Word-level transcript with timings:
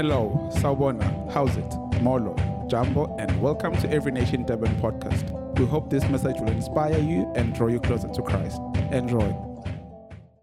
Hello, 0.00 0.48
Sawubona, 0.54 1.30
how's 1.30 1.54
it? 1.58 2.00
Molo, 2.00 2.34
Jumbo, 2.70 3.14
and 3.18 3.38
welcome 3.42 3.76
to 3.82 3.92
Every 3.92 4.10
Nation 4.10 4.44
Durban 4.44 4.74
podcast. 4.76 5.28
We 5.58 5.66
hope 5.66 5.90
this 5.90 6.08
message 6.08 6.40
will 6.40 6.48
inspire 6.48 6.98
you 6.98 7.30
and 7.36 7.54
draw 7.54 7.66
you 7.66 7.80
closer 7.80 8.08
to 8.08 8.22
Christ. 8.22 8.62
Enjoy. 8.92 9.28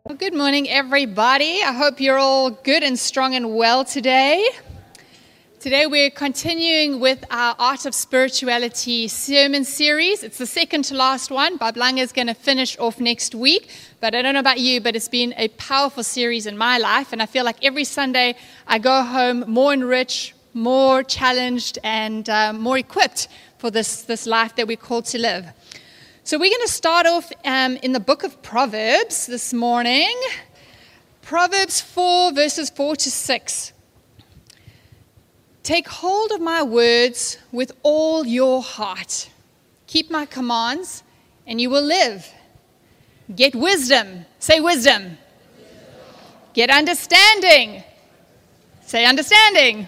Well, 0.06 0.16
good 0.16 0.36
morning, 0.36 0.70
everybody. 0.70 1.64
I 1.64 1.72
hope 1.72 2.00
you're 2.00 2.20
all 2.20 2.52
good 2.52 2.84
and 2.84 3.00
strong 3.00 3.34
and 3.34 3.56
well 3.56 3.84
today. 3.84 4.48
Today, 5.68 5.86
we're 5.86 6.10
continuing 6.10 7.02
with 7.02 7.26
our 7.30 7.54
Art 7.60 7.86
of 7.86 7.94
Spirituality 7.94 9.10
sermon 9.10 9.66
series. 9.66 10.24
It's 10.24 10.38
the 10.38 10.46
second 10.46 10.86
to 10.86 10.96
last 10.96 11.30
one. 11.30 11.58
Bob 11.58 11.76
Lange 11.76 11.98
is 11.98 12.14
going 12.14 12.28
to 12.28 12.34
finish 12.34 12.80
off 12.80 13.02
next 13.02 13.36
week. 13.36 13.70
But 14.00 14.16
I 14.16 14.22
don't 14.22 14.34
know 14.34 14.40
about 14.40 14.62
you, 14.62 14.80
but 14.80 14.96
it's 14.96 15.10
been 15.10 15.34
a 15.36 15.50
powerful 15.50 16.04
series 16.06 16.46
in 16.46 16.58
my 16.58 16.78
life. 16.78 17.12
And 17.12 17.22
I 17.22 17.26
feel 17.26 17.44
like 17.44 17.58
every 17.66 17.84
Sunday 17.84 18.38
I 18.66 18.80
go 18.80 19.04
home 19.04 19.44
more 19.46 19.74
enriched, 19.74 20.36
more 20.54 21.04
challenged, 21.04 21.80
and 21.84 22.30
uh, 22.30 22.54
more 22.54 22.78
equipped 22.78 23.28
for 23.58 23.70
this, 23.70 24.04
this 24.04 24.26
life 24.26 24.56
that 24.56 24.70
we're 24.70 24.78
called 24.78 25.04
to 25.08 25.18
live. 25.20 25.48
So, 26.24 26.38
we're 26.38 26.50
going 26.50 26.66
to 26.66 26.72
start 26.72 27.06
off 27.08 27.30
um, 27.44 27.76
in 27.84 27.92
the 27.92 28.00
book 28.00 28.24
of 28.24 28.42
Proverbs 28.42 29.26
this 29.26 29.54
morning. 29.54 30.18
Proverbs 31.24 31.82
4, 31.82 32.32
verses 32.32 32.70
4 32.70 32.96
to 32.96 33.12
6. 33.12 33.74
Take 35.68 35.90
hold 35.90 36.32
of 36.32 36.40
my 36.40 36.64
words 36.64 37.38
with 37.52 37.74
all 37.84 38.26
your 38.26 38.64
heart. 38.64 39.30
Keep 39.86 40.10
my 40.10 40.26
commands, 40.26 41.04
and 41.46 41.60
you 41.60 41.70
will 41.70 41.84
live. 41.84 42.26
Get 43.36 43.54
wisdom. 43.54 44.26
Say 44.40 44.62
wisdom. 44.62 45.18
Get 46.54 46.70
understanding. 46.70 47.84
Say 48.86 49.04
understanding. 49.04 49.76
understanding. 49.76 49.88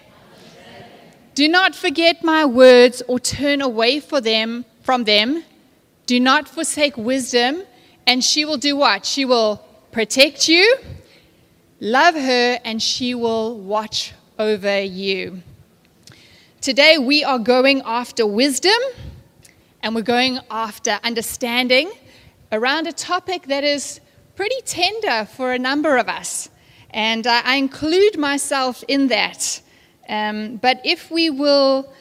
Do 1.34 1.48
not 1.48 1.74
forget 1.76 2.26
my 2.26 2.44
words 2.44 3.02
or 3.08 3.18
turn 3.18 3.62
away 3.62 4.02
for 4.02 4.20
them 4.20 4.66
from 4.82 5.06
them. 5.06 5.46
Do 6.08 6.20
not 6.20 6.50
forsake 6.50 6.98
wisdom, 6.98 7.64
and 8.06 8.22
she 8.22 8.44
will 8.44 8.58
do 8.58 8.76
what? 8.76 9.06
She 9.06 9.24
will 9.24 9.64
protect 9.94 10.50
you. 10.50 10.76
Love 11.80 12.16
her, 12.16 12.60
and 12.66 12.84
she 12.84 13.16
will 13.16 13.58
watch 13.58 14.12
over 14.38 14.82
you. 14.82 15.42
Today, 16.62 16.98
we 16.98 17.24
are 17.24 17.40
going 17.40 17.82
after 17.86 18.28
wisdom 18.28 18.78
and 19.82 19.96
we're 19.96 20.02
going 20.02 20.42
after 20.52 21.00
understanding 21.06 21.90
around 22.52 22.86
a 22.86 22.92
topic 22.92 23.44
that 23.44 23.64
is 23.64 24.02
pretty 24.36 24.60
tender 24.66 25.24
for 25.24 25.54
a 25.54 25.58
number 25.58 25.96
of 25.96 26.10
us. 26.10 26.50
And 26.90 27.26
I 27.26 27.56
include 27.56 28.18
myself 28.18 28.84
in 28.90 29.08
that. 29.08 29.62
Um, 30.10 30.58
but 30.58 30.82
if 30.84 31.10
we 31.10 31.30
will 31.30 31.94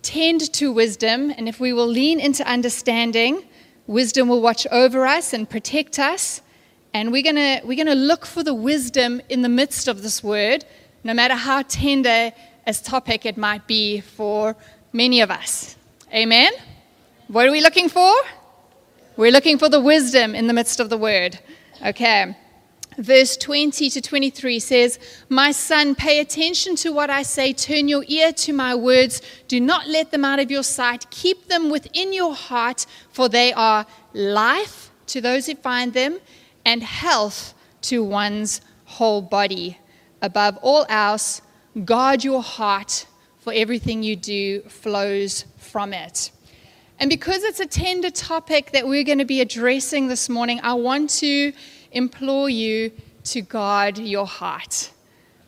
tend 0.00 0.54
to 0.54 0.72
wisdom 0.72 1.30
and 1.36 1.46
if 1.46 1.60
we 1.60 1.74
will 1.74 1.86
lean 1.86 2.18
into 2.18 2.48
understanding, 2.48 3.44
wisdom 3.86 4.26
will 4.26 4.40
watch 4.40 4.66
over 4.72 5.06
us 5.06 5.34
and 5.34 5.50
protect 5.50 5.98
us. 5.98 6.40
And 6.94 7.12
we're 7.12 7.22
going 7.22 7.36
we're 7.62 7.76
going 7.76 7.88
to 7.88 7.94
look 7.94 8.24
for 8.24 8.42
the 8.42 8.54
wisdom 8.54 9.20
in 9.28 9.42
the 9.42 9.50
midst 9.50 9.86
of 9.86 10.02
this 10.02 10.24
word, 10.24 10.64
no 11.04 11.12
matter 11.12 11.34
how 11.34 11.60
tender 11.60 12.32
as 12.66 12.82
topic 12.82 13.24
it 13.24 13.36
might 13.36 13.66
be 13.66 14.00
for 14.00 14.56
many 14.92 15.20
of 15.20 15.30
us. 15.30 15.76
Amen? 16.12 16.52
What 17.28 17.46
are 17.46 17.52
we 17.52 17.60
looking 17.60 17.88
for? 17.88 18.12
We're 19.16 19.32
looking 19.32 19.58
for 19.58 19.68
the 19.68 19.80
wisdom 19.80 20.34
in 20.34 20.46
the 20.46 20.52
midst 20.52 20.80
of 20.80 20.90
the 20.90 20.98
word. 20.98 21.38
Okay. 21.84 22.36
Verse 22.98 23.36
20 23.36 23.90
to 23.90 24.00
23 24.00 24.58
says, 24.58 24.98
My 25.28 25.52
son, 25.52 25.94
pay 25.94 26.20
attention 26.20 26.76
to 26.76 26.92
what 26.92 27.10
I 27.10 27.22
say. 27.22 27.52
Turn 27.52 27.88
your 27.88 28.04
ear 28.08 28.32
to 28.32 28.52
my 28.52 28.74
words. 28.74 29.20
Do 29.48 29.60
not 29.60 29.86
let 29.86 30.10
them 30.10 30.24
out 30.24 30.38
of 30.38 30.50
your 30.50 30.62
sight. 30.62 31.10
Keep 31.10 31.48
them 31.48 31.68
within 31.70 32.12
your 32.12 32.34
heart, 32.34 32.86
for 33.12 33.28
they 33.28 33.52
are 33.52 33.86
life 34.14 34.90
to 35.08 35.20
those 35.20 35.46
who 35.46 35.54
find 35.56 35.92
them 35.92 36.18
and 36.64 36.82
health 36.82 37.54
to 37.82 38.02
one's 38.02 38.62
whole 38.84 39.20
body. 39.20 39.78
Above 40.22 40.58
all 40.62 40.86
else, 40.88 41.42
guard 41.84 42.24
your 42.24 42.42
heart, 42.42 43.06
for 43.46 43.52
everything 43.52 44.02
you 44.02 44.16
do 44.16 44.60
flows 44.62 45.44
from 45.56 45.92
it. 45.92 46.32
And 46.98 47.08
because 47.08 47.44
it's 47.44 47.60
a 47.60 47.66
tender 47.66 48.10
topic 48.10 48.72
that 48.72 48.88
we're 48.88 49.04
going 49.04 49.18
to 49.18 49.24
be 49.24 49.40
addressing 49.40 50.08
this 50.08 50.28
morning, 50.28 50.58
I 50.64 50.74
want 50.74 51.10
to 51.20 51.52
implore 51.92 52.50
you 52.50 52.90
to 53.26 53.42
guard 53.42 53.98
your 53.98 54.26
heart. 54.26 54.90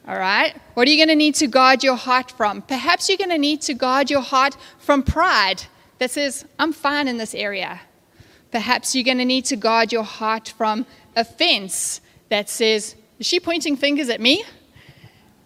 All 0.07 0.17
right? 0.17 0.55
What 0.75 0.87
are 0.87 0.91
you 0.93 0.97
going 0.97 1.09
to 1.09 1.17
need 1.17 1.35
to 1.37 1.49
guard 1.49 1.83
your 1.83 1.97
heart 1.97 2.31
from? 2.31 2.63
Perhaps 2.63 3.09
you're 3.09 3.19
going 3.19 3.31
to 3.31 3.39
need 3.39 3.63
to 3.63 3.75
guard 3.75 4.11
your 4.11 4.21
heart 4.21 4.57
from 4.79 5.03
pride 5.03 5.65
that 5.99 6.13
says, 6.13 6.45
I'm 6.57 6.73
fine 6.73 7.09
in 7.09 7.17
this 7.17 7.35
area. 7.35 7.81
Perhaps 8.53 8.95
you're 8.95 9.05
going 9.05 9.19
to 9.19 9.25
need 9.25 9.45
to 9.47 9.57
guard 9.57 9.91
your 9.91 10.05
heart 10.05 10.55
from 10.57 10.87
offense 11.17 12.01
that 12.29 12.49
says, 12.49 12.95
Is 13.19 13.27
she 13.27 13.41
pointing 13.41 13.77
fingers 13.77 14.09
at 14.09 14.21
me? 14.21 14.45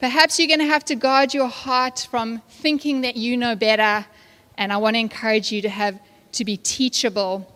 Perhaps 0.03 0.41
you're 0.41 0.49
going 0.49 0.59
to 0.59 0.67
have 0.67 0.85
to 0.87 0.97
guard 0.97 1.33
your 1.33 1.47
heart 1.47 2.09
from 2.11 2.43
thinking 2.49 3.03
that 3.03 3.17
you 3.17 3.37
know 3.37 3.55
better, 3.55 4.05
and 4.59 4.73
I 4.73 4.77
want 4.79 4.97
to 4.97 4.99
encourage 4.99 5.53
you 5.53 5.63
to 5.63 5.69
have 5.69 5.97
to 6.33 6.45
be 6.45 6.57
teachable. 6.57 7.47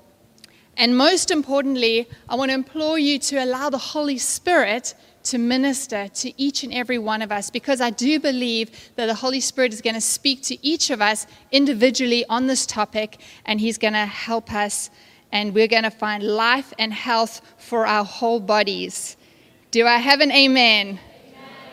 And 0.77 0.97
most 0.97 1.33
importantly, 1.33 2.09
I 2.29 2.37
want 2.37 2.51
to 2.51 2.55
implore 2.55 3.01
you 3.01 3.19
to 3.19 3.43
allow 3.43 3.69
the 3.69 3.79
Holy 3.79 4.17
Spirit 4.17 4.95
to 5.25 5.39
minister 5.39 6.07
to 6.07 6.41
each 6.41 6.63
and 6.63 6.73
every 6.73 6.99
one 6.99 7.21
of 7.21 7.33
us 7.33 7.51
because 7.51 7.81
I 7.81 7.91
do 7.91 8.21
believe 8.21 8.71
that 8.95 9.07
the 9.07 9.15
Holy 9.15 9.41
Spirit 9.41 9.73
is 9.73 9.83
going 9.83 9.95
to 9.95 10.01
speak 10.01 10.41
to 10.43 10.65
each 10.65 10.91
of 10.91 11.03
us 11.03 11.27
individually 11.51 12.25
on 12.29 12.47
this 12.47 12.65
topic 12.65 13.19
and 13.45 13.59
He's 13.59 13.77
going 13.77 13.95
to 13.95 14.07
help 14.07 14.53
us 14.53 14.89
and 15.33 15.53
we're 15.53 15.67
going 15.67 15.83
to 15.83 15.91
find 15.91 16.23
life 16.23 16.73
and 16.79 16.93
health 16.93 17.41
for 17.59 17.89
our 17.89 18.05
whole 18.05 18.39
bodies. 18.39 19.17
Do 19.73 19.85
I 19.85 19.97
have 19.97 20.21
an 20.21 20.31
amen? 20.31 21.01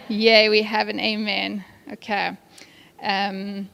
Yay, 0.09 0.49
we 0.49 0.63
have 0.63 0.89
an 0.89 0.99
amen. 0.99 1.63
Okay. 1.93 2.37
Um, 3.01 3.69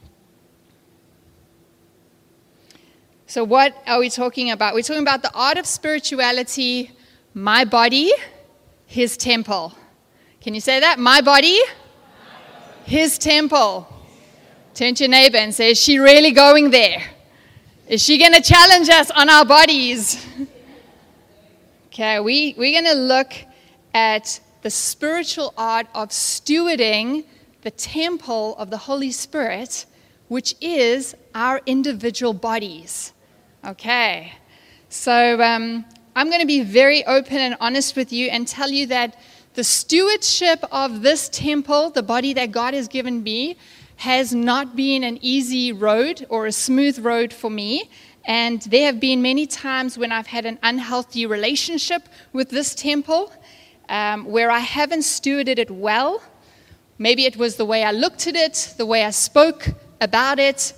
so, 3.26 3.42
what 3.42 3.74
are 3.86 3.98
we 3.98 4.10
talking 4.10 4.52
about? 4.52 4.74
We're 4.74 4.82
talking 4.82 5.02
about 5.02 5.22
the 5.22 5.32
art 5.34 5.58
of 5.58 5.66
spirituality, 5.66 6.92
my 7.34 7.64
body, 7.64 8.12
his 8.86 9.16
temple. 9.16 9.74
Can 10.40 10.54
you 10.54 10.60
say 10.60 10.78
that? 10.78 11.00
My 11.00 11.20
body, 11.20 11.58
his 12.84 13.18
temple. 13.18 13.88
Turn 14.74 14.94
to 14.94 15.04
your 15.04 15.10
neighbor 15.10 15.36
and 15.36 15.52
say, 15.52 15.72
Is 15.72 15.80
she 15.80 15.98
really 15.98 16.30
going 16.30 16.70
there? 16.70 17.02
Is 17.88 18.00
she 18.00 18.18
going 18.18 18.34
to 18.34 18.40
challenge 18.40 18.88
us 18.88 19.10
on 19.10 19.28
our 19.28 19.44
bodies? 19.44 20.24
okay, 21.86 22.20
we, 22.20 22.54
we're 22.56 22.80
going 22.80 22.94
to 22.94 23.00
look 23.00 23.32
at 23.92 24.40
the 24.62 24.70
spiritual 24.70 25.54
art 25.56 25.86
of 25.94 26.10
stewarding 26.10 27.24
the 27.62 27.70
temple 27.70 28.56
of 28.56 28.70
the 28.70 28.76
Holy 28.76 29.10
Spirit, 29.10 29.86
which 30.28 30.54
is 30.60 31.14
our 31.34 31.60
individual 31.66 32.32
bodies. 32.32 33.12
Okay, 33.64 34.32
so 34.88 35.40
um, 35.42 35.84
I'm 36.16 36.28
going 36.28 36.40
to 36.40 36.46
be 36.46 36.62
very 36.62 37.04
open 37.06 37.38
and 37.38 37.56
honest 37.60 37.96
with 37.96 38.12
you 38.12 38.28
and 38.28 38.48
tell 38.48 38.70
you 38.70 38.86
that 38.86 39.18
the 39.54 39.64
stewardship 39.64 40.64
of 40.70 41.02
this 41.02 41.28
temple, 41.28 41.90
the 41.90 42.02
body 42.02 42.32
that 42.34 42.52
God 42.52 42.72
has 42.72 42.88
given 42.88 43.22
me, 43.22 43.56
has 43.96 44.34
not 44.34 44.76
been 44.76 45.04
an 45.04 45.18
easy 45.20 45.72
road 45.72 46.26
or 46.30 46.46
a 46.46 46.52
smooth 46.52 46.98
road 47.00 47.32
for 47.32 47.50
me. 47.50 47.90
And 48.24 48.62
there 48.62 48.86
have 48.86 49.00
been 49.00 49.20
many 49.20 49.46
times 49.46 49.98
when 49.98 50.12
I've 50.12 50.28
had 50.28 50.46
an 50.46 50.58
unhealthy 50.62 51.26
relationship 51.26 52.08
with 52.32 52.48
this 52.48 52.74
temple 52.74 53.32
um, 53.90 54.24
where 54.24 54.50
I 54.50 54.60
haven't 54.60 55.00
stewarded 55.00 55.58
it 55.58 55.70
well. 55.70 56.22
Maybe 56.98 57.26
it 57.26 57.36
was 57.36 57.56
the 57.56 57.64
way 57.64 57.84
I 57.84 57.90
looked 57.90 58.26
at 58.26 58.36
it, 58.36 58.74
the 58.78 58.86
way 58.86 59.04
I 59.04 59.10
spoke 59.10 59.68
about 60.00 60.38
it, 60.38 60.72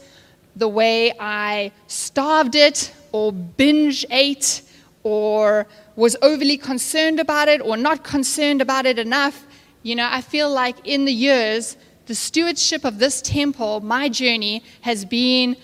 the 0.56 0.69
way 0.69 1.12
I 1.20 1.73
starved 1.87 2.56
it, 2.56 2.93
or 3.12 3.32
binge 3.32 4.06
ate, 4.11 4.62
or 5.03 5.67
was 5.94 6.17
overly 6.23 6.56
concerned 6.56 7.20
about 7.20 7.49
it, 7.49 7.61
or 7.61 7.76
not 7.76 8.03
concerned 8.03 8.62
about 8.62 8.87
it 8.87 8.99
enough. 8.99 9.47
You 9.82 9.97
know, 9.97 10.09
I 10.11 10.23
feel 10.23 10.50
like 10.50 10.76
in 10.85 11.05
the 11.05 11.12
years, 11.12 11.76
the 12.06 12.14
stewardship 12.14 12.85
of 12.85 12.99
this 12.99 13.20
temple, 13.20 13.81
my 13.81 14.09
journey, 14.09 14.62
has 14.81 15.05
been 15.05 15.56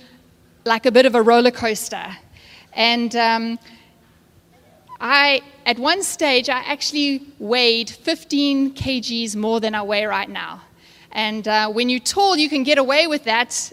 like 0.65 0.87
a 0.87 0.93
bit 0.93 1.07
of 1.07 1.15
a 1.15 1.23
roller 1.23 1.51
coaster. 1.51 2.17
And 2.75 3.15
um, 3.17 3.59
I, 5.01 5.41
at 5.69 5.79
one 5.79 6.03
stage, 6.03 6.49
I 6.49 6.61
actually 6.61 7.21
weighed 7.39 7.91
15 7.91 8.73
kgs 8.73 9.37
more 9.37 9.61
than 9.61 9.75
I 9.75 9.83
weigh 9.83 10.07
right 10.07 10.31
now. 10.31 10.63
And 11.13 11.47
uh, 11.47 11.69
when 11.71 11.91
you're 11.91 12.01
tall, 12.01 12.39
you 12.39 12.49
can 12.49 12.63
get 12.63 12.79
away 12.79 13.07
with 13.07 13.25
that 13.25 13.71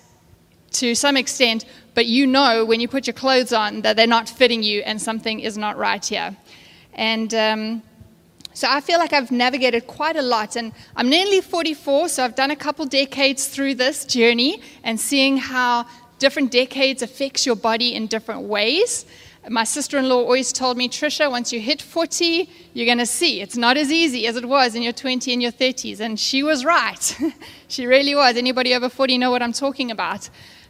to 0.71 0.93
some 0.93 1.15
extent, 1.15 1.63
but 1.93 2.05
you 2.05 2.27
know 2.27 2.65
when 2.65 2.81
you 2.81 2.89
put 2.89 3.07
your 3.07 3.13
clothes 3.13 3.53
on 3.53 3.81
that 3.83 3.95
they're 3.95 4.07
not 4.07 4.27
fitting 4.27 4.61
you 4.61 4.81
and 4.81 5.01
something 5.01 5.39
is 5.39 5.57
not 5.57 5.77
right 5.77 6.05
here. 6.05 6.35
And 6.95 7.33
um, 7.33 7.81
So 8.53 8.67
I 8.69 8.81
feel 8.81 8.99
like 8.99 9.13
I've 9.13 9.31
navigated 9.31 9.87
quite 9.87 10.17
a 10.17 10.21
lot, 10.21 10.57
and 10.57 10.73
I'm 10.97 11.09
nearly 11.09 11.39
44, 11.39 12.09
so 12.09 12.25
I've 12.25 12.35
done 12.35 12.51
a 12.51 12.57
couple 12.57 12.85
decades 12.85 13.47
through 13.47 13.75
this 13.75 14.03
journey 14.03 14.61
and 14.83 14.99
seeing 14.99 15.37
how 15.37 15.85
different 16.19 16.51
decades 16.51 17.01
affects 17.01 17.45
your 17.45 17.55
body 17.55 17.95
in 17.95 18.07
different 18.07 18.43
ways. 18.43 19.05
My 19.47 19.63
sister-in-law 19.63 20.15
always 20.15 20.51
told 20.51 20.75
me, 20.75 20.89
Trisha, 20.89 21.29
once 21.29 21.53
you 21.53 21.59
hit 21.59 21.79
40, 21.79 22.49
you're 22.73 22.85
going 22.87 22.97
to 22.97 23.05
see 23.05 23.41
it's 23.41 23.55
not 23.55 23.77
as 23.77 23.91
easy 23.91 24.25
as 24.25 24.35
it 24.35 24.45
was 24.45 24.73
in 24.73 24.81
your 24.81 24.93
20s 24.93 25.31
and 25.31 25.41
your 25.41 25.51
30s, 25.51 25.99
and 25.99 26.19
she 26.19 26.41
was 26.41 26.65
right. 26.65 27.19
she 27.67 27.85
really 27.85 28.15
was. 28.15 28.37
Anybody 28.37 28.73
over 28.73 28.89
40 28.89 29.19
know 29.19 29.29
what 29.29 29.43
I'm 29.43 29.53
talking 29.53 29.91
about? 29.91 30.29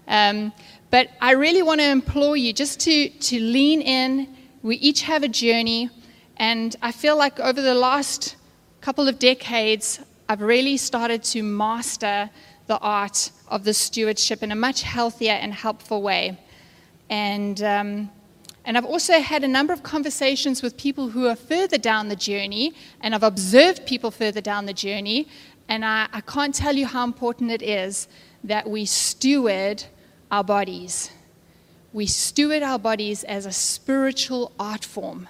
Um, 0.09 0.51
but 0.91 1.09
I 1.21 1.31
really 1.31 1.61
want 1.61 1.79
to 1.79 1.89
implore 1.89 2.35
you 2.35 2.51
just 2.51 2.81
to, 2.81 3.09
to 3.09 3.39
lean 3.39 3.81
in. 3.81 4.35
We 4.61 4.75
each 4.77 5.03
have 5.03 5.23
a 5.23 5.29
journey. 5.29 5.89
And 6.35 6.75
I 6.81 6.91
feel 6.91 7.15
like 7.17 7.39
over 7.39 7.61
the 7.61 7.75
last 7.75 8.35
couple 8.81 9.07
of 9.07 9.19
decades, 9.19 10.01
I've 10.27 10.41
really 10.41 10.75
started 10.75 11.23
to 11.23 11.43
master 11.43 12.29
the 12.67 12.77
art 12.79 13.31
of 13.47 13.63
the 13.63 13.73
stewardship 13.73 14.43
in 14.43 14.51
a 14.51 14.55
much 14.55 14.81
healthier 14.81 15.33
and 15.33 15.53
helpful 15.53 16.01
way. 16.01 16.37
And, 17.09 17.61
um, 17.63 18.09
and 18.65 18.77
I've 18.77 18.85
also 18.85 19.19
had 19.19 19.43
a 19.43 19.47
number 19.47 19.73
of 19.73 19.83
conversations 19.83 20.61
with 20.61 20.75
people 20.75 21.09
who 21.09 21.27
are 21.27 21.35
further 21.35 21.77
down 21.77 22.09
the 22.09 22.15
journey, 22.15 22.73
and 22.99 23.13
I've 23.13 23.23
observed 23.23 23.85
people 23.85 24.11
further 24.11 24.41
down 24.41 24.65
the 24.65 24.73
journey. 24.73 25.27
And 25.67 25.85
I, 25.85 26.07
I 26.11 26.21
can't 26.21 26.53
tell 26.53 26.75
you 26.75 26.85
how 26.85 27.03
important 27.03 27.51
it 27.51 27.61
is 27.61 28.07
that 28.43 28.69
we 28.69 28.85
steward 28.85 29.83
our 30.31 30.43
bodies. 30.43 31.11
We 31.93 32.05
steward 32.05 32.61
our 32.63 32.77
bodies 32.77 33.23
as 33.23 33.45
a 33.45 33.51
spiritual 33.51 34.51
art 34.59 34.83
form. 34.83 35.27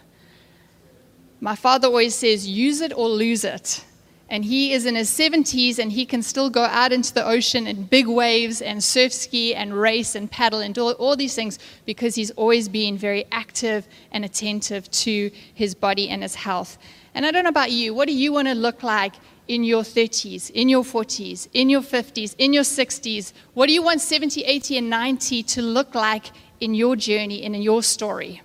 My 1.40 1.56
father 1.56 1.88
always 1.88 2.16
says, 2.16 2.48
use 2.48 2.82
it 2.82 2.92
or 2.96 3.08
lose 3.08 3.44
it. 3.44 3.84
And 4.30 4.44
he 4.44 4.74
is 4.74 4.86
in 4.86 4.96
his 4.96 5.10
70s 5.10 5.78
and 5.78 5.92
he 5.92 6.06
can 6.06 6.24
still 6.24 6.50
go 6.50 6.64
out 6.64 6.92
into 6.92 7.14
the 7.14 7.26
ocean 7.26 7.68
in 7.68 7.84
big 7.84 8.08
waves 8.08 8.62
and 8.62 8.84
surf 8.84 9.14
ski 9.14 9.54
and 9.54 9.74
race 9.74 10.16
and 10.16 10.30
paddle 10.30 10.62
and 10.62 10.74
do 10.74 10.92
all 10.92 11.16
these 11.16 11.36
things 11.36 11.60
because 11.86 12.16
he's 12.16 12.32
always 12.32 12.68
been 12.68 12.98
very 12.98 13.26
active 13.32 13.88
and 14.12 14.26
attentive 14.26 14.90
to 14.92 15.30
his 15.54 15.76
body 15.76 16.10
and 16.10 16.24
his 16.24 16.36
health. 16.36 16.80
And 17.14 17.26
I 17.26 17.32
don't 17.32 17.44
know 17.44 17.50
about 17.50 17.72
you, 17.72 17.94
what 17.94 18.08
do 18.08 18.14
you 18.14 18.34
want 18.34 18.48
to 18.48 18.56
look 18.56 18.82
like 18.82 19.14
in 19.48 19.64
your 19.64 19.84
30s, 19.84 20.50
in 20.52 20.70
your 20.70 20.84
40s, 20.84 21.48
in 21.54 21.70
your 21.70 21.82
50s, 21.82 22.36
in 22.40 22.52
your 22.52 22.64
60s? 22.64 23.32
What 23.54 23.68
do 23.68 23.74
you 23.74 23.84
want 23.84 24.02
70, 24.02 24.44
80, 24.44 24.80
and 24.80 24.90
90 24.90 25.44
to 25.44 25.62
look 25.62 25.94
like 25.94 26.32
in 26.60 26.74
your 26.74 26.96
journey 26.96 27.44
and 27.44 27.56
in 27.56 27.62
your 27.62 27.84
story? 27.84 28.42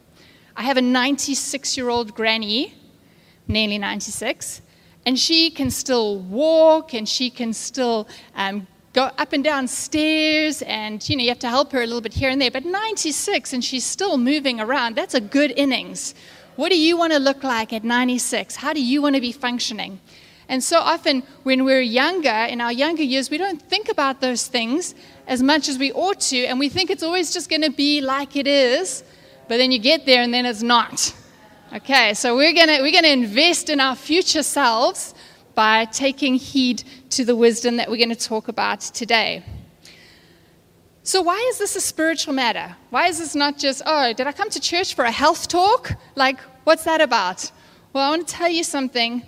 I 0.56 0.64
have 0.64 0.76
a 0.76 0.82
96 0.82 1.76
year 1.78 1.88
old 1.88 2.14
granny 2.14 2.74
nearly 3.48 3.78
96, 3.78 4.62
and 5.06 5.18
she 5.18 5.50
can 5.50 5.70
still 5.70 6.18
walk 6.18 6.94
and 6.94 7.08
she 7.08 7.30
can 7.30 7.52
still 7.52 8.06
um, 8.34 8.66
go 8.92 9.04
up 9.18 9.32
and 9.32 9.44
down 9.44 9.68
stairs 9.68 10.62
and 10.62 11.08
you 11.08 11.16
know 11.16 11.22
you 11.22 11.28
have 11.28 11.38
to 11.38 11.48
help 11.48 11.72
her 11.72 11.82
a 11.82 11.86
little 11.86 12.00
bit 12.00 12.14
here 12.14 12.30
and 12.30 12.40
there. 12.40 12.50
But 12.50 12.64
96 12.64 13.52
and 13.52 13.64
she's 13.64 13.84
still 13.84 14.18
moving 14.18 14.60
around. 14.60 14.96
That's 14.96 15.14
a 15.14 15.20
good 15.20 15.52
innings. 15.52 16.14
What 16.56 16.70
do 16.70 16.78
you 16.78 16.96
want 16.96 17.12
to 17.12 17.18
look 17.18 17.42
like 17.42 17.72
at 17.72 17.84
96 17.84 18.56
how 18.56 18.72
do 18.72 18.82
you 18.82 19.00
want 19.00 19.14
to 19.14 19.20
be 19.20 19.32
functioning? 19.32 20.00
And 20.48 20.64
so 20.64 20.80
often 20.80 21.22
when 21.44 21.64
we're 21.64 21.80
younger 21.80 22.46
in 22.48 22.60
our 22.60 22.72
younger 22.72 23.02
years 23.02 23.30
we 23.30 23.38
don't 23.38 23.62
think 23.62 23.88
about 23.88 24.20
those 24.20 24.46
things 24.46 24.94
as 25.26 25.42
much 25.42 25.68
as 25.68 25.78
we 25.78 25.92
ought 25.92 26.20
to 26.20 26.44
and 26.44 26.58
we 26.58 26.68
think 26.68 26.90
it's 26.90 27.04
always 27.04 27.32
just 27.32 27.48
going 27.48 27.62
to 27.62 27.70
be 27.70 28.00
like 28.00 28.36
it 28.36 28.46
is. 28.46 29.04
But 29.48 29.56
then 29.56 29.72
you 29.72 29.78
get 29.78 30.06
there 30.06 30.22
and 30.22 30.34
then 30.34 30.46
it's 30.46 30.62
not 30.62 31.14
Okay, 31.72 32.14
so 32.14 32.34
we're 32.34 32.52
going 32.52 32.82
we're 32.82 32.90
to 32.90 33.12
invest 33.12 33.70
in 33.70 33.78
our 33.78 33.94
future 33.94 34.42
selves 34.42 35.14
by 35.54 35.84
taking 35.84 36.34
heed 36.34 36.82
to 37.10 37.24
the 37.24 37.36
wisdom 37.36 37.76
that 37.76 37.88
we're 37.88 37.96
going 37.96 38.08
to 38.08 38.16
talk 38.16 38.48
about 38.48 38.80
today. 38.80 39.44
So, 41.04 41.22
why 41.22 41.38
is 41.48 41.58
this 41.58 41.76
a 41.76 41.80
spiritual 41.80 42.34
matter? 42.34 42.74
Why 42.90 43.06
is 43.06 43.20
this 43.20 43.36
not 43.36 43.56
just, 43.56 43.82
oh, 43.86 44.12
did 44.12 44.26
I 44.26 44.32
come 44.32 44.50
to 44.50 44.58
church 44.58 44.94
for 44.94 45.04
a 45.04 45.12
health 45.12 45.46
talk? 45.46 45.92
Like, 46.16 46.40
what's 46.64 46.82
that 46.82 47.00
about? 47.00 47.52
Well, 47.92 48.04
I 48.04 48.10
want 48.10 48.26
to 48.26 48.34
tell 48.34 48.50
you 48.50 48.64
something. 48.64 49.22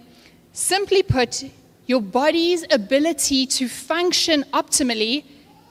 Simply 0.53 1.05
put, 1.05 1.45
your 1.87 2.01
body's 2.01 2.65
ability 2.73 3.47
to 3.47 3.69
function 3.69 4.45
optimally 4.53 5.25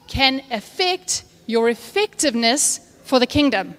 can 0.07 0.41
affect 0.49 1.25
your 1.47 1.67
effectiveness 1.67 2.95
for 3.03 3.19
the 3.19 3.27
kingdom. 3.27 3.75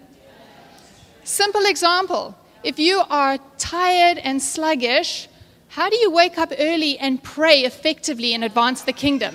Simple 1.24 1.64
example 1.64 2.36
if 2.62 2.78
you 2.78 3.02
are 3.10 3.38
tired 3.58 4.18
and 4.18 4.42
sluggish, 4.42 5.28
how 5.68 5.88
do 5.88 5.96
you 5.96 6.10
wake 6.10 6.38
up 6.38 6.52
early 6.58 6.98
and 6.98 7.22
pray 7.22 7.60
effectively 7.60 8.34
and 8.34 8.44
advance 8.44 8.82
the 8.82 8.92
kingdom? 8.92 9.34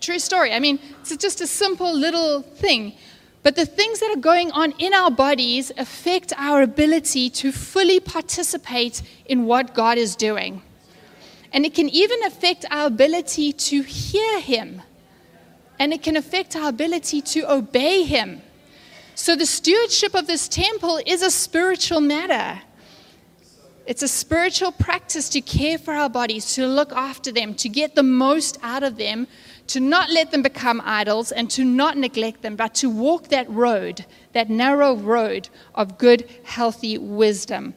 True 0.00 0.18
story. 0.18 0.52
I 0.52 0.60
mean, 0.60 0.78
it's 1.00 1.16
just 1.16 1.40
a 1.40 1.46
simple 1.46 1.94
little 1.94 2.42
thing. 2.42 2.94
But 3.42 3.56
the 3.56 3.64
things 3.64 4.00
that 4.00 4.10
are 4.14 4.20
going 4.20 4.50
on 4.52 4.72
in 4.78 4.92
our 4.92 5.10
bodies 5.10 5.72
affect 5.76 6.32
our 6.36 6.62
ability 6.62 7.30
to 7.30 7.52
fully 7.52 8.00
participate 8.00 9.02
in 9.24 9.46
what 9.46 9.74
God 9.74 9.96
is 9.96 10.14
doing. 10.14 10.62
And 11.52 11.64
it 11.64 11.74
can 11.74 11.88
even 11.88 12.22
affect 12.24 12.64
our 12.70 12.86
ability 12.86 13.52
to 13.52 13.82
hear 13.82 14.40
Him. 14.40 14.82
And 15.78 15.92
it 15.92 16.02
can 16.02 16.16
affect 16.16 16.54
our 16.54 16.68
ability 16.68 17.22
to 17.22 17.50
obey 17.50 18.02
Him. 18.02 18.42
So, 19.20 19.36
the 19.36 19.44
stewardship 19.44 20.14
of 20.14 20.26
this 20.26 20.48
temple 20.48 20.98
is 21.04 21.20
a 21.20 21.30
spiritual 21.30 22.00
matter. 22.00 22.62
It's 23.84 24.02
a 24.02 24.08
spiritual 24.08 24.72
practice 24.72 25.28
to 25.28 25.42
care 25.42 25.76
for 25.76 25.92
our 25.92 26.08
bodies, 26.08 26.54
to 26.54 26.66
look 26.66 26.90
after 26.92 27.30
them, 27.30 27.52
to 27.56 27.68
get 27.68 27.94
the 27.94 28.02
most 28.02 28.58
out 28.62 28.82
of 28.82 28.96
them, 28.96 29.26
to 29.66 29.78
not 29.78 30.08
let 30.08 30.30
them 30.30 30.40
become 30.40 30.80
idols, 30.86 31.32
and 31.32 31.50
to 31.50 31.66
not 31.66 31.98
neglect 31.98 32.40
them, 32.40 32.56
but 32.56 32.74
to 32.76 32.88
walk 32.88 33.28
that 33.28 33.46
road, 33.50 34.06
that 34.32 34.48
narrow 34.48 34.96
road 34.96 35.50
of 35.74 35.98
good, 35.98 36.26
healthy 36.44 36.96
wisdom. 36.96 37.74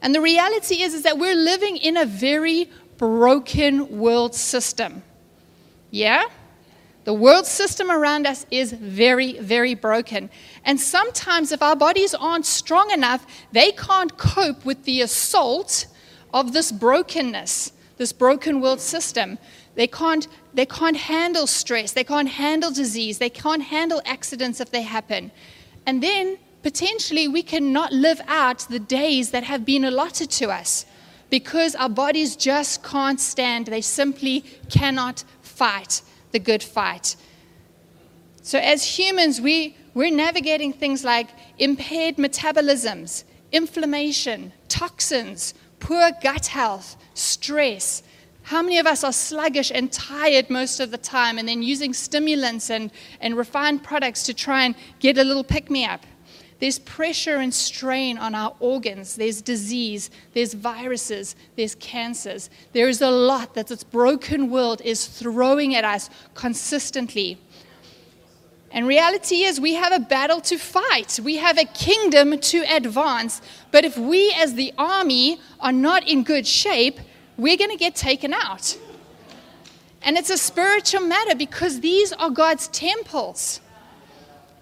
And 0.00 0.14
the 0.14 0.22
reality 0.22 0.76
is, 0.80 0.94
is 0.94 1.02
that 1.02 1.18
we're 1.18 1.36
living 1.36 1.76
in 1.76 1.98
a 1.98 2.06
very 2.06 2.70
broken 2.96 3.98
world 3.98 4.34
system. 4.34 5.02
Yeah? 5.90 6.24
The 7.04 7.14
world 7.14 7.46
system 7.46 7.90
around 7.90 8.26
us 8.26 8.44
is 8.50 8.72
very, 8.72 9.38
very 9.38 9.74
broken. 9.74 10.28
And 10.64 10.78
sometimes, 10.78 11.50
if 11.50 11.62
our 11.62 11.76
bodies 11.76 12.14
aren't 12.14 12.44
strong 12.44 12.90
enough, 12.90 13.26
they 13.52 13.72
can't 13.72 14.16
cope 14.18 14.64
with 14.64 14.84
the 14.84 15.00
assault 15.00 15.86
of 16.34 16.52
this 16.52 16.70
brokenness, 16.70 17.72
this 17.96 18.12
broken 18.12 18.60
world 18.60 18.80
system. 18.80 19.38
They 19.76 19.86
can't, 19.86 20.28
they 20.52 20.66
can't 20.66 20.96
handle 20.96 21.46
stress, 21.46 21.92
they 21.92 22.04
can't 22.04 22.28
handle 22.28 22.70
disease, 22.70 23.18
they 23.18 23.30
can't 23.30 23.62
handle 23.62 24.02
accidents 24.04 24.60
if 24.60 24.70
they 24.70 24.82
happen. 24.82 25.30
And 25.86 26.02
then 26.02 26.38
potentially 26.62 27.28
we 27.28 27.42
cannot 27.42 27.92
live 27.92 28.20
out 28.26 28.60
the 28.68 28.78
days 28.78 29.30
that 29.30 29.44
have 29.44 29.64
been 29.64 29.84
allotted 29.84 30.30
to 30.32 30.50
us 30.50 30.84
because 31.30 31.74
our 31.76 31.88
bodies 31.88 32.36
just 32.36 32.82
can't 32.82 33.20
stand. 33.20 33.66
They 33.66 33.80
simply 33.80 34.44
cannot 34.68 35.24
fight 35.40 36.02
the 36.32 36.38
good 36.38 36.62
fight. 36.62 37.16
So, 38.42 38.58
as 38.58 38.98
humans, 38.98 39.40
we, 39.40 39.76
we're 39.94 40.10
navigating 40.10 40.72
things 40.72 41.04
like 41.04 41.28
impaired 41.58 42.16
metabolisms, 42.16 43.24
inflammation, 43.52 44.52
toxins, 44.68 45.54
poor 45.78 46.10
gut 46.22 46.46
health, 46.46 46.96
stress. 47.14 48.02
How 48.42 48.62
many 48.62 48.78
of 48.78 48.86
us 48.86 49.04
are 49.04 49.12
sluggish 49.12 49.70
and 49.72 49.92
tired 49.92 50.48
most 50.48 50.80
of 50.80 50.90
the 50.90 50.98
time 50.98 51.38
and 51.38 51.46
then 51.46 51.62
using 51.62 51.92
stimulants 51.92 52.70
and, 52.70 52.90
and 53.20 53.36
refined 53.36 53.82
products 53.82 54.24
to 54.24 54.34
try 54.34 54.64
and 54.64 54.74
get 54.98 55.18
a 55.18 55.24
little 55.24 55.44
pick 55.44 55.70
me 55.70 55.84
up? 55.84 56.04
There's 56.60 56.78
pressure 56.78 57.36
and 57.36 57.52
strain 57.52 58.18
on 58.18 58.34
our 58.34 58.54
organs. 58.60 59.16
There's 59.16 59.40
disease. 59.40 60.10
There's 60.34 60.52
viruses. 60.52 61.34
There's 61.56 61.74
cancers. 61.74 62.50
There 62.72 62.88
is 62.88 63.00
a 63.00 63.10
lot 63.10 63.54
that 63.54 63.68
this 63.68 63.82
broken 63.82 64.50
world 64.50 64.82
is 64.84 65.06
throwing 65.06 65.74
at 65.74 65.84
us 65.84 66.10
consistently. 66.34 67.38
And 68.72 68.86
reality 68.86 69.42
is, 69.42 69.58
we 69.60 69.74
have 69.74 69.92
a 69.92 69.98
battle 69.98 70.40
to 70.42 70.58
fight. 70.58 71.18
We 71.24 71.38
have 71.38 71.58
a 71.58 71.64
kingdom 71.64 72.38
to 72.38 72.62
advance. 72.68 73.42
But 73.72 73.84
if 73.84 73.96
we, 73.98 74.32
as 74.36 74.54
the 74.54 74.72
army, 74.78 75.40
are 75.60 75.72
not 75.72 76.06
in 76.06 76.22
good 76.22 76.46
shape, 76.46 77.00
we're 77.36 77.56
going 77.56 77.70
to 77.70 77.76
get 77.76 77.96
taken 77.96 78.32
out. 78.32 78.78
And 80.02 80.16
it's 80.16 80.30
a 80.30 80.38
spiritual 80.38 81.00
matter 81.00 81.34
because 81.34 81.80
these 81.80 82.12
are 82.12 82.30
God's 82.30 82.68
temples. 82.68 83.60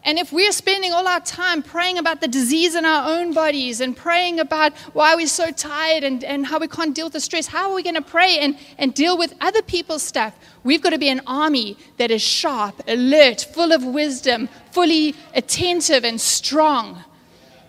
And 0.09 0.19
if 0.19 0.33
we're 0.33 0.53
spending 0.53 0.95
all 0.95 1.07
our 1.07 1.21
time 1.21 1.63
praying 1.63 1.99
about 1.99 2.23
the 2.23 2.29
disease 2.29 2.75
in 2.75 2.87
our 2.87 3.11
own 3.11 3.35
bodies 3.35 3.83
and 3.83 3.95
praying 3.95 4.41
about 4.41 4.73
why 4.95 5.15
we're 5.15 5.27
so 5.27 5.51
tired 5.51 6.03
and, 6.03 6.25
and 6.25 6.47
how 6.47 6.59
we 6.59 6.67
can't 6.67 6.95
deal 6.95 7.05
with 7.05 7.13
the 7.13 7.21
stress, 7.21 7.47
how 7.47 7.69
are 7.69 7.75
we 7.75 7.83
going 7.83 7.95
to 7.95 8.01
pray 8.01 8.39
and, 8.39 8.57
and 8.79 8.95
deal 8.95 9.19
with 9.19 9.35
other 9.43 9.61
people's 9.61 10.03
stuff? 10.03 10.35
We've 10.65 10.81
got 10.81 10.91
to 10.91 10.99
be 10.99 11.11
an 11.11 11.21
army 11.27 11.77
that 11.99 12.11
is 12.11 12.23
sharp, 12.23 12.81
alert, 12.89 13.47
full 13.53 13.71
of 13.71 13.85
wisdom, 13.85 14.49
fully 14.71 15.15
attentive 15.35 16.05
and 16.05 16.19
strong 16.19 17.05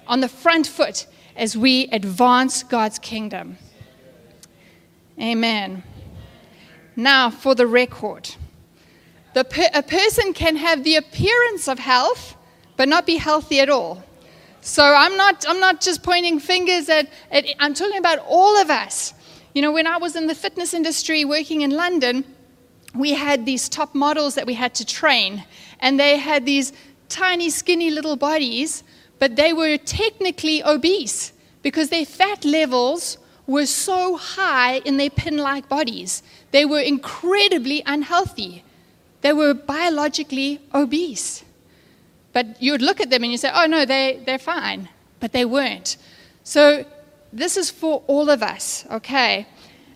on 0.08 0.22
the 0.22 0.30
front 0.30 0.66
foot. 0.66 1.08
as 1.36 1.58
we 1.58 1.90
advance 1.92 2.64
God's 2.64 3.00
kingdom. 3.00 3.58
Amen. 5.20 5.84
Now, 6.96 7.30
for 7.30 7.54
the 7.54 7.68
record 7.68 8.30
per- 9.34 9.70
a 9.74 9.84
person 9.84 10.34
can 10.34 10.56
have 10.56 10.84
the 10.84 10.96
appearance 10.96 11.68
of 11.68 11.80
health, 11.80 12.36
but 12.78 12.88
not 12.88 13.06
be 13.06 13.18
healthy 13.18 13.60
at 13.60 13.70
all. 13.70 14.04
So 14.62 14.84
I'm 14.84 15.16
not, 15.16 15.46
I'm 15.48 15.60
not 15.60 15.82
just 15.82 16.04
pointing 16.04 16.40
fingers 16.40 16.90
at, 16.90 17.10
at, 17.32 17.46
I'm 17.60 17.74
talking 17.74 17.98
about 17.98 18.20
all 18.28 18.58
of 18.58 18.70
us. 18.70 19.14
You 19.54 19.62
know, 19.62 19.72
when 19.72 19.88
I 19.88 19.98
was 19.98 20.16
in 20.16 20.28
the 20.28 20.36
fitness 20.36 20.74
industry 20.74 21.26
working 21.26 21.62
in 21.62 21.72
London, 21.72 22.26
we 22.94 23.14
had 23.14 23.46
these 23.46 23.70
top 23.70 23.96
models 23.96 24.36
that 24.36 24.46
we 24.46 24.54
had 24.54 24.74
to 24.76 24.86
train, 24.86 25.44
and 25.80 26.00
they 26.00 26.18
had 26.18 26.46
these 26.46 26.74
tiny, 27.08 27.50
skinny 27.50 27.90
little 27.90 28.16
bodies, 28.16 28.84
but 29.20 29.36
they 29.36 29.54
were 29.54 29.78
technically 29.78 30.64
obese 30.64 31.34
because 31.62 31.90
their 31.90 32.06
fat 32.06 32.46
levels 32.46 33.18
were 33.48 33.66
so 33.66 34.16
high 34.16 34.78
in 34.80 34.98
their 34.98 35.10
pin 35.10 35.38
like 35.38 35.68
bodies. 35.68 36.24
They 36.52 36.66
were 36.66 36.80
incredibly 36.80 37.82
unhealthy. 37.86 38.64
They 39.22 39.34
were 39.34 39.54
biologically 39.54 40.62
obese. 40.74 41.44
But 42.32 42.62
you 42.62 42.72
would 42.72 42.82
look 42.82 43.02
at 43.02 43.10
them 43.10 43.24
and 43.24 43.32
you 43.32 43.38
say, 43.38 43.52
oh 43.54 43.66
no, 43.66 43.86
they, 43.86 44.22
they're 44.26 44.40
fine. 44.40 44.90
But 45.20 45.32
they 45.34 45.46
weren't. 45.46 45.98
So 46.44 46.86
this 47.34 47.58
is 47.58 47.70
for 47.70 48.04
all 48.08 48.30
of 48.30 48.42
us, 48.42 48.86
okay? 48.92 49.48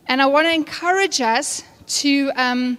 And 0.07 0.21
I 0.21 0.25
want 0.25 0.47
to 0.47 0.53
encourage 0.53 1.21
us 1.21 1.63
to, 1.87 2.31
um, 2.35 2.77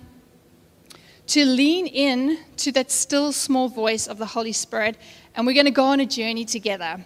to 1.28 1.44
lean 1.44 1.86
in 1.86 2.38
to 2.58 2.72
that 2.72 2.90
still 2.90 3.32
small 3.32 3.68
voice 3.68 4.06
of 4.06 4.18
the 4.18 4.26
Holy 4.26 4.52
Spirit, 4.52 4.96
and 5.34 5.46
we're 5.46 5.54
going 5.54 5.66
to 5.66 5.72
go 5.72 5.84
on 5.84 6.00
a 6.00 6.06
journey 6.06 6.44
together. 6.44 7.04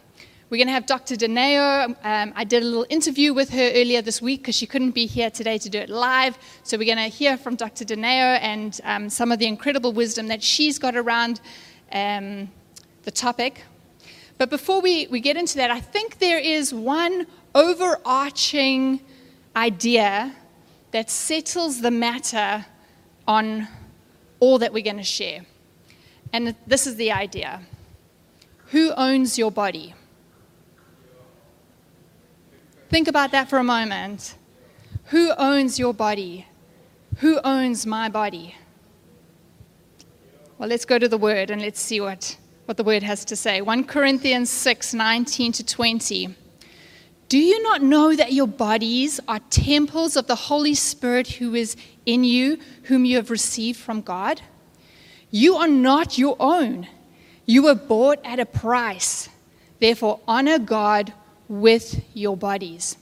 We're 0.51 0.57
going 0.57 0.69
to 0.69 0.73
have 0.73 0.87
Dr. 0.87 1.15
Dineo. 1.15 1.95
Um, 2.03 2.33
I 2.35 2.45
did 2.45 2.63
a 2.63 2.65
little 2.65 2.87
interview 2.89 3.35
with 3.35 3.51
her 3.51 3.71
earlier 3.75 4.01
this 4.01 4.23
week 4.23 4.41
because 4.41 4.55
she 4.55 4.65
couldn't 4.65 4.93
be 4.93 5.05
here 5.05 5.29
today 5.29 5.59
to 5.59 5.69
do 5.69 5.79
it 5.79 5.91
live. 5.91 6.39
So 6.63 6.79
we're 6.79 6.87
going 6.87 7.11
to 7.11 7.15
hear 7.15 7.37
from 7.37 7.55
Dr. 7.55 7.85
Dineo 7.85 8.39
and 8.41 8.81
um, 8.85 9.11
some 9.11 9.31
of 9.31 9.41
the 9.41 9.47
incredible 9.47 9.93
wisdom 9.93 10.29
that 10.29 10.43
she's 10.43 10.79
got 10.79 10.97
around 10.97 11.43
um, 11.93 12.51
the 13.03 13.11
topic. 13.11 13.63
But 14.39 14.49
before 14.49 14.81
we, 14.81 15.07
we 15.09 15.21
get 15.21 15.37
into 15.37 15.57
that, 15.57 15.71
I 15.71 15.81
think 15.81 16.19
there 16.19 16.39
is 16.39 16.73
one 16.73 17.27
overarching 17.55 19.01
idea 19.55 20.35
that 20.93 21.11
settles 21.11 21.83
the 21.83 21.91
matter 21.91 22.65
on 23.27 23.69
all 24.41 24.59
that 24.61 24.73
we're 24.73 24.83
going 24.83 24.97
to 24.97 25.03
share. 25.03 25.45
And 26.33 26.55
this 26.67 26.87
is 26.87 26.97
the 26.97 27.13
idea 27.13 27.61
Who 28.69 28.93
owns 28.93 29.37
your 29.37 29.51
body? 29.51 29.95
Think 32.89 33.07
about 33.07 33.33
that 33.33 33.51
for 33.51 33.59
a 33.59 33.65
moment. 33.65 34.35
Who 35.07 35.33
owns 35.37 35.79
your 35.79 35.93
body? 35.93 36.47
Who 37.19 37.39
owns 37.45 37.85
my 37.85 38.09
body? 38.09 38.57
Well, 40.57 40.69
let's 40.69 40.87
go 40.87 40.99
to 40.99 41.09
the 41.09 41.19
word 41.19 41.51
and 41.51 41.61
let's 41.61 41.81
see 41.81 42.01
what, 42.01 42.37
what 42.65 42.77
the 42.79 42.85
word 42.85 43.03
has 43.03 43.25
to 43.27 43.37
say. 43.37 43.61
1 43.61 43.85
Corinthians 43.85 44.49
6 44.51 44.95
19 44.95 45.53
to 45.53 45.65
20. 45.65 46.35
Do 47.29 47.39
you 47.39 47.63
not 47.63 47.83
know 47.83 48.17
that 48.17 48.33
your 48.33 48.47
bodies 48.47 49.21
are 49.29 49.41
temples 49.51 50.17
of 50.17 50.27
the 50.27 50.35
Holy 50.35 50.75
Spirit 50.75 51.29
who 51.29 51.55
is 51.55 51.77
in 52.07 52.25
you, 52.25 52.59
whom 52.85 53.05
you 53.05 53.17
have 53.17 53.31
received 53.31 53.79
from 53.79 54.01
God? 54.01 54.41
You 55.31 55.57
are 55.57 55.69
not 55.69 56.17
your 56.17 56.37
own. 56.41 56.89
You 57.45 57.65
were 57.65 57.75
bought 57.75 58.19
at 58.25 58.41
a 58.41 58.47
price. 58.47 59.29
Therefore, 59.79 60.21
honor 60.27 60.59
God 60.59 61.13
with 61.49 62.05
your 62.15 62.37
bodies. 62.37 62.97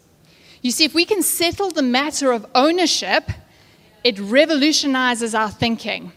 You 0.63 0.71
see, 0.71 0.85
if 0.85 0.95
we 0.95 1.05
can 1.05 1.23
settle 1.23 1.71
the 1.71 1.83
matter 1.83 2.33
of 2.33 2.47
ownership, 2.55 3.31
it 4.03 4.19
revolutionizes 4.19 5.35
our 5.35 5.51
thinking. 5.51 6.13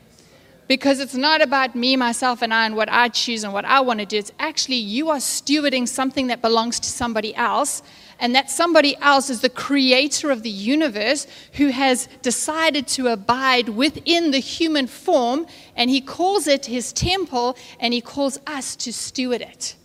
Because 0.67 1.00
it's 1.00 1.15
not 1.15 1.41
about 1.41 1.75
me, 1.75 1.95
myself, 1.95 2.43
and 2.43 2.53
I, 2.53 2.67
and 2.67 2.75
what 2.75 2.89
I 2.89 3.09
choose 3.09 3.43
and 3.43 3.51
what 3.51 3.65
I 3.65 3.79
want 3.79 4.01
to 4.01 4.05
do. 4.05 4.17
It's 4.17 4.31
actually 4.38 4.75
you 4.75 5.09
are 5.09 5.17
stewarding 5.17 5.88
something 5.88 6.27
that 6.27 6.43
belongs 6.43 6.79
to 6.81 6.88
somebody 6.88 7.36
else, 7.36 7.81
and 8.19 8.36
that 8.36 8.51
somebody 8.51 8.95
else 8.98 9.31
is 9.31 9.41
the 9.41 9.50
creator 9.50 10.29
of 10.29 10.43
the 10.43 10.50
universe 10.50 11.25
who 11.53 11.69
has 11.69 12.07
decided 12.21 12.88
to 12.89 13.07
abide 13.07 13.69
within 13.69 14.29
the 14.29 14.39
human 14.39 14.86
form, 14.86 15.48
and 15.75 15.89
he 15.89 16.01
calls 16.01 16.45
it 16.45 16.67
his 16.67 16.93
temple, 16.93 17.57
and 17.79 17.91
he 17.91 18.01
calls 18.01 18.39
us 18.45 18.75
to 18.75 18.93
steward 18.93 19.41
it. 19.41 19.75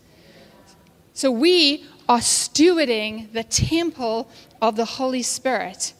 So 1.14 1.30
we 1.30 1.86
are 2.08 2.18
stewarding 2.18 3.32
the 3.32 3.44
temple 3.44 4.28
of 4.60 4.76
the 4.76 4.84
Holy 4.84 5.22
Spirit. 5.22 5.94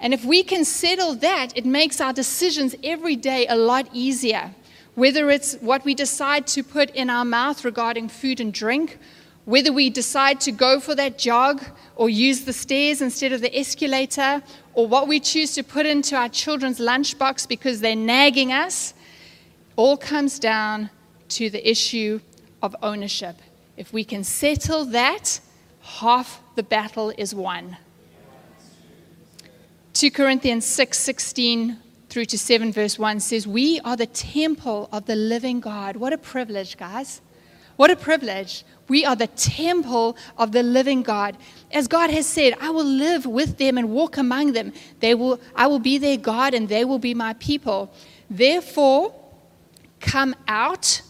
And 0.00 0.12
if 0.12 0.24
we 0.24 0.42
can 0.42 0.64
settle 0.64 1.14
that, 1.16 1.56
it 1.56 1.64
makes 1.64 2.00
our 2.00 2.12
decisions 2.12 2.74
every 2.82 3.16
day 3.16 3.46
a 3.46 3.56
lot 3.56 3.88
easier. 3.92 4.52
Whether 4.94 5.30
it's 5.30 5.54
what 5.54 5.84
we 5.84 5.94
decide 5.94 6.46
to 6.48 6.62
put 6.62 6.90
in 6.90 7.08
our 7.08 7.24
mouth 7.24 7.64
regarding 7.64 8.08
food 8.08 8.40
and 8.40 8.52
drink, 8.52 8.98
whether 9.44 9.72
we 9.72 9.90
decide 9.90 10.40
to 10.42 10.52
go 10.52 10.80
for 10.80 10.94
that 10.96 11.18
jog 11.18 11.62
or 11.96 12.10
use 12.10 12.44
the 12.44 12.52
stairs 12.52 13.00
instead 13.00 13.32
of 13.32 13.40
the 13.40 13.58
escalator, 13.58 14.42
or 14.74 14.86
what 14.86 15.08
we 15.08 15.20
choose 15.20 15.54
to 15.54 15.62
put 15.62 15.86
into 15.86 16.16
our 16.16 16.28
children's 16.28 16.78
lunchbox 16.78 17.48
because 17.48 17.80
they're 17.80 17.96
nagging 17.96 18.52
us, 18.52 18.94
all 19.76 19.96
comes 19.96 20.38
down 20.38 20.90
to 21.28 21.48
the 21.48 21.68
issue 21.68 22.20
of 22.60 22.76
ownership. 22.82 23.36
If 23.82 23.92
we 23.92 24.04
can 24.04 24.22
settle 24.22 24.84
that, 24.84 25.40
half 25.80 26.40
the 26.54 26.62
battle 26.62 27.12
is 27.18 27.34
won. 27.34 27.78
2 29.94 30.08
Corinthians 30.12 30.64
6 30.66 30.96
16 30.96 31.78
through 32.08 32.26
to 32.26 32.38
7, 32.38 32.72
verse 32.72 32.96
1 32.96 33.18
says, 33.18 33.44
We 33.44 33.80
are 33.80 33.96
the 33.96 34.06
temple 34.06 34.88
of 34.92 35.06
the 35.06 35.16
living 35.16 35.58
God. 35.58 35.96
What 35.96 36.12
a 36.12 36.16
privilege, 36.16 36.76
guys. 36.76 37.22
What 37.74 37.90
a 37.90 37.96
privilege. 37.96 38.62
We 38.86 39.04
are 39.04 39.16
the 39.16 39.26
temple 39.26 40.16
of 40.38 40.52
the 40.52 40.62
living 40.62 41.02
God. 41.02 41.36
As 41.72 41.88
God 41.88 42.10
has 42.10 42.24
said, 42.24 42.54
I 42.60 42.70
will 42.70 42.84
live 42.84 43.26
with 43.26 43.58
them 43.58 43.78
and 43.78 43.90
walk 43.90 44.16
among 44.16 44.52
them. 44.52 44.72
They 45.00 45.16
will, 45.16 45.40
I 45.56 45.66
will 45.66 45.80
be 45.80 45.98
their 45.98 46.18
God 46.18 46.54
and 46.54 46.68
they 46.68 46.84
will 46.84 47.00
be 47.00 47.14
my 47.14 47.32
people. 47.32 47.92
Therefore, 48.30 49.12
come 49.98 50.36
out 50.46 51.02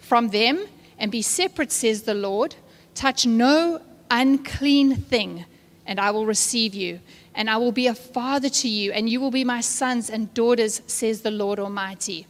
from 0.00 0.30
them 0.30 0.66
and 1.00 1.10
be 1.10 1.22
separate, 1.22 1.72
says 1.72 2.02
the 2.02 2.14
Lord. 2.14 2.54
Touch 2.94 3.26
no 3.26 3.80
unclean 4.10 4.94
thing, 4.96 5.46
and 5.86 5.98
I 5.98 6.12
will 6.12 6.26
receive 6.26 6.74
you. 6.74 7.00
And 7.34 7.48
I 7.48 7.56
will 7.56 7.72
be 7.72 7.86
a 7.86 7.94
father 7.94 8.48
to 8.48 8.68
you, 8.68 8.92
and 8.92 9.08
you 9.08 9.20
will 9.20 9.30
be 9.30 9.44
my 9.44 9.60
sons 9.60 10.10
and 10.10 10.32
daughters, 10.34 10.82
says 10.86 11.22
the 11.22 11.30
Lord 11.30 11.58
Almighty. 11.58 12.26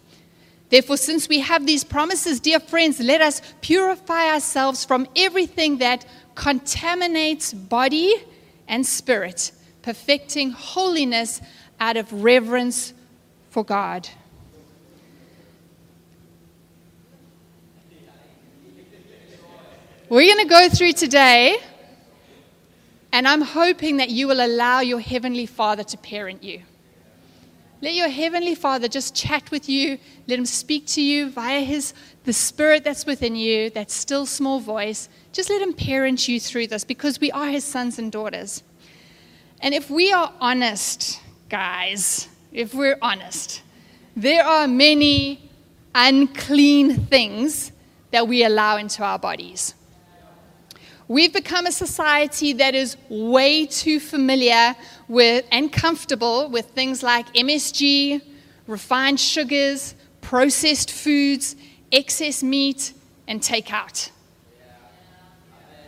Therefore, 0.68 0.96
since 0.96 1.28
we 1.28 1.40
have 1.40 1.66
these 1.66 1.82
promises, 1.82 2.38
dear 2.38 2.60
friends, 2.60 3.00
let 3.00 3.20
us 3.20 3.42
purify 3.60 4.28
ourselves 4.28 4.84
from 4.84 5.08
everything 5.16 5.78
that 5.78 6.06
contaminates 6.36 7.52
body 7.52 8.14
and 8.68 8.86
spirit, 8.86 9.50
perfecting 9.82 10.52
holiness 10.52 11.40
out 11.80 11.96
of 11.96 12.12
reverence 12.22 12.94
for 13.50 13.64
God. 13.64 14.08
We're 20.10 20.34
going 20.34 20.44
to 20.44 20.52
go 20.52 20.68
through 20.68 20.94
today, 20.94 21.56
and 23.12 23.28
I'm 23.28 23.42
hoping 23.42 23.98
that 23.98 24.10
you 24.10 24.26
will 24.26 24.44
allow 24.44 24.80
your 24.80 24.98
Heavenly 24.98 25.46
Father 25.46 25.84
to 25.84 25.96
parent 25.96 26.42
you. 26.42 26.62
Let 27.80 27.94
your 27.94 28.08
Heavenly 28.08 28.56
Father 28.56 28.88
just 28.88 29.14
chat 29.14 29.52
with 29.52 29.68
you, 29.68 30.00
let 30.26 30.36
Him 30.36 30.46
speak 30.46 30.84
to 30.88 31.00
you 31.00 31.30
via 31.30 31.60
His, 31.60 31.94
the 32.24 32.32
Spirit 32.32 32.82
that's 32.82 33.06
within 33.06 33.36
you, 33.36 33.70
that 33.70 33.92
still 33.92 34.26
small 34.26 34.58
voice. 34.58 35.08
Just 35.30 35.48
let 35.48 35.62
Him 35.62 35.72
parent 35.72 36.26
you 36.26 36.40
through 36.40 36.66
this 36.66 36.82
because 36.82 37.20
we 37.20 37.30
are 37.30 37.46
His 37.46 37.62
sons 37.62 37.96
and 37.96 38.10
daughters. 38.10 38.64
And 39.60 39.74
if 39.74 39.90
we 39.90 40.12
are 40.12 40.32
honest, 40.40 41.20
guys, 41.48 42.26
if 42.50 42.74
we're 42.74 42.98
honest, 43.00 43.62
there 44.16 44.44
are 44.44 44.66
many 44.66 45.48
unclean 45.94 46.96
things 47.06 47.70
that 48.10 48.26
we 48.26 48.42
allow 48.42 48.76
into 48.76 49.04
our 49.04 49.20
bodies. 49.20 49.76
We've 51.10 51.32
become 51.32 51.66
a 51.66 51.72
society 51.72 52.52
that 52.52 52.76
is 52.76 52.96
way 53.08 53.66
too 53.66 53.98
familiar 53.98 54.76
with 55.08 55.44
and 55.50 55.72
comfortable 55.72 56.48
with 56.48 56.66
things 56.66 57.02
like 57.02 57.26
MSG, 57.34 58.22
refined 58.68 59.18
sugars, 59.18 59.96
processed 60.20 60.92
foods, 60.92 61.56
excess 61.90 62.44
meat, 62.44 62.92
and 63.26 63.40
takeout. 63.40 64.10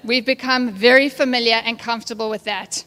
We've 0.02 0.26
become 0.26 0.72
very 0.72 1.08
familiar 1.08 1.62
and 1.64 1.78
comfortable 1.78 2.28
with 2.28 2.42
that. 2.42 2.84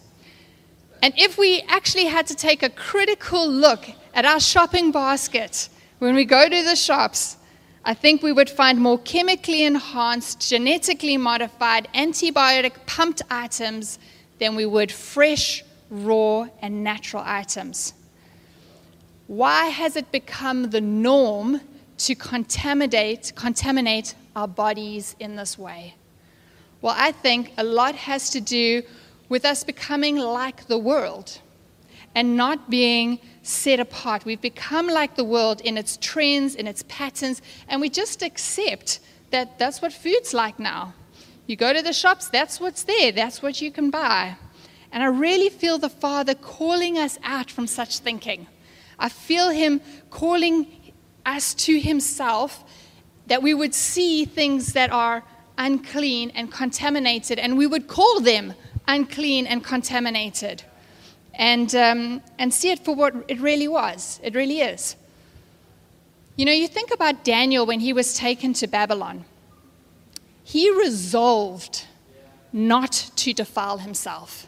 And 1.01 1.13
if 1.15 1.37
we 1.37 1.61
actually 1.69 2.07
had 2.07 2.27
to 2.27 2.35
take 2.35 2.63
a 2.63 2.69
critical 2.69 3.47
look 3.47 3.89
at 4.13 4.25
our 4.25 4.41
shopping 4.41 4.91
basket 4.91 5.69
when 5.99 6.13
we 6.13 6.25
go 6.25 6.49
to 6.49 6.63
the 6.65 6.75
shops, 6.75 7.37
I 7.87 7.93
think 7.93 8.23
we 8.23 8.31
would 8.31 8.49
find 8.49 8.81
more 8.81 8.97
chemically 8.97 9.63
enhanced, 9.63 10.49
genetically 10.49 11.17
modified, 11.17 11.87
antibiotic 11.93 12.73
pumped 12.87 13.21
items 13.29 13.99
than 14.39 14.55
we 14.55 14.65
would 14.65 14.91
fresh, 14.91 15.63
raw, 15.91 16.47
and 16.63 16.83
natural 16.83 17.21
items. 17.23 17.93
Why 19.27 19.67
has 19.67 19.95
it 19.95 20.11
become 20.11 20.71
the 20.71 20.81
norm 20.81 21.61
to 21.99 22.15
contaminate, 22.15 23.33
contaminate 23.35 24.15
our 24.35 24.47
bodies 24.47 25.15
in 25.19 25.35
this 25.35 25.55
way? 25.55 25.93
Well, 26.81 26.95
I 26.97 27.11
think 27.11 27.53
a 27.55 27.63
lot 27.63 27.93
has 27.93 28.31
to 28.31 28.41
do 28.41 28.81
with 29.29 29.45
us 29.45 29.63
becoming 29.63 30.17
like 30.17 30.65
the 30.65 30.79
world 30.79 31.39
and 32.15 32.35
not 32.35 32.67
being 32.67 33.19
set 33.45 33.79
apart. 33.79 34.25
We've 34.25 34.41
become 34.41 34.87
like 34.87 35.15
the 35.15 35.23
world 35.23 35.61
in 35.61 35.77
its 35.77 35.97
trends, 36.01 36.55
in 36.55 36.67
its 36.67 36.83
patterns, 36.87 37.41
and 37.67 37.79
we 37.79 37.89
just 37.89 38.21
accept 38.21 38.99
that 39.31 39.59
that's 39.59 39.81
what 39.81 39.93
food's 39.93 40.33
like 40.33 40.59
now. 40.59 40.93
You 41.47 41.55
go 41.55 41.71
to 41.71 41.81
the 41.81 41.93
shops, 41.93 42.27
that's 42.29 42.59
what's 42.59 42.83
there, 42.83 43.11
that's 43.11 43.41
what 43.41 43.61
you 43.61 43.71
can 43.71 43.91
buy. 43.91 44.37
And 44.91 45.03
I 45.03 45.07
really 45.07 45.49
feel 45.49 45.77
the 45.77 45.89
Father 45.89 46.33
calling 46.33 46.97
us 46.97 47.19
out 47.23 47.51
from 47.51 47.67
such 47.67 47.99
thinking. 47.99 48.47
I 48.97 49.09
feel 49.09 49.49
Him 49.49 49.81
calling 50.09 50.93
us 51.25 51.53
to 51.65 51.79
Himself 51.79 52.63
that 53.27 53.43
we 53.43 53.53
would 53.53 53.75
see 53.75 54.25
things 54.25 54.73
that 54.73 54.91
are 54.91 55.23
unclean 55.57 56.31
and 56.31 56.51
contaminated, 56.51 57.37
and 57.37 57.57
we 57.57 57.67
would 57.67 57.87
call 57.87 58.21
them 58.21 58.53
unclean 58.87 59.45
and 59.47 59.63
contaminated 59.63 60.63
and, 61.37 61.73
um, 61.75 62.21
and 62.39 62.53
see 62.53 62.71
it 62.71 62.79
for 62.79 62.95
what 62.95 63.13
it 63.27 63.39
really 63.39 63.67
was. 63.67 64.19
It 64.23 64.35
really 64.35 64.61
is. 64.61 64.95
You 66.35 66.45
know, 66.45 66.51
you 66.51 66.67
think 66.67 66.91
about 66.93 67.23
Daniel 67.23 67.65
when 67.65 67.79
he 67.79 67.93
was 67.93 68.15
taken 68.15 68.53
to 68.53 68.67
Babylon, 68.67 69.25
he 70.43 70.69
resolved 70.69 71.85
not 72.51 73.09
to 73.15 73.33
defile 73.33 73.79
himself. 73.79 74.47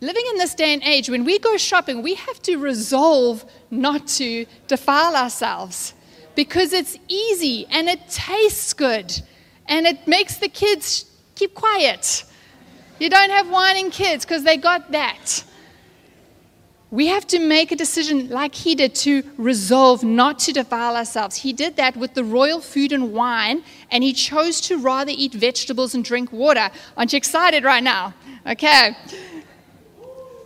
Living 0.00 0.24
in 0.30 0.36
this 0.36 0.54
day 0.54 0.72
and 0.72 0.82
age, 0.82 1.08
when 1.08 1.24
we 1.24 1.38
go 1.38 1.56
shopping, 1.56 2.02
we 2.02 2.14
have 2.14 2.42
to 2.42 2.56
resolve 2.56 3.44
not 3.70 4.06
to 4.06 4.46
defile 4.66 5.14
ourselves 5.14 5.94
because 6.34 6.72
it's 6.72 6.98
easy 7.08 7.66
and 7.70 7.88
it 7.88 8.08
tastes 8.08 8.72
good 8.72 9.22
and 9.66 9.86
it 9.86 10.06
makes 10.08 10.36
the 10.36 10.48
kids 10.48 11.06
keep 11.34 11.54
quiet. 11.54 12.24
You 12.98 13.10
don't 13.10 13.30
have 13.30 13.48
whining 13.48 13.90
kids 13.90 14.24
because 14.24 14.42
they 14.42 14.56
got 14.56 14.92
that. 14.92 15.44
We 16.92 17.06
have 17.06 17.26
to 17.28 17.38
make 17.38 17.72
a 17.72 17.76
decision 17.76 18.28
like 18.28 18.54
he 18.54 18.74
did 18.74 18.94
to 18.96 19.22
resolve 19.38 20.04
not 20.04 20.38
to 20.40 20.52
defile 20.52 20.94
ourselves. 20.94 21.36
He 21.36 21.54
did 21.54 21.76
that 21.76 21.96
with 21.96 22.12
the 22.12 22.22
royal 22.22 22.60
food 22.60 22.92
and 22.92 23.14
wine, 23.14 23.64
and 23.90 24.04
he 24.04 24.12
chose 24.12 24.60
to 24.68 24.76
rather 24.76 25.10
eat 25.14 25.32
vegetables 25.32 25.94
and 25.94 26.04
drink 26.04 26.30
water. 26.30 26.70
Aren't 26.94 27.14
you 27.14 27.16
excited 27.16 27.64
right 27.64 27.82
now? 27.82 28.12
Okay. 28.46 28.94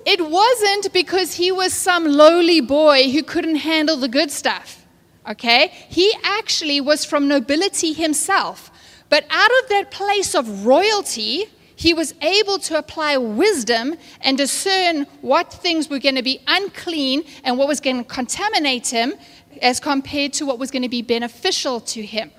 It 0.04 0.20
wasn't 0.30 0.92
because 0.92 1.34
he 1.34 1.50
was 1.50 1.72
some 1.72 2.04
lowly 2.04 2.60
boy 2.60 3.10
who 3.10 3.24
couldn't 3.24 3.56
handle 3.56 3.96
the 3.96 4.06
good 4.06 4.30
stuff. 4.30 4.86
Okay? 5.28 5.72
He 5.88 6.14
actually 6.22 6.80
was 6.80 7.04
from 7.04 7.26
nobility 7.26 7.92
himself. 7.92 8.70
But 9.08 9.24
out 9.30 9.50
of 9.62 9.68
that 9.70 9.90
place 9.90 10.36
of 10.36 10.64
royalty, 10.64 11.46
he 11.76 11.94
was 11.94 12.14
able 12.22 12.58
to 12.58 12.78
apply 12.78 13.18
wisdom 13.18 13.94
and 14.22 14.36
discern 14.36 15.04
what 15.20 15.52
things 15.52 15.88
were 15.88 15.98
going 15.98 16.16
to 16.16 16.22
be 16.22 16.40
unclean 16.48 17.22
and 17.44 17.56
what 17.58 17.68
was 17.68 17.80
going 17.80 17.98
to 17.98 18.04
contaminate 18.04 18.88
him 18.88 19.14
as 19.62 19.78
compared 19.78 20.32
to 20.32 20.46
what 20.46 20.58
was 20.58 20.70
going 20.70 20.82
to 20.82 20.88
be 20.88 21.02
beneficial 21.02 21.80
to 21.80 22.02
him. 22.04 22.30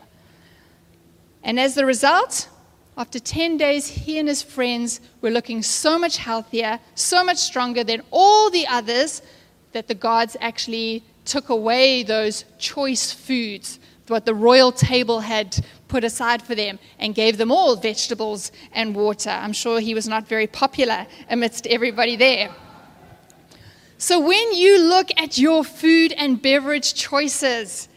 And 1.43 1.59
as 1.59 1.75
the 1.75 1.85
result, 1.85 2.49
after 2.97 3.19
10 3.19 3.57
days, 3.57 3.87
he 3.87 4.17
and 4.17 4.27
his 4.27 4.41
friends 4.41 4.99
were 5.21 5.29
looking 5.29 5.61
so 5.61 5.99
much 5.99 6.17
healthier, 6.17 6.79
so 6.95 7.23
much 7.23 7.37
stronger 7.37 7.83
than 7.83 8.01
all 8.09 8.49
the 8.49 8.67
others 8.67 9.21
that 9.71 9.87
the 9.87 9.93
gods 9.93 10.35
actually 10.41 11.03
took 11.25 11.49
away 11.49 12.01
those 12.01 12.43
choice 12.57 13.11
foods, 13.11 13.79
what 14.09 14.25
the 14.25 14.33
royal 14.33 14.71
table 14.71 15.21
had 15.21 15.57
put 15.87 16.03
aside 16.03 16.41
for 16.41 16.55
them 16.55 16.79
and 16.99 17.15
gave 17.15 17.37
them 17.37 17.51
all 17.51 17.75
vegetables 17.75 18.51
and 18.71 18.95
water. 18.95 19.29
I'm 19.29 19.53
sure 19.53 19.79
he 19.79 19.93
was 19.93 20.07
not 20.07 20.27
very 20.27 20.47
popular 20.47 21.07
amidst 21.29 21.67
everybody 21.67 22.15
there. 22.15 22.49
So, 23.99 24.19
when 24.19 24.53
you 24.53 24.79
look 24.79 25.09
at 25.17 25.39
your 25.39 25.63
food 25.63 26.13
and 26.13 26.39
beverage 26.39 26.93
choices, 26.93 27.89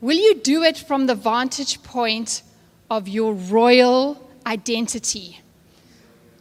will 0.00 0.16
you 0.16 0.36
do 0.36 0.62
it 0.62 0.78
from 0.78 1.06
the 1.06 1.14
vantage 1.14 1.82
point 1.82 2.42
of 2.90 3.08
your 3.08 3.34
royal 3.34 4.30
identity, 4.46 5.40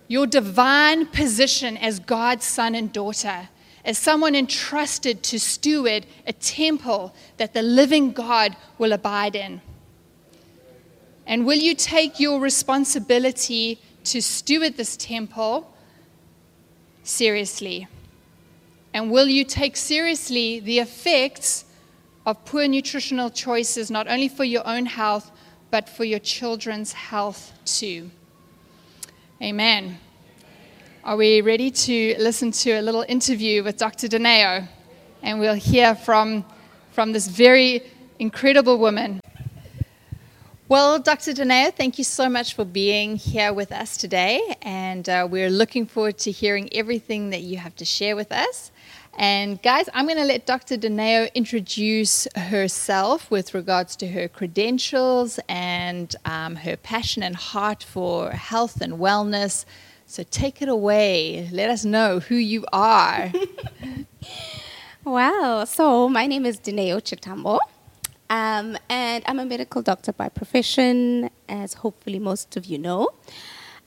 your 0.08 0.26
divine 0.26 1.06
position 1.08 1.76
as 1.76 2.00
God's 2.00 2.46
son 2.46 2.76
and 2.76 2.94
daughter? 2.94 3.50
As 3.86 3.98
someone 3.98 4.36
entrusted 4.36 5.24
to 5.24 5.40
steward 5.40 6.06
a 6.26 6.34
temple 6.34 7.14
that 7.38 7.54
the 7.54 7.62
living 7.62 8.12
God 8.12 8.56
will 8.78 8.94
abide 8.94 9.36
in? 9.36 9.62
And 11.26 11.46
will 11.46 11.58
you 11.58 11.76
take 11.76 12.20
your 12.20 12.40
responsibility 12.40 13.80
to 14.06 14.22
steward 14.22 14.78
this 14.78 14.98
temple 14.98 15.74
seriously? 17.04 17.88
And 18.94 19.10
will 19.10 19.28
you 19.28 19.44
take 19.44 19.76
seriously 19.76 20.60
the 20.60 20.80
effects 20.80 21.66
of 22.26 22.46
poor 22.46 22.68
nutritional 22.68 23.30
choices, 23.30 23.90
not 23.90 24.08
only 24.08 24.28
for 24.28 24.44
your 24.44 24.66
own 24.68 24.86
health, 24.86 25.32
but 25.72 25.90
for 25.90 26.04
your 26.04 26.20
children's 26.20 26.94
health 26.94 27.54
too? 27.66 28.12
Amen. 29.42 29.98
Are 31.06 31.18
we 31.18 31.42
ready 31.42 31.70
to 31.70 32.16
listen 32.18 32.52
to 32.52 32.80
a 32.80 32.82
little 32.82 33.04
interview 33.10 33.62
with 33.62 33.76
Dr. 33.76 34.08
Dineo? 34.08 34.66
And 35.22 35.38
we'll 35.38 35.54
hear 35.54 35.96
from, 35.96 36.46
from 36.94 37.12
this 37.12 37.28
very 37.28 37.84
incredible 38.20 38.78
woman. 38.78 39.20
Well, 40.70 41.00
Dr. 41.00 41.34
Dineo, 41.34 41.76
thank 41.76 41.98
you 41.98 42.06
so 42.06 42.30
much 42.30 42.56
for 42.56 42.64
being 42.64 43.18
here 43.18 43.52
with 43.52 43.74
us 43.74 43.98
today. 43.98 44.56
And 44.62 45.10
uh, 45.10 45.28
we're 45.30 45.50
looking 45.50 45.86
forward 45.86 46.20
to 46.20 46.32
hearing 46.32 46.70
everything 46.72 47.32
that 47.32 47.42
you 47.42 47.58
have 47.58 47.76
to 47.76 47.86
share 47.86 48.16
with 48.16 48.32
us. 48.32 48.72
And 49.18 49.62
guys, 49.62 49.90
I'm 49.94 50.06
going 50.06 50.20
to 50.20 50.24
let 50.24 50.46
Dr. 50.46 50.78
Dineo 50.78 51.34
introduce 51.34 52.30
herself 52.34 53.30
with 53.30 53.54
regards 53.54 53.98
to 53.98 54.08
her 54.08 54.30
credentials 54.30 55.38
and 55.50 56.16
um, 56.24 56.56
her 56.56 56.78
passion 56.78 57.24
and 57.24 57.36
heart 57.36 57.84
for 57.84 58.32
health 58.32 58.80
and 58.80 58.94
wellness. 58.94 59.66
So 60.06 60.24
take 60.30 60.62
it 60.62 60.70
away. 60.70 61.50
Let 61.52 61.70
us 61.70 61.86
know 61.86 62.20
who 62.20 62.36
you 62.36 62.66
are. 62.72 63.32
wow. 65.04 65.66
So 65.66 66.10
my 66.10 66.28
name 66.28 66.46
is 66.46 66.60
Dineo 66.60 67.02
Chitambo. 67.02 67.60
Um, 68.30 68.78
and 68.90 69.24
I'm 69.28 69.40
a 69.40 69.46
medical 69.46 69.82
doctor 69.82 70.12
by 70.12 70.30
profession, 70.30 71.30
as 71.48 71.76
hopefully 71.76 72.20
most 72.20 72.58
of 72.58 72.66
you 72.66 72.78
know. 72.78 73.10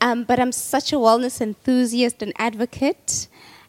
Um, 0.01 0.25
but 0.25 0.39
I'm 0.39 0.53
such 0.53 0.93
a 0.93 0.97
wellness 0.97 1.41
enthusiast 1.41 2.23
and 2.23 2.33
advocate. 2.37 3.29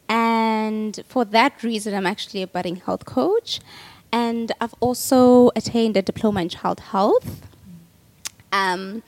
And 0.10 1.00
for 1.08 1.26
that 1.26 1.64
reason, 1.64 1.94
I'm 1.94 2.06
actually 2.06 2.42
a 2.42 2.48
budding 2.48 2.78
health 2.78 3.06
coach. 3.06 3.60
And 4.12 4.52
I've 4.62 4.76
also 4.80 5.52
attained 5.56 5.98
a 5.98 6.02
diploma 6.02 6.42
in 6.42 6.50
child 6.50 6.80
health. 6.80 7.42
Um, 8.52 9.04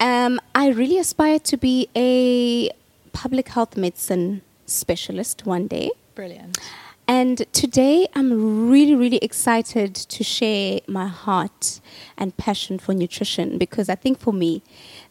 um, 0.00 0.40
I 0.54 0.68
really 0.70 0.98
aspire 0.98 1.38
to 1.40 1.56
be 1.56 1.88
a 1.94 2.70
public 3.12 3.48
health 3.48 3.76
medicine 3.76 4.42
specialist 4.66 5.46
one 5.46 5.66
day. 5.66 5.90
Brilliant. 6.14 6.58
And 7.06 7.38
today 7.52 8.06
I'm 8.14 8.70
really, 8.70 8.94
really 8.94 9.18
excited 9.18 9.96
to 9.96 10.22
share 10.22 10.78
my 10.86 11.08
heart 11.08 11.80
and 12.16 12.36
passion 12.36 12.78
for 12.78 12.94
nutrition 12.94 13.58
because 13.58 13.88
I 13.88 13.96
think 13.96 14.20
for 14.20 14.32
me, 14.32 14.62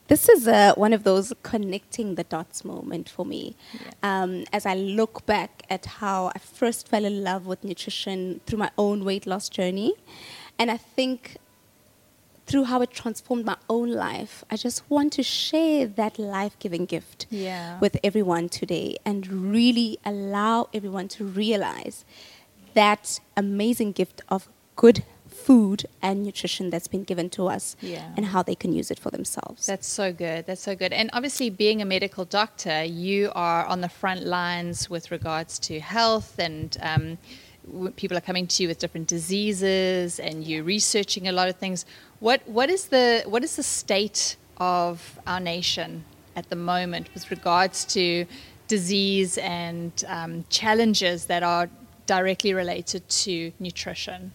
this 0.07 0.29
is 0.29 0.47
a, 0.47 0.71
one 0.75 0.93
of 0.93 1.03
those 1.03 1.33
connecting 1.43 2.15
the 2.15 2.23
dots 2.23 2.63
moment 2.63 3.09
for 3.09 3.25
me. 3.25 3.55
Yeah. 3.73 3.91
Um, 4.01 4.45
as 4.53 4.65
I 4.65 4.75
look 4.75 5.25
back 5.25 5.63
at 5.69 5.85
how 5.85 6.31
I 6.33 6.39
first 6.39 6.87
fell 6.87 7.03
in 7.03 7.21
love 7.21 7.45
with 7.45 7.65
nutrition 7.65 8.39
through 8.45 8.59
my 8.59 8.71
own 8.77 9.03
weight 9.03 9.27
loss 9.27 9.49
journey. 9.49 9.93
And 10.57 10.71
I 10.71 10.77
think 10.77 11.37
through 12.49 12.63
how 12.63 12.81
it 12.81 12.89
transformed 12.89 13.45
my 13.45 13.57
own 13.69 13.91
life. 13.91 14.43
I 14.49 14.57
just 14.57 14.89
want 14.89 15.13
to 15.13 15.23
share 15.23 15.85
that 15.85 16.17
life 16.17 16.57
giving 16.57 16.85
gift 16.85 17.27
yeah. 17.29 17.77
with 17.79 17.97
everyone 18.03 18.49
today 18.49 18.97
and 19.05 19.27
really 19.27 19.99
allow 20.03 20.67
everyone 20.73 21.07
to 21.09 21.25
realize 21.25 22.05
that 22.73 23.19
amazing 23.37 23.91
gift 23.91 24.21
of 24.29 24.49
good 24.75 25.03
food 25.27 25.85
and 26.01 26.23
nutrition 26.23 26.69
that's 26.71 26.87
been 26.87 27.03
given 27.03 27.29
to 27.29 27.47
us 27.47 27.75
yeah. 27.81 28.11
and 28.17 28.25
how 28.27 28.41
they 28.41 28.55
can 28.55 28.73
use 28.73 28.89
it 28.89 28.99
for 28.99 29.11
themselves. 29.11 29.67
That's 29.67 29.87
so 29.87 30.11
good. 30.11 30.47
That's 30.47 30.61
so 30.61 30.75
good. 30.75 30.91
And 30.91 31.09
obviously, 31.13 31.49
being 31.49 31.81
a 31.81 31.85
medical 31.85 32.25
doctor, 32.25 32.83
you 32.83 33.31
are 33.35 33.65
on 33.65 33.81
the 33.81 33.89
front 33.89 34.25
lines 34.25 34.89
with 34.89 35.11
regards 35.11 35.59
to 35.59 35.79
health 35.79 36.39
and. 36.39 36.75
Um, 36.81 37.17
people 37.95 38.17
are 38.17 38.21
coming 38.21 38.47
to 38.47 38.63
you 38.63 38.69
with 38.69 38.79
different 38.79 39.07
diseases, 39.07 40.19
and 40.19 40.45
you're 40.45 40.63
researching 40.63 41.27
a 41.27 41.31
lot 41.31 41.49
of 41.49 41.55
things. 41.57 41.85
What 42.19 42.41
what 42.47 42.69
is 42.69 42.87
the 42.87 43.23
what 43.25 43.43
is 43.43 43.55
the 43.55 43.63
state 43.63 44.35
of 44.57 45.19
our 45.25 45.39
nation 45.39 46.03
at 46.35 46.49
the 46.49 46.55
moment 46.55 47.09
with 47.13 47.29
regards 47.31 47.85
to 47.85 48.25
disease 48.67 49.37
and 49.39 49.91
um, 50.07 50.45
challenges 50.49 51.25
that 51.25 51.43
are 51.43 51.69
directly 52.05 52.53
related 52.53 53.07
to 53.09 53.51
nutrition? 53.59 54.31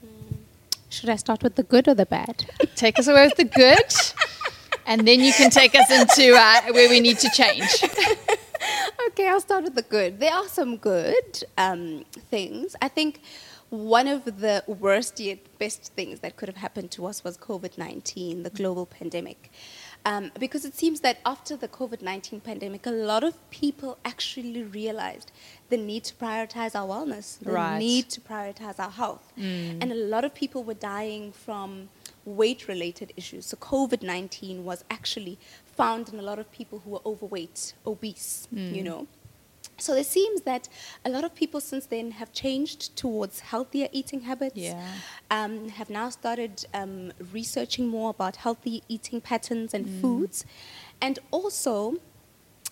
Should 0.91 1.11
I 1.11 1.17
start 1.17 1.43
with 1.43 1.57
the 1.57 1.65
good 1.65 1.89
or 1.89 1.95
the 1.95 2.07
bad? 2.07 2.47
Take 2.77 2.99
us 2.99 3.09
away 3.09 3.25
with 3.27 3.37
the 3.37 3.45
good, 3.45 3.93
and 4.87 5.07
then 5.09 5.21
you 5.21 5.33
can 5.33 5.51
take 5.51 5.75
us 5.75 5.91
into 5.91 6.35
uh, 6.35 6.73
where 6.73 6.89
we 6.89 7.01
need 7.01 7.19
to 7.19 7.31
change. 7.31 7.85
okay, 9.09 9.29
I'll 9.29 9.41
start 9.41 9.65
with 9.65 9.75
the 9.75 9.83
good. 9.83 10.21
There 10.21 10.33
are 10.33 10.49
some 10.49 10.77
good 10.77 11.45
um, 11.59 12.05
things. 12.31 12.77
I 12.81 12.89
think 12.89 13.21
one 13.71 14.07
of 14.07 14.25
the 14.25 14.63
worst 14.67 15.19
yet 15.21 15.39
best 15.59 15.93
things 15.95 16.21
that 16.21 16.37
could 16.37 16.49
have 16.49 16.57
happened 16.59 16.91
to 16.93 17.07
us 17.07 17.25
was 17.25 17.37
COVID 17.37 17.77
19, 17.79 18.43
the 18.43 18.51
global 18.51 18.87
pandemic. 18.87 19.51
Um, 20.07 20.33
because 20.39 20.67
it 20.67 20.75
seems 20.75 21.01
that 21.01 21.19
after 21.25 21.57
the 21.57 21.67
COVID 21.67 22.03
19 22.03 22.41
pandemic, 22.41 22.87
a 22.87 22.91
lot 22.91 23.25
of 23.25 23.35
people 23.51 23.99
actually 24.05 24.63
realized 24.63 25.33
the 25.71 25.79
need 25.79 26.05
to 26.05 26.15
prioritize 26.15 26.75
our 26.75 26.87
wellness, 26.87 27.39
the 27.39 27.53
Right. 27.53 27.79
need 27.79 28.11
to 28.11 28.21
prioritize 28.21 28.79
our 28.79 28.91
health. 28.91 29.33
And 29.37 29.91
a 29.91 29.95
lot 29.95 30.25
of 30.25 30.35
people 30.35 30.63
were 30.63 30.75
dying 30.75 31.33
from 31.33 31.89
weight 32.27 32.69
related 32.69 33.13
issues. 33.17 33.47
So, 33.47 33.57
COVID 33.57 34.03
19 34.03 34.65
was 34.65 34.85
actually 34.91 35.39
found 35.77 36.09
in 36.13 36.19
a 36.19 36.23
lot 36.23 36.39
of 36.39 36.51
people 36.51 36.81
who 36.85 36.91
were 36.91 37.01
overweight, 37.05 37.75
obese, 37.87 38.49
you 38.53 38.83
know. 38.83 39.07
So 39.79 39.95
it 39.95 40.07
seems 40.07 40.43
that 40.43 40.69
a 41.05 41.11
lot 41.11 41.25
of 41.25 41.35
people 41.35 41.61
since 41.61 41.87
then 41.87 42.13
have 42.13 42.33
changed 42.33 42.97
towards 42.97 43.41
healthier 43.41 43.89
eating 43.93 44.21
habits. 44.21 44.57
Yeah. 44.57 44.81
Um, 45.31 45.69
have 45.71 45.91
now 45.91 46.11
started 46.11 46.65
um, 46.73 47.13
researching 47.33 47.89
more 47.89 48.11
about 48.11 48.37
healthy 48.37 48.83
eating 48.89 49.21
patterns 49.21 49.75
and 49.75 49.85
foods, 50.01 50.45
and 51.01 51.19
also. 51.31 51.99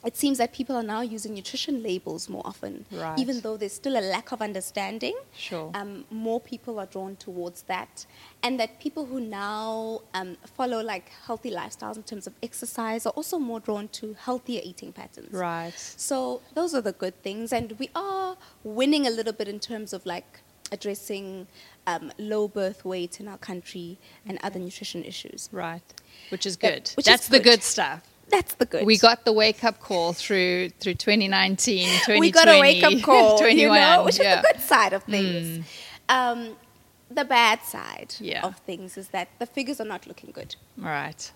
It 0.04 0.16
seems 0.16 0.38
that 0.38 0.52
people 0.52 0.74
are 0.74 0.82
now 0.82 1.00
using 1.02 1.34
nutrition 1.34 1.80
labels 1.82 2.28
more 2.28 2.42
often, 2.44 2.86
Right. 2.90 3.16
even 3.18 3.40
though 3.40 3.56
there's 3.56 3.72
still 3.72 3.96
a 3.96 4.00
lack 4.00 4.32
of 4.32 4.42
understanding. 4.42 5.14
Sure. 5.36 5.70
Um, 5.74 6.04
more 6.10 6.40
people 6.40 6.80
are 6.80 6.86
drawn 6.86 7.14
towards 7.16 7.62
that, 7.62 8.04
and 8.42 8.58
that 8.58 8.80
people 8.80 9.06
who 9.06 9.20
now 9.20 10.00
um, 10.14 10.36
follow 10.56 10.82
like 10.82 11.10
healthy 11.26 11.50
lifestyles 11.52 11.96
in 11.96 12.02
terms 12.02 12.26
of 12.26 12.32
exercise 12.42 13.06
are 13.06 13.12
also 13.12 13.38
more 13.38 13.60
drawn 13.60 13.86
to 13.88 14.14
healthier 14.14 14.60
eating 14.64 14.92
patterns. 14.92 15.32
Right. 15.32 15.72
So 15.76 16.42
those 16.54 16.74
are 16.74 16.80
the 16.80 16.92
good 16.92 17.22
things, 17.22 17.52
and 17.52 17.72
we 17.78 17.88
are 17.94 18.36
winning 18.64 19.06
a 19.06 19.10
little 19.10 19.32
bit 19.32 19.46
in 19.46 19.60
terms 19.60 19.92
of 19.92 20.04
like 20.04 20.40
addressing 20.72 21.46
um, 21.86 22.10
low 22.18 22.48
birth 22.48 22.84
weight 22.84 23.20
in 23.20 23.28
our 23.28 23.38
country 23.38 23.98
and 24.26 24.38
other 24.42 24.58
nutrition 24.58 25.04
issues. 25.04 25.48
Right. 25.52 25.82
Which 26.30 26.46
is 26.46 26.56
good. 26.56 26.90
which 26.96 27.06
is 27.06 27.12
That's 27.12 27.28
the 27.28 27.38
good. 27.38 27.44
good 27.58 27.62
stuff. 27.62 28.02
That's 28.32 28.54
the 28.54 28.64
good. 28.66 28.84
We 28.86 28.96
got 28.98 29.24
the 29.24 29.32
wake 29.32 29.62
up 29.62 29.78
call 29.78 30.12
through 30.14 30.70
through 30.80 30.94
2019, 30.94 31.84
2020. 31.86 32.20
we 32.20 32.30
got 32.32 32.48
a 32.48 32.60
wake 32.60 32.82
up 32.82 33.00
call, 33.02 33.38
21, 33.38 33.56
you 33.58 33.68
know, 33.80 34.04
which 34.04 34.18
yeah. 34.18 34.36
Is 34.38 34.42
the 34.42 34.52
good 34.54 34.62
side 34.62 34.92
of 34.94 35.02
things. 35.04 35.64
Um, 36.08 36.56
the 37.10 37.24
bad 37.24 37.62
side 37.62 38.14
Yeah. 38.18 38.44
of 38.46 38.56
things 38.60 38.96
is 38.96 39.08
that 39.08 39.28
the 39.38 39.46
figures 39.46 39.80
are 39.80 39.84
not 39.86 40.06
looking 40.06 40.30
good. 40.32 40.56
Right. 40.78 41.30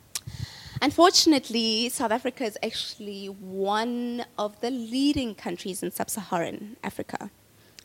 Unfortunately, 0.82 1.88
South 1.90 2.11
Africa 2.11 2.44
is 2.44 2.59
actually 2.62 3.26
one 3.26 4.24
of 4.38 4.61
the 4.61 4.70
leading 4.70 5.35
countries 5.35 5.82
in 5.82 5.90
sub 5.90 6.11
Saharan 6.11 6.76
Africa 6.85 7.30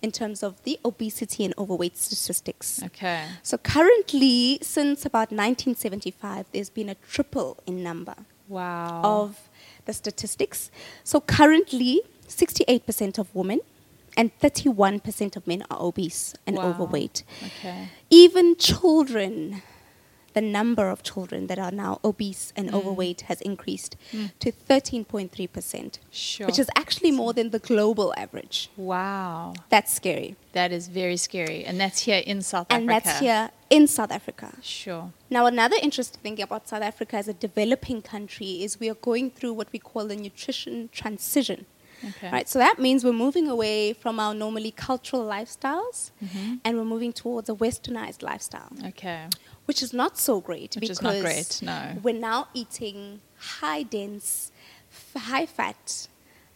in 0.02 0.12
terms 0.12 0.42
of 0.42 0.62
the 0.64 0.80
obesity 0.84 1.46
and 1.46 1.54
overweight 1.58 1.96
statistics. 1.98 2.82
Okay. 2.84 3.26
So, 3.44 3.58
currently, 3.58 4.60
since 4.62 5.06
about 5.06 5.32
1975, 5.32 6.48
there's 6.52 6.70
been 6.70 6.90
a 6.90 6.96
triple 6.96 7.60
in 7.68 7.84
number 7.84 8.16
Wow. 8.52 9.02
of 9.04 9.50
the 9.86 9.94
statistics. 9.94 10.70
So, 11.04 11.20
currently, 11.22 12.02
68% 12.28 13.18
of 13.18 13.34
women 13.34 13.60
and 14.18 14.32
31% 14.40 15.36
of 15.38 15.48
men 15.48 15.64
are 15.72 15.82
obese 15.82 16.34
and 16.46 16.58
Wow. 16.58 16.70
overweight. 16.70 17.24
Okay. 17.48 17.88
Even 18.10 18.56
children, 18.58 19.62
the 20.34 20.42
number 20.42 20.90
of 20.90 21.04
children 21.04 21.48
that 21.48 21.60
are 21.60 21.72
now 21.72 22.00
obese 22.04 22.54
and 22.56 22.70
mm. 22.70 22.74
overweight 22.74 23.22
has 23.22 23.42
increased 23.42 23.96
mm. 24.12 24.32
to 24.40 24.52
13.3%, 24.52 26.00
Sure. 26.12 26.48
which 26.48 26.60
is 26.60 26.70
actually 26.76 27.12
more 27.12 27.34
than 27.34 27.50
the 27.50 27.60
global 27.60 28.14
average. 28.18 28.70
wow. 28.78 29.54
That's 29.70 29.94
scary. 29.94 30.36
That 30.54 30.72
is 30.72 30.88
very 30.88 31.18
scary, 31.18 31.64
and 31.64 31.80
that's 31.80 32.02
here 32.02 32.22
in 32.26 32.42
South 32.42 32.68
And 32.70 32.90
Africa. 32.90 32.94
And 32.94 33.06
that's 33.06 33.20
here 33.20 33.50
in 33.70 33.88
South 33.88 34.12
Africa. 34.12 34.54
Sure. 34.62 35.12
Now, 35.30 35.46
another 35.46 35.78
interesting 35.82 36.22
thing 36.22 36.42
about 36.42 36.68
South 36.68 36.82
Africa 36.82 37.16
as 37.18 37.28
a 37.28 37.34
developing 37.34 38.02
country 38.02 38.64
is 38.64 38.80
we 38.80 38.90
are 38.90 38.96
going 38.96 39.32
through 39.32 39.54
what 39.54 39.70
we 39.72 39.80
call 39.80 40.08
the 40.08 40.16
nutrition 40.16 40.90
transition. 40.92 41.66
Okay. 42.10 42.32
Right, 42.32 42.50
so 42.50 42.58
that 42.60 42.80
means 42.80 43.04
we're 43.04 43.14
moving 43.14 43.48
away 43.48 43.94
from 43.94 44.20
our 44.20 44.34
normally 44.34 44.72
cultural 44.72 45.24
lifestyles 45.26 46.12
Mm-hmm. 46.24 46.56
and 46.66 46.78
we're 46.78 46.86
moving 46.96 47.14
towards 47.14 47.48
a 47.50 47.54
westernized 47.54 48.22
lifestyle, 48.24 48.72
Okay. 48.88 49.28
which 49.66 49.82
is 49.84 49.94
not 49.94 50.18
so 50.18 50.42
great 50.42 50.74
Which 50.76 50.82
because 50.82 50.98
is 50.98 51.02
not 51.02 51.22
great, 51.22 51.60
no. 51.62 51.98
we're 52.04 52.14
now 52.32 52.48
eating 52.54 53.22
high 53.38 53.84
dense, 53.84 54.52
f- 54.92 55.22
high 55.24 55.46
fat 55.46 56.08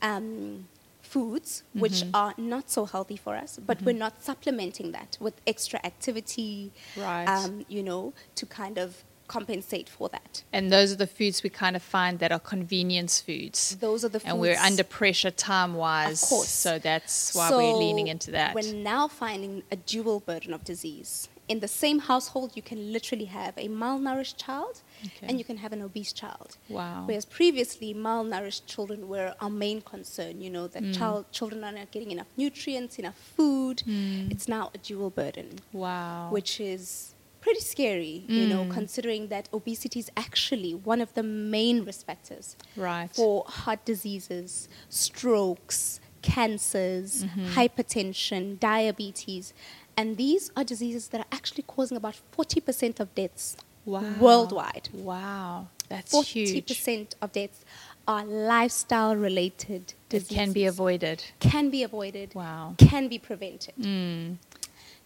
um, 0.01 0.67
foods, 1.01 1.63
which 1.73 2.01
Mm-hmm. 2.03 2.15
are 2.15 2.33
not 2.37 2.69
so 2.69 2.85
healthy 2.85 3.17
for 3.17 3.35
us, 3.35 3.59
but 3.65 3.81
we're 3.81 3.95
not 4.05 4.23
supplementing 4.23 4.91
that 4.91 5.17
with 5.19 5.35
extra 5.47 5.79
activity, 5.83 6.71
Right. 6.97 7.25
um, 7.27 7.65
you 7.69 7.83
know, 7.83 8.13
to 8.35 8.45
kind 8.45 8.77
of 8.77 9.03
compensate 9.27 9.89
for 9.89 10.09
that. 10.09 10.43
And 10.53 10.71
those 10.71 10.91
are 10.91 10.95
the 10.95 11.07
foods 11.07 11.43
we 11.43 11.49
kind 11.49 11.75
of 11.75 11.83
find 11.83 12.19
that 12.19 12.31
are 12.31 12.39
convenience 12.39 13.21
foods. 13.21 13.75
Those 13.79 14.03
are 14.05 14.09
the 14.09 14.19
foods. 14.19 14.31
And 14.31 14.39
we're 14.39 14.57
under 14.57 14.83
pressure 14.83 15.31
time 15.31 15.73
wise. 15.75 16.23
Of 16.23 16.29
course. 16.29 16.49
So 16.49 16.79
that's 16.79 17.33
why 17.35 17.49
we're 17.51 17.73
leaning 17.73 18.07
into 18.07 18.31
that. 18.31 18.53
We're 18.55 18.73
now 18.73 19.07
finding 19.07 19.63
a 19.71 19.75
dual 19.75 20.19
burden 20.19 20.53
of 20.53 20.63
disease. 20.63 21.29
In 21.47 21.59
the 21.59 21.67
same 21.67 21.99
household, 21.99 22.53
you 22.55 22.63
can 22.63 22.91
literally 22.91 23.25
have 23.25 23.53
a 23.55 23.67
malnourished 23.67 24.37
child 24.37 24.81
Okay. 25.05 25.27
and 25.27 25.37
you 25.37 25.45
can 25.45 25.57
have 25.57 25.71
an 25.73 25.81
obese 25.83 26.11
child. 26.11 26.57
Wow. 26.69 27.03
Whereas 27.05 27.25
previously, 27.25 27.93
malnourished 27.93 28.65
children 28.65 29.07
were 29.07 29.35
our 29.39 29.49
main 29.51 29.81
concern, 29.81 30.41
you 30.41 30.49
know, 30.49 30.67
that 30.67 30.81
Mm. 30.81 30.97
child, 30.97 31.25
children 31.31 31.63
are 31.63 31.71
not 31.71 31.91
getting 31.91 32.09
enough 32.09 32.25
nutrients, 32.35 32.97
enough 32.97 33.15
food. 33.37 33.83
It's 34.31 34.47
now 34.47 34.71
a 34.73 34.79
dual 34.79 35.11
burden, 35.11 35.59
wow. 35.71 36.29
which 36.31 36.59
is 36.59 37.13
pretty 37.45 37.61
scary, 37.75 38.15
you 38.39 38.45
know, 38.53 38.63
Mm. 38.65 38.71
considering 38.79 39.23
that 39.33 39.45
obesity 39.59 39.99
is 40.05 40.09
actually 40.27 40.73
one 40.91 40.99
of 41.05 41.09
the 41.17 41.23
main 41.55 41.77
risk 41.89 42.01
factors 42.09 42.45
right. 42.75 43.09
for 43.17 43.33
heart 43.61 43.81
diseases, 43.91 44.67
strokes, 44.89 45.99
cancers, 46.21 47.09
Mm-hmm. 47.23 47.45
hypertension, 47.57 48.41
diabetes. 48.59 49.53
And 49.99 50.07
these 50.17 50.43
are 50.57 50.63
diseases 50.73 51.03
that 51.11 51.19
are 51.23 51.31
actually 51.39 51.63
causing 51.75 51.97
about 52.01 52.15
40% 52.35 52.99
of 52.99 53.07
deaths 53.21 53.55
wow. 53.85 54.01
worldwide. 54.19 54.89
Wow. 54.91 55.67
That's 55.87 56.11
40% 56.11 56.25
huge. 56.25 57.07
of 57.21 57.31
deaths 57.31 57.59
are 58.07 58.25
lifestyle 58.25 59.15
related 59.15 59.93
It 60.11 60.27
can 60.27 60.51
be 60.51 60.65
avoided. 60.65 61.17
Can 61.39 61.69
be 61.69 61.81
avoided. 61.89 62.33
Wow. 62.33 62.73
Can 62.77 63.07
be 63.07 63.19
prevented. 63.19 63.75
Mm. 63.79 64.37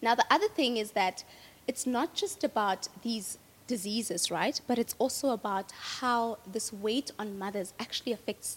Now, 0.02 0.14
the 0.14 0.24
other 0.30 0.48
thing 0.48 0.72
is 0.78 0.92
that 0.92 1.16
it's 1.70 1.86
not 1.98 2.08
just 2.22 2.38
about 2.50 2.80
these 3.06 3.26
diseases, 3.72 4.20
right? 4.40 4.56
But 4.68 4.76
it's 4.82 4.94
also 5.02 5.26
about 5.40 5.68
how 6.00 6.20
this 6.54 6.66
weight 6.86 7.08
on 7.20 7.26
mothers 7.44 7.68
actually 7.84 8.12
affects 8.18 8.50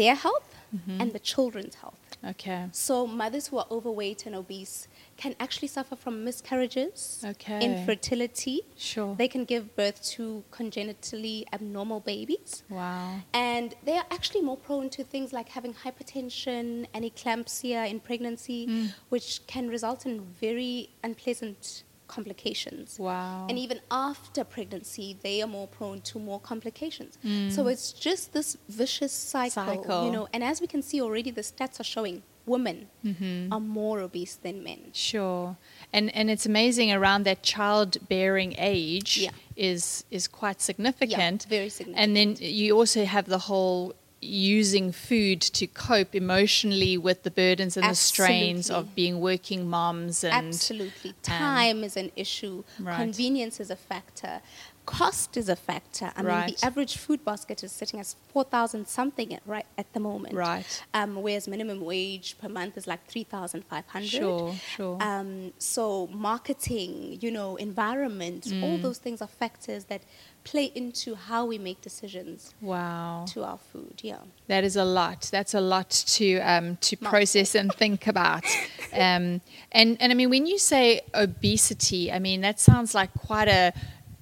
their 0.00 0.14
health 0.26 0.48
Mm-hmm. 0.70 1.00
and 1.00 1.08
the 1.16 1.18
children's 1.32 1.74
health. 1.82 2.02
Okay. 2.32 2.60
So, 2.70 2.94
mothers 3.22 3.44
who 3.48 3.56
are 3.62 3.66
overweight 3.76 4.20
and 4.26 4.34
obese 4.42 4.76
can 5.22 5.32
actually 5.44 5.66
suffer 5.76 5.96
from 6.04 6.14
miscarriages, 6.28 7.24
Okay. 7.32 7.58
infertility. 7.68 8.56
Sure. 8.90 9.12
They 9.22 9.26
can 9.34 9.44
give 9.52 9.64
birth 9.80 9.98
to 10.14 10.22
congenitally 10.58 11.38
abnormal 11.56 12.00
babies. 12.12 12.50
wow. 12.78 13.08
And 13.50 13.68
they 13.86 13.96
are 14.00 14.06
actually 14.16 14.42
more 14.50 14.56
prone 14.68 14.88
to 14.96 15.02
things 15.12 15.28
like 15.38 15.48
having 15.58 15.74
hypertension 15.84 16.86
and 16.94 17.00
eclampsia 17.10 17.80
in 17.92 17.98
pregnancy, 18.08 18.60
Mm. 18.68 18.86
which 19.14 19.28
can 19.52 19.64
result 19.76 20.00
in 20.06 20.14
very 20.46 20.74
unpleasant 21.08 21.82
complications. 22.16 22.98
Wow. 22.98 23.46
And 23.48 23.56
even 23.64 23.78
after 24.10 24.40
pregnancy, 24.56 25.06
they 25.26 25.36
are 25.44 25.50
more 25.58 25.68
prone 25.78 26.00
to 26.10 26.18
more 26.30 26.40
complications. 26.52 27.12
Mm. 27.24 27.50
So 27.56 27.60
it's 27.72 27.88
just 28.06 28.22
this 28.36 28.48
vicious 28.80 29.12
cycle, 29.34 29.64
Cycle. 29.70 30.00
you 30.06 30.12
know. 30.16 30.26
And 30.34 30.40
as 30.52 30.56
we 30.60 30.66
can 30.74 30.82
see 30.88 30.98
already, 31.06 31.30
the 31.40 31.44
stats 31.52 31.76
are 31.82 31.88
showing 31.96 32.16
women 32.54 32.78
Mm-hmm. 33.04 33.52
are 33.54 33.60
more 33.80 33.98
obese 34.06 34.34
than 34.44 34.56
men. 34.70 34.80
Sure, 35.10 35.56
and 35.96 36.06
and 36.18 36.26
it's 36.32 36.46
amazing 36.54 36.88
around 36.98 37.22
that 37.28 37.38
childbearing 37.54 38.52
age 38.76 39.10
Yeah. 39.26 39.30
is 39.70 40.04
is 40.10 40.24
quite 40.40 40.58
significant. 40.70 41.38
very 41.58 41.68
significant. 41.78 42.02
And 42.02 42.10
then 42.18 42.28
you 42.60 42.76
also 42.80 43.00
have 43.16 43.26
the 43.36 43.42
whole 43.48 43.94
using 44.20 44.92
food 44.92 45.40
to 45.40 45.66
cope 45.66 46.14
emotionally 46.14 46.98
with 46.98 47.22
the 47.22 47.30
burdens 47.30 47.76
and 47.76 47.88
the 47.88 47.94
strains 47.94 48.70
of 48.70 48.94
being 48.94 49.20
working 49.20 49.68
moms 49.68 50.22
and 50.22 50.48
Absolutely. 50.48 51.10
Um, 51.10 51.16
Time 51.22 51.84
is 51.84 51.96
an 51.96 52.12
issue. 52.16 52.64
Right. 52.78 52.96
Convenience 52.96 53.60
is 53.60 53.70
a 53.70 53.76
factor. 53.76 54.42
Cost 54.90 55.36
is 55.36 55.48
a 55.48 55.56
factor. 55.56 56.10
I 56.16 56.22
mean, 56.22 56.54
the 56.54 56.66
average 56.66 56.96
food 56.96 57.24
basket 57.24 57.62
is 57.62 57.72
sitting 57.72 58.00
at 58.00 58.14
4,000 58.32 58.86
something 58.88 59.32
at, 59.32 59.42
right 59.46 59.66
at 59.78 59.92
the 59.92 60.00
moment. 60.00 60.34
Right. 60.34 60.64
Um, 60.94 61.22
whereas 61.22 61.46
minimum 61.46 61.80
wage 61.80 62.36
per 62.40 62.48
month 62.48 62.76
is 62.76 62.86
like 62.86 63.06
3,500. 63.06 64.08
Sure, 64.08 64.54
sure. 64.76 64.98
Um, 65.00 65.52
so 65.58 66.08
marketing, 66.08 67.18
you 67.20 67.30
know, 67.30 67.56
environment, 67.56 68.46
all 68.62 68.78
Mm. 68.78 68.82
those 68.82 68.98
things 68.98 69.22
are 69.22 69.28
factors 69.28 69.84
that 69.84 70.02
play 70.42 70.72
into 70.74 71.14
how 71.14 71.44
we 71.44 71.58
make 71.58 71.80
decisions 71.82 72.54
wow. 72.60 73.24
to 73.28 73.44
our 73.44 73.58
food. 73.72 74.00
Yeah. 74.02 74.18
That 74.48 74.64
is 74.64 74.76
a 74.76 74.84
lot. 74.84 75.28
That's 75.30 75.54
a 75.54 75.60
lot 75.60 75.90
to 76.18 76.38
um, 76.40 76.76
to 76.88 76.96
process 76.96 77.54
and 77.54 77.72
think 77.72 78.06
about. 78.06 78.44
Um, 78.92 79.40
and 79.70 79.96
and 80.00 80.10
I 80.10 80.14
mean, 80.16 80.30
when 80.30 80.46
you 80.48 80.58
say 80.58 81.02
obesity, 81.14 82.10
I 82.10 82.18
mean 82.18 82.40
that 82.40 82.58
sounds 82.58 82.92
like 82.92 83.10
quite 83.14 83.46
a 83.46 83.72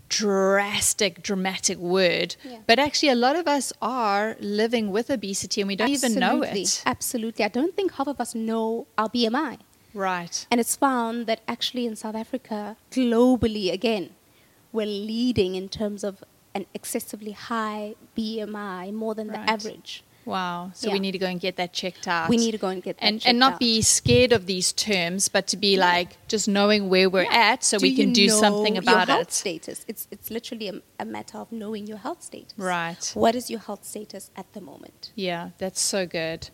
drastic, 0.08 1.22
dramatic 1.22 1.78
word. 1.78 2.36
Yeah. 2.44 2.58
But 2.66 2.78
actually, 2.78 3.10
a 3.10 3.14
lot 3.14 3.36
of 3.36 3.46
us 3.46 3.72
are 3.82 4.36
living 4.40 4.90
with 4.90 5.10
obesity, 5.10 5.60
and 5.60 5.68
we 5.68 5.76
don't 5.76 5.90
even 5.90 6.14
know 6.14 6.42
it. 6.42 6.82
Absolutely. 6.86 7.44
I 7.44 7.48
don't 7.48 7.74
think 7.74 7.92
half 7.94 8.06
of 8.08 8.20
us 8.20 8.34
know 8.34 8.86
our 8.96 9.08
BMI. 9.08 9.58
Right. 9.94 10.46
And 10.50 10.60
it's 10.60 10.76
found 10.76 11.26
that 11.26 11.40
actually 11.48 11.86
in 11.86 11.96
South 11.96 12.14
Africa, 12.14 12.76
globally 12.90 13.72
again, 13.72 14.10
we're 14.72 14.86
leading 14.86 15.54
in 15.54 15.68
terms 15.68 16.04
of 16.04 16.22
an 16.54 16.66
excessively 16.74 17.32
high 17.32 17.94
BMI, 18.16 18.92
more 18.92 19.14
than 19.14 19.28
Right. 19.28 19.46
the 19.46 19.52
average. 19.52 20.02
Wow. 20.28 20.70
So 20.74 20.90
we 20.92 20.98
need 20.98 21.12
to 21.12 21.18
go 21.18 21.26
and 21.26 21.40
get 21.40 21.56
that 21.56 21.72
checked 21.72 22.06
out. 22.06 22.28
We 22.28 22.36
need 22.36 22.52
to 22.52 22.58
go 22.58 22.68
and 22.68 22.82
get 22.82 22.98
that 22.98 23.04
and 23.04 23.22
and 23.26 23.38
not 23.38 23.54
out. 23.54 23.60
be 23.60 23.80
scared 23.82 24.32
of 24.32 24.44
these 24.46 24.72
terms, 24.72 25.28
but 25.28 25.46
to 25.48 25.56
be 25.56 25.76
like 25.78 26.10
just 26.28 26.46
knowing 26.48 26.88
where 26.90 27.08
we're 27.08 27.22
Yeah. 27.22 27.52
at, 27.52 27.64
so 27.64 27.78
we 27.78 27.88
you 27.88 27.96
can 27.96 28.12
do 28.12 28.28
something 28.28 28.76
about 28.76 29.08
your 29.08 29.16
health 29.16 29.28
it. 29.28 29.32
Status. 29.32 29.84
It's 29.88 30.06
it's 30.10 30.30
literally 30.30 30.68
a, 30.68 30.76
a 31.00 31.04
matter 31.06 31.38
of 31.38 31.50
knowing 31.50 31.86
your 31.86 31.98
health 31.98 32.22
status. 32.22 32.52
Right. 32.58 33.10
What 33.14 33.34
is 33.34 33.48
your 33.50 33.60
health 33.60 33.84
status 33.84 34.30
at 34.36 34.52
the 34.52 34.60
moment? 34.60 35.12
Yeah, 35.14 35.50
that's 35.58 35.80
so 35.80 36.06
good. 36.06 36.50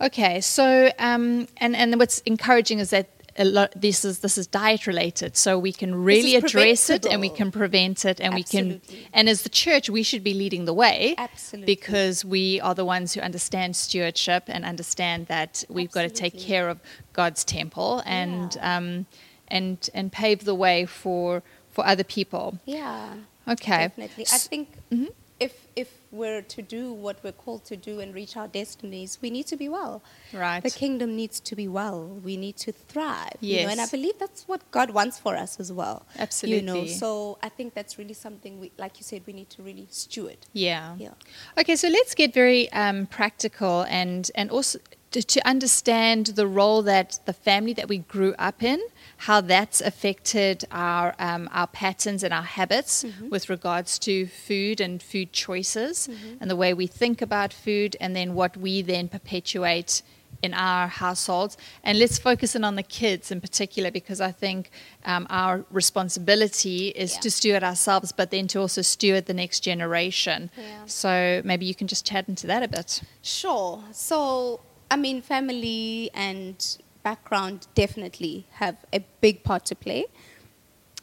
Okay, 0.00 0.40
so 0.42 0.90
um, 0.98 1.48
and 1.56 1.74
and 1.74 1.98
what's 1.98 2.18
encouraging 2.26 2.78
is 2.78 2.90
that 2.90 3.08
lot 3.42 3.72
this 3.74 4.04
is 4.04 4.20
this 4.20 4.38
is 4.38 4.46
diet 4.46 4.86
related, 4.86 5.36
so 5.36 5.58
we 5.58 5.72
can 5.72 5.92
really 6.04 6.36
address 6.36 6.88
it 6.88 7.04
and 7.04 7.20
we 7.20 7.28
can 7.30 7.50
prevent 7.50 8.04
it, 8.04 8.20
and 8.20 8.32
we 8.32 8.44
can. 8.44 8.80
And 9.12 9.28
as 9.28 9.42
the 9.42 9.48
church, 9.48 9.90
we 9.90 10.04
should 10.04 10.22
be 10.22 10.34
leading 10.34 10.66
the 10.66 10.72
way, 10.72 11.16
Absolutely. 11.18 11.66
because 11.74 12.24
we 12.24 12.60
are 12.60 12.74
the 12.76 12.84
ones 12.84 13.12
who 13.14 13.20
understand 13.20 13.74
stewardship 13.74 14.44
and 14.46 14.64
understand 14.64 15.26
that 15.26 15.64
we've 15.68 15.90
got 15.90 16.02
to 16.02 16.10
take 16.10 16.38
care 16.38 16.68
of 16.68 16.78
God's 17.12 17.42
temple 17.44 18.02
and 18.06 18.54
Yeah. 18.54 18.76
um, 18.76 19.06
and 19.48 19.90
and 19.94 20.12
pave 20.12 20.44
the 20.44 20.54
way 20.54 20.86
for 20.86 21.42
for 21.70 21.84
other 21.84 22.04
people. 22.04 22.60
Yeah. 22.66 23.14
Okay. 23.48 23.88
Definitely. 23.88 24.26
I 24.32 24.38
think 24.38 24.68
Mm-hmm. 24.92 25.06
if 25.40 25.66
if 25.74 25.88
we're 26.14 26.42
to 26.42 26.62
do 26.62 26.92
what 26.92 27.16
we're 27.22 27.32
called 27.32 27.64
to 27.66 27.76
do 27.76 28.00
and 28.00 28.14
reach 28.14 28.36
our 28.36 28.48
destinies, 28.48 29.18
we 29.20 29.30
need 29.30 29.46
to 29.48 29.56
be 29.56 29.68
well. 29.68 30.02
Right. 30.32 30.62
The 30.62 30.70
kingdom 30.70 31.16
needs 31.16 31.40
to 31.40 31.56
be 31.56 31.68
well. 31.68 32.06
We 32.22 32.36
need 32.36 32.56
to 32.58 32.72
thrive. 32.72 33.36
You 33.40 33.64
know, 33.64 33.70
and 33.70 33.80
I 33.80 33.86
believe 33.86 34.18
that's 34.18 34.46
what 34.46 34.60
God 34.70 34.90
wants 34.90 35.18
for 35.18 35.36
us 35.36 35.58
as 35.58 35.72
well. 35.72 36.06
Absolutely. 36.18 36.60
You 36.60 36.66
know, 36.66 36.86
so 36.86 37.38
I 37.42 37.48
think 37.48 37.74
that's 37.74 37.98
really 37.98 38.14
something 38.14 38.60
we, 38.60 38.72
like 38.78 38.98
you 38.98 39.04
said, 39.04 39.22
we 39.26 39.32
need 39.32 39.50
to 39.50 39.62
really 39.62 39.86
steward. 39.90 40.38
Yeah. 40.52 40.94
Yeah. 40.98 41.10
Okay, 41.58 41.76
so 41.76 41.88
let's 41.88 42.14
get 42.14 42.32
very 42.32 42.70
um, 42.72 43.06
practical 43.06 43.82
and 43.88 44.30
and 44.34 44.50
also 44.50 44.78
to, 45.14 45.22
to 45.22 45.40
understand 45.48 46.22
the 46.40 46.46
role 46.60 46.82
that 46.82 47.08
the 47.24 47.32
family 47.32 47.72
that 47.74 47.88
we 47.88 47.98
grew 47.98 48.34
up 48.48 48.62
in, 48.62 48.80
how 49.28 49.40
that's 49.40 49.80
affected 49.80 50.64
our 50.70 51.14
um, 51.18 51.48
our 51.60 51.68
patterns 51.68 52.22
and 52.24 52.32
our 52.34 52.48
habits 52.58 53.04
with 53.30 53.48
regards 53.48 53.98
to 54.06 54.26
food 54.26 54.80
and 54.80 55.02
food 55.02 55.28
choices, 55.32 56.08
and 56.40 56.50
the 56.50 56.56
way 56.56 56.74
we 56.74 56.86
think 57.02 57.22
about 57.22 57.52
food, 57.52 57.96
and 58.00 58.14
then 58.16 58.34
what 58.34 58.56
we 58.56 58.82
then 58.82 59.08
perpetuate 59.08 60.02
in 60.42 60.52
our 60.52 60.88
households. 60.88 61.56
And 61.84 61.98
let's 61.98 62.18
focus 62.18 62.54
in 62.56 62.64
on 62.64 62.74
the 62.76 62.82
kids 62.82 63.30
in 63.30 63.40
particular, 63.40 63.90
because 63.90 64.20
I 64.20 64.32
think 64.32 64.70
um, 65.06 65.26
our 65.30 65.64
responsibility 65.70 66.88
is 66.88 67.14
Yeah. 67.14 67.20
to 67.20 67.30
steward 67.30 67.62
ourselves, 67.64 68.12
but 68.12 68.30
then 68.30 68.46
to 68.48 68.60
also 68.60 68.82
steward 68.82 69.24
the 69.26 69.32
next 69.34 69.60
generation. 69.60 70.50
Yeah. 70.56 70.86
So 70.86 71.40
maybe 71.44 71.64
you 71.66 71.74
can 71.74 71.86
just 71.86 72.04
chat 72.04 72.28
into 72.28 72.46
that 72.48 72.62
a 72.62 72.68
bit. 72.68 73.00
Sure. 73.22 73.84
So, 73.92 74.60
I 74.90 74.96
mean, 74.96 75.22
family 75.22 76.10
and 76.14 76.78
background 77.02 77.66
definitely 77.74 78.46
have 78.52 78.76
a 78.92 79.00
big 79.20 79.42
part 79.42 79.64
to 79.66 79.74
play. 79.74 80.06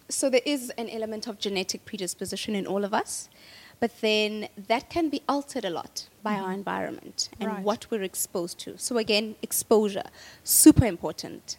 So, 0.10 0.30
there 0.30 0.42
is 0.46 0.72
an 0.78 0.90
element 0.90 1.28
of 1.28 1.40
genetic 1.40 1.86
predisposition 1.86 2.56
in 2.56 2.68
all 2.68 2.84
of 2.84 2.94
us, 2.94 3.30
but 3.80 4.02
then 4.02 4.50
that 4.68 4.90
can 4.90 5.10
be 5.10 5.22
altered 5.28 5.64
a 5.66 5.70
lot 5.70 6.10
by 6.22 6.34
our 6.34 6.44
mm-hmm. 6.44 6.54
environment 6.54 7.30
and 7.40 7.50
Right. 7.50 7.64
what 7.64 7.88
we're 7.90 8.04
exposed 8.04 8.60
to. 8.60 8.78
So, 8.78 8.98
again, 8.98 9.36
exposure, 9.42 10.10
super 10.44 10.86
important. 10.86 11.58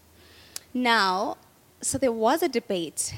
Now, 0.74 1.37
so 1.80 1.98
there 1.98 2.12
was 2.12 2.42
a 2.42 2.48
debate 2.48 3.14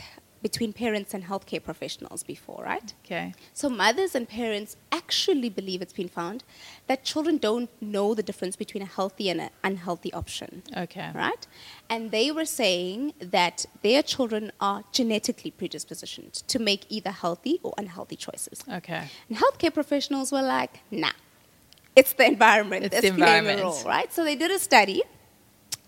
between 0.48 0.74
parents 0.74 1.14
and 1.14 1.24
healthcare 1.24 1.62
professionals 1.70 2.22
before, 2.22 2.62
right? 2.62 2.92
Okay. 3.02 3.32
So 3.54 3.66
mothers 3.70 4.14
and 4.14 4.28
parents 4.28 4.76
actually 4.92 5.48
believe 5.48 5.80
it's 5.80 5.94
been 6.02 6.12
found 6.20 6.44
that 6.86 6.98
children 7.02 7.38
don't 7.38 7.70
know 7.80 8.08
the 8.18 8.22
difference 8.22 8.54
between 8.64 8.82
a 8.88 8.90
healthy 8.98 9.26
and 9.32 9.40
an 9.40 9.50
unhealthy 9.68 10.12
option. 10.12 10.62
Okay. 10.84 11.10
Right? 11.14 11.46
And 11.88 12.10
they 12.10 12.30
were 12.30 12.44
saying 12.44 13.14
that 13.36 13.64
their 13.80 14.02
children 14.02 14.52
are 14.60 14.84
genetically 14.92 15.50
predispositioned 15.60 16.46
to 16.52 16.58
make 16.58 16.82
either 16.90 17.12
healthy 17.24 17.54
or 17.62 17.72
unhealthy 17.78 18.16
choices. 18.16 18.58
Okay. 18.80 19.02
And 19.30 19.38
healthcare 19.38 19.72
professionals 19.72 20.30
were 20.30 20.42
like, 20.58 20.80
nah, 20.90 21.16
it's 21.96 22.12
the 22.12 22.26
environment 22.26 22.84
It's 22.84 22.92
that's 22.94 23.06
the 23.06 23.14
environment. 23.14 23.62
role, 23.62 23.82
right? 23.86 24.12
So 24.12 24.24
they 24.24 24.36
did 24.36 24.50
a 24.50 24.58
study, 24.58 25.00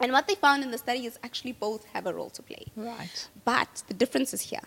and 0.00 0.12
what 0.12 0.26
they 0.28 0.34
found 0.34 0.62
in 0.62 0.70
the 0.70 0.78
study 0.78 1.06
is 1.06 1.18
actually 1.22 1.52
both 1.52 1.84
have 1.94 2.06
a 2.06 2.12
role 2.14 2.30
to 2.30 2.42
play. 2.42 2.66
Right. 2.76 3.28
But 3.44 3.82
the 3.88 3.94
difference 3.94 4.32
is 4.34 4.42
here. 4.42 4.60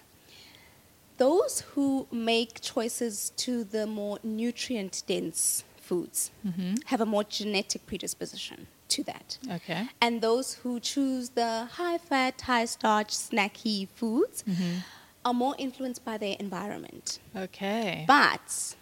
Those 1.17 1.61
who 1.73 2.07
make 2.11 2.61
choices 2.61 3.31
to 3.37 3.63
the 3.63 3.85
more 3.85 4.19
nutrient 4.23 5.03
dense 5.07 5.63
foods 5.77 6.31
Mm-hmm. 6.47 6.75
have 6.85 7.01
a 7.01 7.05
more 7.05 7.23
genetic 7.23 7.85
predisposition 7.87 8.67
to 8.89 9.03
that. 9.03 9.37
Okay. 9.51 9.89
And 10.01 10.21
those 10.21 10.53
who 10.55 10.79
choose 10.79 11.29
the 11.29 11.67
high 11.73 11.97
fat, 11.97 12.41
high 12.41 12.65
starch, 12.65 13.09
snacky 13.09 13.87
foods 13.89 14.43
Mm-hmm. 14.47 14.77
are 15.25 15.33
more 15.33 15.55
influenced 15.57 16.05
by 16.05 16.17
their 16.17 16.35
environment. 16.39 17.19
Okay. 17.35 18.05
But 18.07 18.75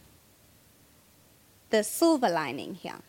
the 1.70 1.84
silver 1.84 2.30
lining 2.30 2.76
here 2.76 3.00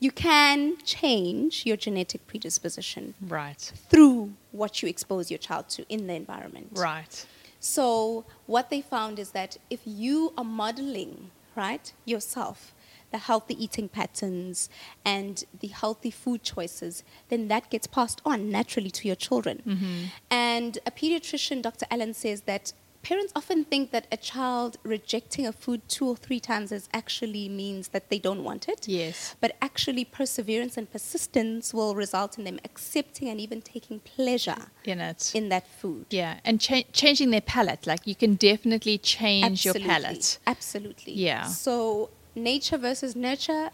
you 0.00 0.10
can 0.10 0.78
change 0.78 1.64
your 1.66 1.76
genetic 1.76 2.26
predisposition 2.26 3.14
right. 3.28 3.72
through 3.90 4.32
what 4.50 4.82
you 4.82 4.88
expose 4.88 5.30
your 5.30 5.38
child 5.38 5.68
to 5.68 5.84
in 5.88 6.06
the 6.06 6.14
environment. 6.14 6.70
Right. 6.72 7.26
So 7.60 8.24
what 8.46 8.70
they 8.70 8.80
found 8.80 9.18
is 9.18 9.30
that 9.32 9.58
if 9.68 9.80
you 9.84 10.32
are 10.38 10.44
modeling, 10.44 11.30
right, 11.54 11.92
yourself, 12.06 12.74
the 13.10 13.18
healthy 13.18 13.62
eating 13.62 13.88
patterns 13.88 14.70
and 15.04 15.44
the 15.60 15.66
healthy 15.68 16.10
food 16.10 16.42
choices, 16.42 17.04
then 17.28 17.48
that 17.48 17.68
gets 17.68 17.86
passed 17.86 18.22
on 18.24 18.50
naturally 18.50 18.90
to 18.90 19.06
your 19.06 19.16
children. 19.16 19.62
Mm-hmm. 19.66 20.04
And 20.30 20.78
a 20.86 20.90
pediatrician, 20.90 21.60
Dr. 21.60 21.86
Allen, 21.90 22.14
says 22.14 22.42
that 22.42 22.72
parents 23.02 23.32
often 23.34 23.64
think 23.64 23.90
that 23.92 24.06
a 24.12 24.16
child 24.16 24.76
rejecting 24.82 25.46
a 25.46 25.52
food 25.52 25.80
two 25.88 26.06
or 26.08 26.16
three 26.16 26.40
times 26.40 26.70
is 26.72 26.88
actually 26.92 27.48
means 27.48 27.88
that 27.88 28.10
they 28.10 28.18
don't 28.18 28.44
want 28.44 28.68
it. 28.68 28.86
Yes. 28.86 29.34
But 29.40 29.56
actually, 29.62 30.04
perseverance 30.04 30.76
and 30.76 30.90
persistence 30.90 31.72
will 31.72 31.94
result 31.94 32.38
in 32.38 32.44
them 32.44 32.58
accepting 32.64 33.28
and 33.28 33.40
even 33.40 33.62
taking 33.62 34.00
pleasure 34.00 34.66
In 34.84 35.00
it. 35.00 35.32
in 35.34 35.48
that 35.48 35.66
food. 35.66 36.06
yeah, 36.10 36.40
and 36.44 36.60
cha- 36.60 36.82
changing 36.92 37.30
their 37.30 37.40
palate. 37.40 37.86
Like 37.86 38.06
you 38.06 38.14
can 38.14 38.34
definitely 38.34 38.98
change 38.98 39.64
your 39.64 39.72
Absolutely. 39.74 39.88
palate. 39.88 40.38
Absolutely. 40.46 41.12
Yeah. 41.14 41.44
So 41.44 42.10
nature 42.34 42.78
versus 42.78 43.16
nurture, 43.16 43.70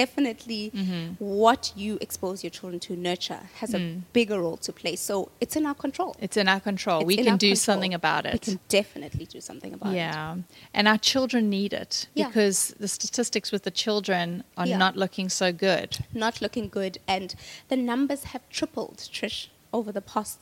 definitely 0.00 0.64
Mm-hmm. 0.74 1.04
what 1.42 1.62
you 1.82 1.92
expose 2.06 2.36
your 2.44 2.50
children 2.58 2.78
to 2.88 2.92
nurture 3.08 3.42
has 3.60 3.70
Mm. 3.70 3.80
a 3.98 4.02
bigger 4.18 4.38
role 4.44 4.58
to 4.66 4.72
play. 4.80 4.94
So 5.08 5.14
it's 5.42 5.56
in 5.60 5.64
our 5.70 5.78
control. 5.86 6.12
It's 6.26 6.36
in 6.42 6.46
our 6.54 6.60
control. 6.70 7.00
It's 7.00 7.06
we 7.12 7.16
can 7.28 7.36
do 7.46 7.50
control. 7.50 7.56
something 7.70 7.94
about 8.00 8.22
it. 8.30 8.32
We 8.34 8.38
can 8.48 8.58
definitely 8.80 9.26
do 9.36 9.40
something 9.48 9.72
about 9.78 9.92
it. 9.92 9.96
Yeah. 9.96 10.36
And 10.76 10.84
our 10.92 10.98
children 11.12 11.42
need 11.58 11.72
it 11.84 11.92
Yeah. 12.14 12.26
because 12.28 12.58
the 12.84 12.88
statistics 12.98 13.48
with 13.52 13.62
the 13.68 13.74
children 13.84 14.26
are 14.60 14.66
Yeah. 14.70 14.78
not 14.84 14.94
looking 15.04 15.28
so 15.42 15.46
good. 15.68 15.90
Not 16.24 16.34
looking 16.44 16.66
good. 16.80 16.94
And 17.16 17.28
the 17.72 17.76
numbers 17.92 18.22
have 18.32 18.42
tripled, 18.58 18.96
Trish, 19.16 19.38
over 19.78 19.90
the 19.98 20.06
past 20.14 20.40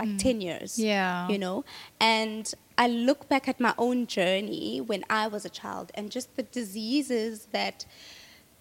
like 0.00 0.12
10 0.18 0.40
years. 0.48 0.70
Mm. 0.76 0.84
Yeah. 0.84 1.28
You 1.32 1.38
know? 1.44 1.56
And 2.00 2.44
I 2.84 2.86
look 3.08 3.20
back 3.32 3.44
at 3.52 3.58
my 3.68 3.72
own 3.86 3.98
journey 4.18 4.80
when 4.90 5.02
I 5.08 5.24
was 5.34 5.42
a 5.44 5.52
child 5.60 5.86
and 5.96 6.04
just 6.16 6.28
the 6.38 6.42
diseases 6.60 7.34
that 7.52 7.78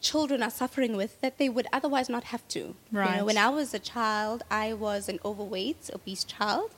children 0.03 0.43
are 0.43 0.51
suffering 0.51 0.93
with 1.01 1.19
that 1.21 1.37
they 1.39 1.49
would 1.55 1.67
otherwise 1.77 2.09
not 2.15 2.25
have 2.25 2.47
to. 2.49 2.59
You 2.59 2.75
Right. 2.91 3.17
know, 3.17 3.25
when 3.25 3.37
I 3.37 3.49
was 3.49 3.73
a 3.73 3.79
child, 3.79 4.43
I 4.51 4.73
was 4.73 5.09
an 5.09 5.19
overweight, 5.25 5.89
obese 5.97 6.23
child. 6.25 6.71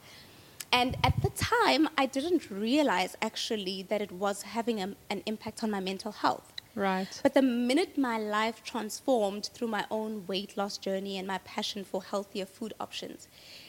And 0.72 0.96
at 1.04 1.16
the 1.22 1.30
time, 1.58 1.84
I 1.98 2.06
didn't 2.06 2.44
realize 2.50 3.16
actually 3.22 3.78
that 3.90 4.02
it 4.02 4.12
was 4.12 4.38
having 4.58 4.78
a, 4.82 4.88
an 5.10 5.24
impact 5.26 5.64
on 5.64 5.70
my 5.72 5.80
mental 5.80 6.12
health. 6.24 6.48
Right. 6.76 7.08
But 7.24 7.34
the 7.34 7.42
minute 7.42 7.98
my 7.98 8.18
life 8.18 8.62
transformed 8.64 9.46
through 9.54 9.70
my 9.70 9.86
own 9.90 10.26
weight 10.28 10.58
loss 10.58 10.78
journey 10.78 11.18
and 11.18 11.26
my 11.28 11.40
passion 11.56 11.84
for 11.86 12.04
healthier 12.04 12.46
food 12.46 12.74
options, 12.86 13.28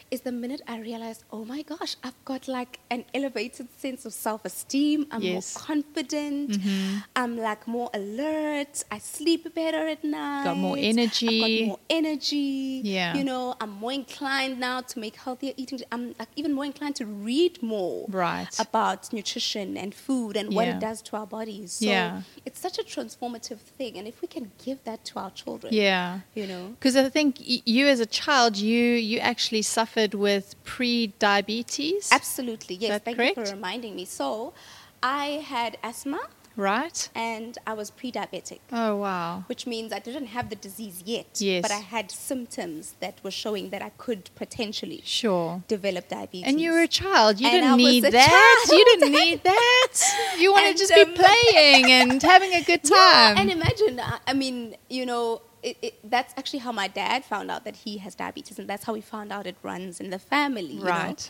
is 0.09 0.21
the 0.21 0.31
minute 0.31 0.61
I 0.67 0.79
realized, 0.79 1.23
oh 1.31 1.43
my 1.43 1.61
gosh, 1.63 1.95
I've 2.03 2.23
got 2.25 2.47
like 2.47 2.79
an 2.89 3.03
elevated 3.13 3.67
sense 3.77 4.05
of 4.05 4.13
self 4.13 4.45
esteem. 4.45 5.05
I'm 5.11 5.21
Yes. 5.21 5.55
more 5.55 5.63
confident. 5.65 6.51
Mm-hmm. 6.51 6.97
I'm 7.15 7.37
like 7.37 7.67
more 7.67 7.89
alert. 7.93 8.83
I 8.89 8.99
sleep 8.99 9.53
better 9.53 9.87
at 9.87 10.03
night. 10.03 10.45
Got 10.45 10.57
more 10.57 10.77
I've 10.77 10.83
energy. 10.83 11.39
got 11.61 11.67
more 11.67 11.79
energy. 11.89 12.81
Yeah. 12.83 13.15
You 13.17 13.23
know, 13.23 13.55
I'm 13.59 13.71
more 13.71 13.91
inclined 13.91 14.59
now 14.59 14.81
to 14.81 14.99
make 14.99 15.15
healthier 15.17 15.53
eating. 15.57 15.81
I'm 15.91 16.15
like 16.19 16.29
even 16.35 16.53
more 16.53 16.65
inclined 16.65 16.95
to 16.97 17.05
read 17.05 17.61
more 17.61 18.05
Right. 18.09 18.47
about 18.59 19.11
nutrition 19.11 19.77
and 19.77 19.93
food 19.93 20.37
and 20.37 20.53
what 20.53 20.67
Yeah. 20.67 20.77
it 20.77 20.79
does 20.79 21.01
to 21.03 21.17
our 21.17 21.27
bodies. 21.27 21.73
So 21.73 21.85
Yeah. 21.85 22.21
it's 22.45 22.59
such 22.59 22.77
a 22.79 22.83
transformative 22.83 23.59
thing. 23.77 23.97
And 23.97 24.07
if 24.07 24.21
we 24.21 24.27
can 24.27 24.51
give 24.63 24.83
that 24.85 25.03
to 25.05 25.19
our 25.19 25.31
children, 25.31 25.73
Yeah. 25.73 26.21
you 26.35 26.47
know, 26.47 26.69
Because 26.79 26.95
I 26.95 27.09
think 27.09 27.39
y- 27.39 27.61
you, 27.65 27.87
as 27.87 27.99
a 27.99 28.05
child, 28.05 28.55
you 28.57 28.77
you 29.07 29.19
actually 29.19 29.61
suffered 29.97 30.13
with 30.13 30.55
pre-diabetes, 30.63 32.09
absolutely. 32.11 32.75
Yes, 32.75 32.89
that 32.91 33.05
thank 33.05 33.17
you 33.17 33.33
for 33.45 33.51
reminding 33.51 33.95
me. 33.95 34.05
So 34.05 34.53
I 35.01 35.43
had 35.53 35.77
asthma 35.83 36.19
right? 36.55 37.09
and 37.15 37.57
I 37.65 37.73
was 37.73 37.89
pre 37.91 38.11
diabetic. 38.11 38.59
Oh 38.71 38.97
wow! 38.97 39.43
Which 39.47 39.65
means 39.65 39.91
I 39.91 39.99
didn't 39.99 40.27
have 40.27 40.49
the 40.49 40.55
disease 40.55 41.01
yet, 41.05 41.27
Yes. 41.39 41.61
but 41.63 41.71
I 41.71 41.79
had 41.79 42.11
symptoms 42.11 42.95
that 42.99 43.15
were 43.23 43.31
showing 43.31 43.69
that 43.71 43.81
I 43.81 43.89
could 43.97 44.29
potentially 44.35 45.01
Sure. 45.03 45.63
develop 45.67 46.09
diabetes. 46.09 46.45
And 46.47 46.59
you 46.61 46.71
were 46.73 46.81
a 46.81 46.87
child. 46.87 47.39
You 47.39 47.47
And 47.47 47.55
didn't 47.55 47.71
was 47.71 47.77
need 47.93 48.03
that. 48.13 48.65
You 48.69 48.85
didn't 48.85 49.11
need 49.11 49.43
that. 49.43 49.93
You 50.39 50.51
want 50.51 50.67
to 50.71 50.73
just 50.83 50.93
be 50.93 51.01
um, 51.01 51.13
playing 51.13 51.91
and 51.91 52.21
having 52.21 52.53
a 52.53 52.61
good 52.61 52.81
Yeah, 52.89 52.95
time. 52.97 53.37
and 53.39 53.51
imagine, 53.51 53.99
uh, 53.99 54.19
I 54.27 54.33
mean, 54.33 54.75
you 54.89 55.05
know, 55.05 55.41
it, 55.69 55.75
it, 55.87 55.93
that's 56.13 56.33
actually 56.39 56.59
how 56.67 56.73
my 56.83 56.87
dad 57.01 57.19
found 57.33 57.47
out 57.53 57.61
that 57.67 57.77
he 57.85 57.93
has 58.05 58.11
diabetes, 58.23 58.57
and 58.59 58.67
that's 58.71 58.85
how 58.87 58.93
we 58.99 59.01
found 59.15 59.29
out 59.35 59.43
it 59.53 59.57
runs 59.71 59.93
in 60.03 60.09
the 60.15 60.19
family. 60.33 60.75
you 60.79 60.83
know. 60.91 60.91
right. 61.07 61.23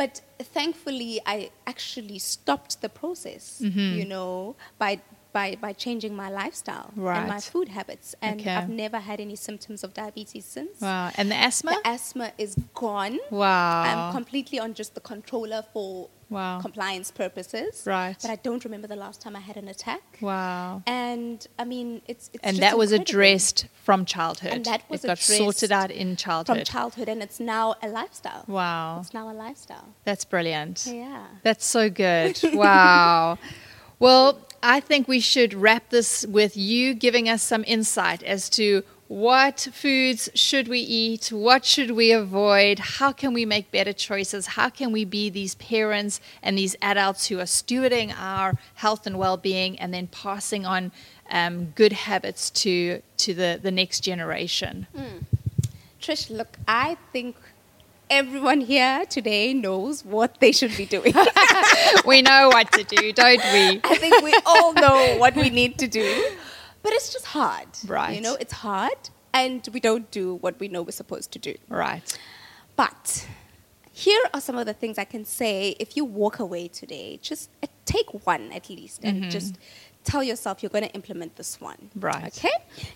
But 0.00 0.14
thankfully, 0.56 1.12
I 1.34 1.36
actually 1.72 2.18
stopped 2.34 2.72
the 2.84 2.88
process, 3.02 3.44
Mhm. 3.62 3.88
you 3.98 4.06
know, 4.14 4.56
by, 4.82 4.92
by, 5.36 5.46
by 5.64 5.72
changing 5.84 6.12
my 6.24 6.30
lifestyle 6.42 6.90
and 7.18 7.28
my 7.34 7.40
food 7.52 7.68
habits. 7.78 8.08
And 8.22 8.40
Okay. 8.40 8.54
I've 8.58 8.70
never 8.84 8.98
had 9.10 9.18
any 9.26 9.36
symptoms 9.48 9.80
of 9.84 9.90
diabetes 10.02 10.46
since. 10.56 10.80
Wow. 10.80 11.10
And 11.18 11.26
the 11.32 11.36
asthma? 11.48 11.72
The 11.84 11.90
asthma 11.96 12.28
is 12.38 12.52
gone. 12.84 13.18
wow. 13.30 13.82
I'm 13.88 14.02
completely 14.18 14.58
on 14.64 14.70
just 14.80 14.90
the 14.98 15.04
controller 15.12 15.62
for 15.72 16.08
wow. 16.30 16.60
compliance 16.60 17.10
purposes. 17.10 17.82
Right. 17.86 18.16
But 18.20 18.30
I 18.30 18.36
don't 18.36 18.64
remember 18.64 18.86
the 18.86 18.96
last 18.96 19.20
time 19.20 19.36
I 19.36 19.40
had 19.40 19.56
an 19.56 19.68
attack. 19.68 20.18
Wow. 20.20 20.82
And 20.86 21.46
I 21.58 21.64
mean, 21.64 22.00
it's, 22.06 22.30
it's 22.32 22.42
And 22.42 22.58
that 22.58 22.78
was 22.78 22.92
incredible. 22.92 23.10
addressed 23.20 23.66
from 23.74 24.04
childhood. 24.04 24.52
And 24.52 24.64
that 24.64 24.88
was 24.88 25.04
it 25.04 25.08
got 25.08 25.18
sorted 25.18 25.72
out 25.72 25.90
in 25.90 26.16
childhood. 26.16 26.56
from 26.56 26.64
childhood, 26.64 27.08
and 27.08 27.22
it's 27.22 27.40
now 27.40 27.74
a 27.82 27.88
lifestyle. 27.88 28.44
wow. 28.46 29.00
It's 29.00 29.12
now 29.12 29.30
a 29.30 29.34
lifestyle. 29.34 29.88
That's 30.04 30.24
brilliant. 30.24 30.86
Yeah. 30.86 31.26
That's 31.42 31.66
so 31.66 31.90
good. 31.90 32.40
Wow. 32.60 33.38
well, 33.98 34.38
I 34.62 34.80
think 34.80 35.08
we 35.08 35.20
should 35.20 35.54
wrap 35.54 35.88
this 35.88 36.26
with 36.26 36.56
you 36.56 36.92
giving 36.94 37.28
us 37.28 37.42
some 37.42 37.64
insight 37.66 38.22
as 38.22 38.50
to 38.50 38.82
what 39.10 39.66
foods 39.72 40.28
should 40.36 40.68
we 40.68 40.78
eat, 40.78 41.32
what 41.32 41.64
should 41.64 41.90
we 41.90 42.12
avoid, 42.12 42.78
how 42.78 43.10
can 43.10 43.32
we 43.32 43.44
make 43.44 43.72
better 43.72 43.92
choices, 43.92 44.46
how 44.46 44.68
can 44.68 44.92
we 44.92 45.04
be 45.04 45.28
these 45.28 45.56
parents 45.56 46.20
and 46.44 46.56
these 46.56 46.76
adults 46.80 47.26
who 47.26 47.40
are 47.40 47.50
stewarding 47.58 48.14
our 48.16 48.56
health 48.74 49.08
and 49.08 49.18
well-being 49.18 49.76
and 49.80 49.92
then 49.92 50.06
passing 50.06 50.64
on 50.64 50.92
um, 51.28 51.72
good 51.74 51.92
habits 51.92 52.50
to 52.50 53.02
to 53.16 53.34
the, 53.34 53.58
the 53.60 53.72
next 53.72 53.98
generation. 54.04 54.86
Trish, 56.00 56.30
look, 56.30 56.56
I 56.68 56.96
think 57.12 57.34
everyone 58.10 58.60
here 58.60 59.04
today 59.06 59.52
knows 59.52 60.04
what 60.04 60.38
they 60.38 60.52
should 60.52 60.76
be 60.76 60.86
doing. 60.86 61.14
we 62.06 62.22
know 62.22 62.48
what 62.52 62.70
to 62.74 62.84
do, 62.84 63.12
don't 63.12 63.42
we? 63.52 63.80
I 63.82 63.96
think 63.96 64.22
we 64.22 64.38
all 64.46 64.72
know 64.72 65.16
what 65.18 65.34
we 65.34 65.50
need 65.50 65.78
to 65.78 65.88
do. 65.88 66.30
But 66.82 66.92
it's 66.92 67.12
just 67.12 67.26
hard. 67.26 67.68
Right. 67.86 68.14
You 68.14 68.20
know, 68.20 68.36
it's 68.40 68.52
hard, 68.52 69.10
and 69.34 69.66
we 69.72 69.80
don't 69.80 70.10
do 70.10 70.36
what 70.36 70.58
we 70.58 70.68
know 70.68 70.82
we're 70.82 70.92
supposed 70.92 71.32
to 71.32 71.38
do. 71.38 71.54
Right. 71.68 72.18
But 72.76 73.26
here 73.92 74.22
are 74.32 74.40
some 74.40 74.56
of 74.56 74.66
the 74.66 74.72
things 74.72 74.96
I 74.98 75.04
can 75.04 75.24
say 75.24 75.76
if 75.78 75.96
you 75.96 76.04
walk 76.04 76.38
away 76.38 76.68
today, 76.68 77.18
just 77.20 77.50
uh, 77.62 77.66
take 77.84 78.24
one 78.26 78.52
at 78.52 78.70
least 78.70 79.04
and 79.04 79.30
just 79.30 79.58
tell 80.04 80.22
yourself 80.22 80.62
you're 80.62 80.70
going 80.70 80.88
to 80.88 80.94
implement 80.94 81.36
this 81.36 81.60
one. 81.60 81.90
Right. 81.94 82.26
Okay? 82.26 82.52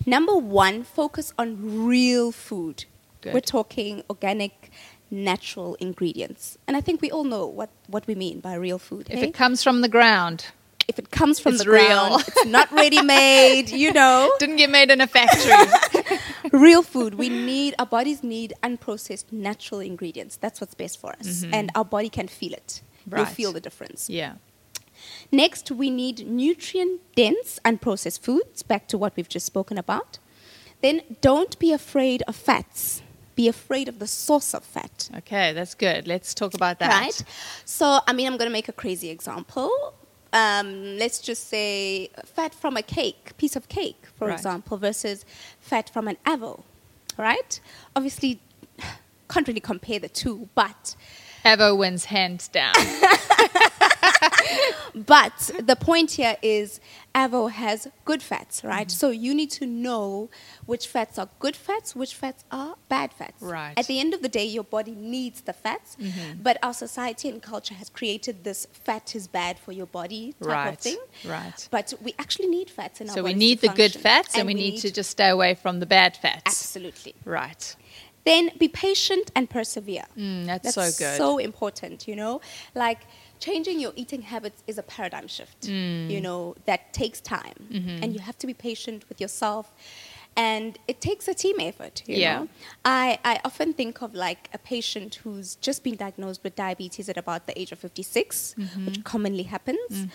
Number 0.06 0.34
one, 0.34 0.84
focus 0.84 1.32
on 1.38 1.84
real 1.86 2.32
food. 2.32 2.86
Good. 3.20 3.34
We're 3.34 3.40
talking 3.40 4.02
organic, 4.08 4.70
natural 5.10 5.74
ingredients. 5.76 6.58
And 6.66 6.76
I 6.76 6.80
think 6.80 7.02
we 7.02 7.10
all 7.10 7.24
know 7.24 7.46
what, 7.46 7.70
what 7.88 8.06
we 8.06 8.14
mean 8.14 8.40
by 8.40 8.54
real 8.54 8.78
food. 8.78 9.08
If 9.10 9.18
hey? 9.18 9.28
it 9.28 9.34
comes 9.34 9.62
from 9.62 9.80
the 9.80 9.88
ground, 9.88 10.46
if 10.88 10.98
it 10.98 11.10
comes 11.10 11.38
from 11.40 11.54
It's 11.54 11.64
the 11.64 11.70
real. 11.70 11.86
ground, 11.86 12.24
it's 12.26 12.46
not 12.46 12.70
ready 12.72 13.02
made, 13.02 13.70
you 13.70 13.92
know. 14.00 14.32
didn't 14.38 14.56
get 14.56 14.70
made 14.70 14.90
in 14.90 15.00
a 15.00 15.06
factory. 15.06 16.18
real 16.52 16.82
food. 16.82 17.14
We 17.14 17.28
need 17.28 17.74
our 17.78 17.86
bodies 17.86 18.22
need 18.22 18.52
unprocessed 18.62 19.32
natural 19.32 19.80
ingredients. 19.80 20.36
That's 20.36 20.60
what's 20.60 20.74
best 20.74 21.00
for 21.00 21.10
us, 21.12 21.26
mm-hmm. 21.44 21.54
and 21.54 21.70
our 21.74 21.84
body 21.84 22.08
can 22.08 22.28
feel 22.28 22.52
it. 22.52 22.82
You'll 23.14 23.26
feel 23.26 23.52
the 23.52 23.60
difference. 23.60 24.08
yeah. 24.08 24.34
Next, 25.30 25.70
we 25.70 25.90
need 25.90 26.26
nutrient 26.26 27.00
dense 27.16 27.58
unprocessed 27.64 28.20
foods. 28.20 28.62
Back 28.62 28.86
to 28.88 28.96
what 28.96 29.14
we've 29.16 29.28
just 29.28 29.44
spoken 29.44 29.76
about. 29.76 30.18
Then, 30.80 31.02
don't 31.20 31.58
be 31.58 31.72
afraid 31.72 32.22
of 32.28 32.36
fats. 32.36 33.02
Be 33.34 33.48
afraid 33.48 33.88
of 33.88 33.98
the 33.98 34.06
source 34.06 34.54
of 34.54 34.62
fat. 34.64 35.10
Okay, 35.18 35.52
that's 35.52 35.74
good. 35.74 36.06
Let's 36.06 36.32
talk 36.34 36.54
about 36.54 36.78
that. 36.78 36.88
Right? 37.00 37.24
So, 37.64 38.00
I 38.06 38.12
mean, 38.12 38.26
I'm 38.28 38.36
going 38.36 38.48
to 38.48 38.52
make 38.52 38.68
a 38.68 38.72
crazy 38.72 39.10
example. 39.10 39.94
Um, 40.34 40.98
let's 40.98 41.20
just 41.20 41.48
say 41.48 42.10
fat 42.26 42.52
from 42.54 42.76
a 42.76 42.82
cake, 42.82 43.32
piece 43.38 43.54
of 43.56 43.68
cake, 43.68 44.02
for 44.18 44.26
Right. 44.28 44.34
example, 44.34 44.76
versus 44.76 45.24
fat 45.60 45.88
from 45.88 46.08
an 46.08 46.16
apple, 46.26 46.64
right? 47.16 47.60
Obviously, 47.94 48.40
can't 49.30 49.46
really 49.48 49.60
compare 49.60 50.00
the 50.00 50.08
two, 50.08 50.48
but 50.56 50.96
Avo 51.44 51.76
wins 51.78 52.06
hands 52.06 52.48
down. 52.48 52.74
but 54.94 55.50
the 55.62 55.76
point 55.76 56.12
here 56.12 56.37
is 56.42 56.80
avo 57.14 57.50
has 57.50 57.87
good 58.04 58.22
fats, 58.22 58.64
right? 58.64 58.90
So 58.90 59.11
you 59.11 59.35
need 59.35 59.50
to 59.52 59.66
know 59.66 60.30
which 60.66 60.87
fats 60.88 61.18
are 61.18 61.28
good 61.38 61.54
fats, 61.57 61.94
which 61.94 62.14
fats 62.14 62.44
are 62.50 62.74
bad 62.88 63.12
fats. 63.12 63.40
Right. 63.40 63.74
At 63.76 63.87
the 63.87 64.00
end 64.00 64.14
of 64.14 64.22
the 64.22 64.28
day, 64.28 64.44
your 64.44 64.64
body 64.64 64.92
needs 64.94 65.42
the 65.42 65.52
fats, 65.52 65.96
but 66.42 66.59
our 66.62 66.74
society 66.74 67.28
and 67.28 67.40
culture 67.42 67.74
has 67.74 67.88
created 67.88 68.44
this 68.44 68.66
fat 68.72 69.14
is 69.14 69.28
bad 69.28 69.59
for 69.59 69.72
your 69.72 69.87
body 69.87 70.35
type 70.40 70.48
Right, 70.48 70.68
of 70.72 70.78
thing. 70.78 70.98
right. 71.24 71.68
But 71.70 71.94
we 72.02 72.14
actually 72.18 72.48
need 72.48 72.68
fats 72.70 73.00
in 73.00 73.09
our 73.09 73.14
body. 73.14 73.20
so 73.20 73.24
we 73.24 73.35
need 73.35 73.61
the 73.61 73.68
good 73.68 73.92
fats 73.92 74.37
and, 74.37 74.46
we, 74.46 74.54
need, 74.54 74.78
to 74.80 74.90
just 74.90 75.11
stay 75.11 75.28
away 75.28 75.54
from 75.54 75.80
the 75.80 75.87
bad 75.87 76.16
fats. 76.16 76.42
absolutely. 76.46 77.14
Right. 77.24 77.76
Then 78.24 78.50
be 78.59 78.68
patient 78.68 79.30
and 79.37 79.48
persevere. 79.50 80.04
Mm, 80.16 80.46
that's, 80.46 80.74
That's 80.74 80.96
so 80.96 81.04
good. 81.04 81.16
so 81.18 81.38
important, 81.38 82.09
you 82.09 82.16
know? 82.16 82.40
Like 82.74 83.00
changing 83.46 83.76
your 83.85 83.92
eating 84.02 84.22
habits 84.33 84.59
is 84.70 84.76
a 84.78 84.83
paradigm 84.94 85.28
shift, 85.37 85.61
Mm. 85.68 86.11
you 86.14 86.20
know, 86.26 86.40
that 86.68 86.80
takes 87.00 87.18
time. 87.37 87.59
Mm-hmm. 87.76 88.02
And 88.02 88.09
you 88.14 88.20
have 88.28 88.38
to 88.42 88.46
be 88.50 88.54
patient 88.70 89.00
with 89.09 89.18
yourself. 89.24 89.66
And 90.37 90.70
it 90.92 90.98
takes 91.09 91.24
a 91.28 91.35
team 91.42 91.57
effort, 91.68 91.96
you 92.09 92.16
Yeah. 92.16 92.37
know? 92.38 92.48
I, 92.85 93.18
I 93.33 93.35
often 93.48 93.72
think 93.80 93.94
of 94.07 94.11
like 94.26 94.42
a 94.59 94.59
patient 94.59 95.11
who's 95.22 95.48
just 95.68 95.80
been 95.87 95.96
diagnosed 96.04 96.40
with 96.44 96.54
diabetes 96.57 97.09
at 97.12 97.16
about 97.24 97.40
the 97.48 97.54
age 97.61 97.70
of 97.74 97.78
56, 97.78 98.54
Mm-hmm. 98.59 98.87
which 98.87 98.98
commonly 99.04 99.44
happens. 99.44 99.92
Mm. 99.92 100.11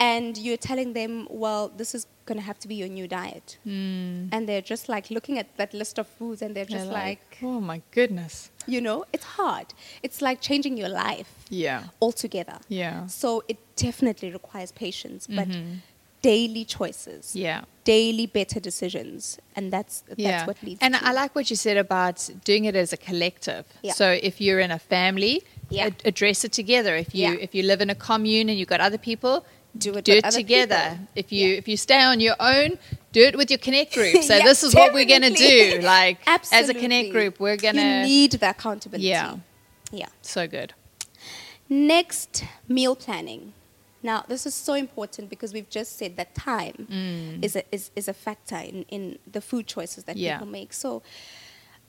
And 0.00 0.38
you're 0.44 0.56
telling 0.70 0.94
them, 0.94 1.12
well, 1.30 1.68
this 1.80 1.94
is 1.94 2.06
going 2.26 2.38
to 2.38 2.44
have 2.50 2.58
to 2.64 2.68
be 2.68 2.74
your 2.82 2.88
new 2.98 3.06
diet. 3.06 3.58
Mm. 3.66 4.30
And 4.32 4.48
they're 4.48 4.62
just 4.74 4.88
like 4.88 5.10
looking 5.10 5.38
at 5.38 5.46
that 5.56 5.72
list 5.74 5.98
of 5.98 6.06
foods 6.18 6.42
and 6.42 6.50
they're 6.56 6.64
They're 6.64 6.78
just 6.78 6.90
like 6.90 7.38
oh 7.42 7.60
my 7.60 7.82
goodness. 7.92 8.49
You 8.70 8.80
know, 8.80 9.04
it's 9.14 9.24
hard. 9.38 9.66
It's 10.02 10.18
like 10.22 10.38
changing 10.48 10.74
your 10.82 10.88
life 11.06 11.30
Yeah. 11.48 11.80
altogether. 12.00 12.58
Yeah. 12.68 13.06
So 13.06 13.28
it 13.48 13.58
definitely 13.76 14.30
requires 14.38 14.70
patience, 14.72 15.26
but 15.38 15.48
Mhm. 15.48 15.78
daily 16.22 16.64
choices, 16.76 17.34
Yeah. 17.34 17.60
daily 17.84 18.26
better 18.26 18.60
decisions, 18.60 19.38
and 19.56 19.64
that's 19.74 19.94
that's 20.08 20.20
yeah. 20.20 20.46
what 20.48 20.56
leads. 20.62 20.80
and 20.84 20.94
to 20.94 21.00
I 21.08 21.12
like 21.12 21.34
what 21.34 21.46
you 21.50 21.56
said 21.56 21.78
about 21.88 22.16
doing 22.44 22.64
it 22.70 22.76
as 22.84 22.92
a 22.92 22.96
collective. 23.08 23.64
Yeah. 23.82 23.94
So 24.00 24.06
if 24.28 24.34
you're 24.40 24.60
in 24.66 24.70
a 24.70 24.78
family, 24.78 25.36
Yeah. 25.70 25.86
ad- 25.86 26.02
address 26.04 26.38
it 26.44 26.52
together. 26.60 26.94
If 27.04 27.10
you 27.14 27.26
Yeah. 27.28 27.46
if 27.46 27.50
you 27.56 27.62
live 27.72 27.80
in 27.86 27.90
a 27.90 27.94
commune 28.08 28.46
and 28.50 28.56
you've 28.58 28.72
got 28.74 28.80
other 28.88 28.98
people, 29.10 29.34
do 29.76 29.94
it 29.94 30.04
do 30.04 30.12
it 30.12 30.24
together. 30.30 30.90
people. 30.90 31.08
If 31.14 31.32
you 31.32 31.48
Yeah. 31.48 31.58
if 31.58 31.68
you 31.68 31.76
stay 31.76 32.02
on 32.02 32.20
your 32.20 32.36
own, 32.40 32.78
do 33.12 33.22
it 33.22 33.36
with 33.36 33.50
your 33.50 33.58
connect 33.58 33.94
group. 33.94 34.22
So 34.28 34.36
Yeah, 34.36 34.44
this 34.44 34.62
is 34.62 34.74
what 34.74 34.92
we're 34.92 35.04
gonna 35.14 35.30
do. 35.30 35.80
Like 35.96 36.18
as 36.52 36.68
a 36.68 36.74
connect 36.74 37.10
group, 37.10 37.38
we're 37.40 37.56
gonna 37.56 37.82
You 37.82 38.02
need 38.06 38.32
the 38.32 38.50
accountability. 38.50 39.06
Yeah. 39.08 39.36
Yeah. 39.92 40.08
so 40.22 40.46
good. 40.46 40.74
Next, 41.68 42.44
meal 42.68 42.96
planning. 42.96 43.52
Now, 44.02 44.24
this 44.26 44.46
is 44.46 44.54
so 44.54 44.74
important 44.74 45.28
because 45.30 45.52
we've 45.52 45.68
just 45.68 45.96
said 45.98 46.16
that 46.16 46.34
time 46.34 46.86
Mm. 46.90 47.44
is, 47.44 47.54
a, 47.54 47.62
is, 47.70 47.90
is 47.94 48.08
a 48.08 48.14
factor 48.14 48.56
in, 48.56 48.84
in 48.88 49.18
the 49.30 49.40
food 49.40 49.66
choices 49.66 50.04
that 50.04 50.16
Yeah. 50.16 50.38
people 50.38 50.48
make. 50.50 50.72
So, 50.72 51.02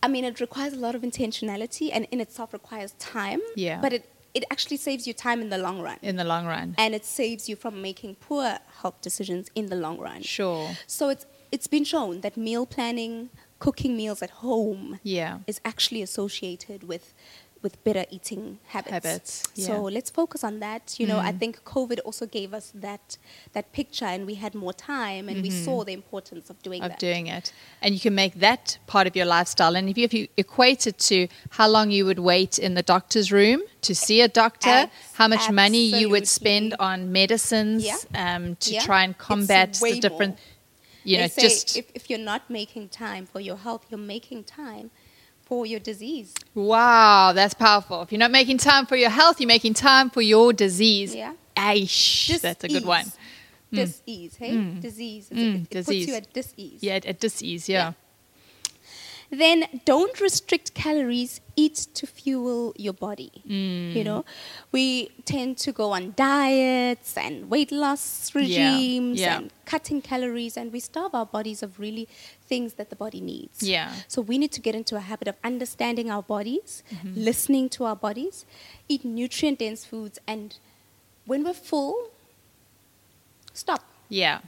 I 0.03 0.07
mean, 0.07 0.25
it 0.25 0.39
requires 0.39 0.73
a 0.73 0.77
lot 0.77 0.93
of 0.93 1.01
intentionality 1.03 1.89
and 1.93 2.05
in 2.11 2.19
itself 2.19 2.53
requires 2.53 2.91
time. 2.99 3.39
Yeah. 3.55 3.79
But 3.82 3.93
it, 3.93 4.05
it 4.34 4.43
actually 4.51 4.77
saves 4.77 5.05
you 5.07 5.13
time 5.13 5.41
in 5.41 5.49
the 5.49 5.57
long 5.57 5.82
run. 5.82 5.97
In 6.01 6.15
the 6.15 6.23
long 6.23 6.45
run. 6.45 6.75
and 6.77 6.95
it 6.95 7.05
saves 7.05 7.49
you 7.49 7.55
from 7.55 7.82
making 7.82 8.15
poor 8.15 8.59
health 8.82 8.99
decisions 9.01 9.49
in 9.55 9.65
the 9.67 9.75
long 9.75 9.97
run. 9.99 10.21
Sure. 10.21 10.69
So 10.88 11.09
it's 11.09 11.25
it's 11.51 11.67
been 11.67 11.84
shown 11.84 12.21
that 12.21 12.38
meal 12.38 12.65
planning, 12.65 13.29
cooking 13.59 13.97
meals 13.97 14.21
at 14.21 14.29
home, 14.47 14.99
Yeah. 15.03 15.39
is 15.47 15.59
actually 15.65 16.01
associated 16.01 16.84
with 16.84 17.13
with 17.62 17.82
better 17.84 18.05
eating 18.09 18.57
habits. 18.68 18.91
Habits, 18.93 19.43
So 19.53 19.62
yeah. 19.74 19.78
Mm. 19.80 19.93
let's 19.93 20.09
focus 20.09 20.43
on 20.43 20.59
that. 20.62 20.99
You 20.99 21.05
know, 21.07 21.20
I 21.20 21.32
think 21.32 21.64
COVID 21.64 21.99
also 22.05 22.26
gave 22.26 22.53
us 22.53 22.72
that 22.76 23.18
that 23.53 23.72
picture, 23.72 24.05
and 24.05 24.26
we 24.26 24.36
had 24.36 24.53
more 24.55 24.74
time, 24.74 25.30
and 25.30 25.41
we 25.43 25.51
saw 25.51 25.84
the 25.84 25.93
importance 25.93 26.49
of 26.49 26.62
doing 26.64 26.82
Mm-hmm. 26.82 26.86
of 26.86 26.91
that. 26.91 26.99
doing 26.99 27.28
it. 27.28 27.53
And 27.84 27.93
you 27.93 27.99
can 27.99 28.16
make 28.16 28.34
that 28.39 28.78
part 28.88 29.05
of 29.07 29.16
your 29.16 29.26
lifestyle. 29.26 29.76
And 29.76 29.89
if 29.89 29.97
you, 29.97 30.05
if 30.05 30.14
you 30.14 30.28
equate 30.38 30.88
it 30.88 30.97
to 31.12 31.28
how 31.51 31.68
long 31.68 31.91
you 31.91 32.03
would 32.05 32.20
wait 32.20 32.57
in 32.59 32.74
the 32.74 32.84
doctor's 32.84 33.32
room 33.32 33.62
to 33.82 33.93
see 33.93 34.22
a 34.22 34.28
doctor, 34.28 34.70
Abs- 34.70 34.91
how 35.14 35.28
much 35.28 35.51
money 35.51 35.84
you 35.99 36.09
would 36.09 36.28
spend 36.28 36.74
on 36.80 37.12
medicines 37.12 37.84
Yeah. 37.86 37.97
um, 38.16 38.55
to 38.55 38.74
Yeah. 38.74 38.82
try 38.82 39.03
and 39.03 39.18
combat 39.18 39.74
the 39.82 39.99
different, 39.99 40.36
more. 40.36 41.03
you 41.03 41.18
know, 41.20 41.28
just 41.28 41.78
if, 41.78 41.86
if 41.93 42.09
you're 42.09 42.20
not 42.34 42.49
making 42.49 42.89
time 42.89 43.26
for 43.26 43.39
your 43.39 43.57
health, 43.57 43.84
you're 43.89 44.07
making 44.16 44.43
time 44.45 44.89
for 45.52 45.66
your 45.66 45.82
disease. 45.82 46.34
wow, 46.56 47.34
that's 47.34 47.54
powerful. 47.54 48.02
If 48.04 48.12
you're 48.14 48.20
not 48.20 48.32
making 48.32 48.58
time 48.58 48.86
for 48.86 48.95
your 48.95 49.10
health, 49.10 49.41
you're 49.41 49.49
making 49.49 49.74
time 49.74 50.10
for 50.10 50.22
your 50.22 50.54
disease. 50.54 51.14
Yeah. 51.14 51.34
Aish, 51.58 52.39
that's 52.39 52.64
a 52.64 52.70
good 52.70 52.86
one. 52.86 53.12
Dis-ease, 53.74 54.38
hey? 54.38 54.56
Disease. 54.80 55.28
It's 55.30 55.39
a- 55.39 55.43
Mm, 55.43 55.56
it, 55.56 55.62
it 55.64 55.70
puts 55.72 55.88
disease. 55.88 56.08
you 56.08 56.14
at 56.16 56.32
dis-ease. 56.34 56.80
Yeah, 56.82 56.99
at 57.12 57.20
dis-ease, 57.20 57.68
yeah. 57.68 57.91
Then 59.32 59.63
don't 59.86 60.19
restrict 60.19 60.73
calories. 60.73 61.39
Eat 61.55 61.88
to 61.93 62.05
fuel 62.05 62.73
your 62.77 62.91
body. 62.93 63.32
Mm. 63.47 63.95
You 63.95 64.03
know, 64.03 64.25
we 64.73 65.09
tend 65.25 65.57
to 65.59 65.71
go 65.71 65.91
on 65.91 66.13
diets 66.17 67.15
and 67.17 67.49
weight 67.49 67.71
loss 67.71 68.32
Yeah, 68.36 68.41
regimes 68.41 69.19
yeah. 69.19 69.38
and 69.38 69.51
cutting 69.65 70.01
calories, 70.01 70.57
and 70.57 70.71
we 70.73 70.79
starve 70.82 71.13
our 71.15 71.25
bodies 71.25 71.63
of 71.63 71.79
really 71.79 72.07
things 72.45 72.73
that 72.73 72.89
the 72.89 72.95
body 72.95 73.21
needs. 73.21 73.63
Yeah. 73.63 73.93
So 74.09 74.21
we 74.21 74.38
need 74.38 74.51
to 74.53 74.61
get 74.61 74.75
into 74.75 74.95
a 74.97 74.99
habit 74.99 75.27
of 75.29 75.36
understanding 75.43 76.11
our 76.11 76.23
bodies, 76.23 76.84
Mm-hmm. 76.91 77.13
listening 77.15 77.69
to 77.69 77.86
our 77.86 77.95
bodies, 77.95 78.45
eat 78.89 79.05
nutrient 79.05 79.59
dense 79.59 79.86
foods, 79.86 80.19
and 80.27 80.57
when 81.25 81.43
we're 81.45 81.53
full, 81.53 82.09
stop. 83.53 83.84
Yeah. 84.09 84.39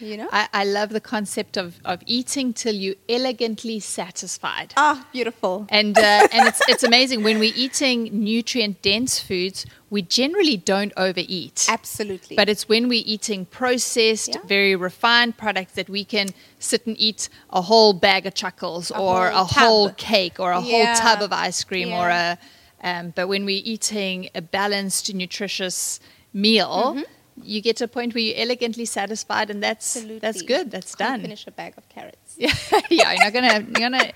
You 0.00 0.16
know? 0.16 0.28
I, 0.32 0.48
I 0.52 0.64
love 0.64 0.90
the 0.90 1.00
concept 1.00 1.56
of, 1.56 1.78
of 1.84 2.02
eating 2.06 2.52
till 2.52 2.74
you 2.74 2.94
elegantly 3.08 3.80
satisfied. 3.80 4.72
ah, 4.76 5.06
beautiful. 5.12 5.66
And 5.68 5.96
uh, 5.98 6.00
and 6.32 6.48
it's 6.48 6.60
it's 6.68 6.82
amazing 6.82 7.22
when 7.22 7.38
we're 7.38 7.52
eating 7.54 8.08
nutrient 8.12 8.82
dense 8.82 9.18
foods, 9.20 9.66
we 9.90 10.02
generally 10.02 10.56
don't 10.56 10.92
overeat. 10.96 11.66
Absolutely. 11.68 12.36
But 12.36 12.48
it's 12.48 12.68
when 12.68 12.88
we're 12.88 13.02
eating 13.06 13.44
processed, 13.46 14.28
Yeah. 14.34 14.40
very 14.46 14.74
refined 14.76 15.36
products 15.36 15.72
that 15.74 15.88
we 15.88 16.04
can 16.04 16.28
sit 16.58 16.86
and 16.86 16.96
eat 16.98 17.28
a 17.50 17.62
whole 17.62 17.92
bag 17.92 18.26
of 18.26 18.34
chuckles 18.34 18.90
A 18.90 18.98
or 18.98 19.30
whole 19.30 19.40
a 19.42 19.44
whole 19.44 19.90
cake 19.90 20.38
or 20.40 20.52
a 20.52 20.60
Yeah. 20.62 20.70
whole 20.70 20.94
tub 20.96 21.22
of 21.22 21.32
ice 21.32 21.62
cream 21.64 21.92
or 21.92 22.08
a. 22.08 22.38
Um, 22.82 23.12
but 23.14 23.28
when 23.28 23.44
we're 23.44 23.60
eating 23.62 24.30
a 24.34 24.40
balanced, 24.40 25.12
nutritious 25.12 26.00
meal, 26.32 26.96
you 27.44 27.60
get 27.60 27.76
to 27.78 27.84
a 27.84 27.88
point 27.88 28.14
where 28.14 28.22
you're 28.22 28.36
elegantly 28.36 28.84
satisfied, 28.84 29.50
and 29.50 29.62
that's 29.62 29.96
Absolutely. 29.96 30.18
that's 30.20 30.42
good. 30.42 30.70
That's 30.70 30.94
Can't 30.94 31.14
done. 31.14 31.20
Finish 31.22 31.46
a 31.46 31.50
bag 31.50 31.74
of 31.76 31.88
carrots. 31.88 32.36
Yeah, 32.36 32.52
yeah, 32.90 33.12
you're 33.12 33.24
not 33.24 33.32
gonna 33.32 33.60
you're 33.60 33.90
gonna 33.90 34.12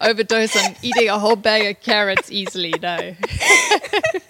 overdose 0.00 0.56
on 0.56 0.74
eating 0.82 1.08
a 1.08 1.18
whole 1.18 1.36
bag 1.36 1.74
of 1.76 1.82
carrots 1.82 2.30
easily. 2.30 2.74
No. 2.80 3.14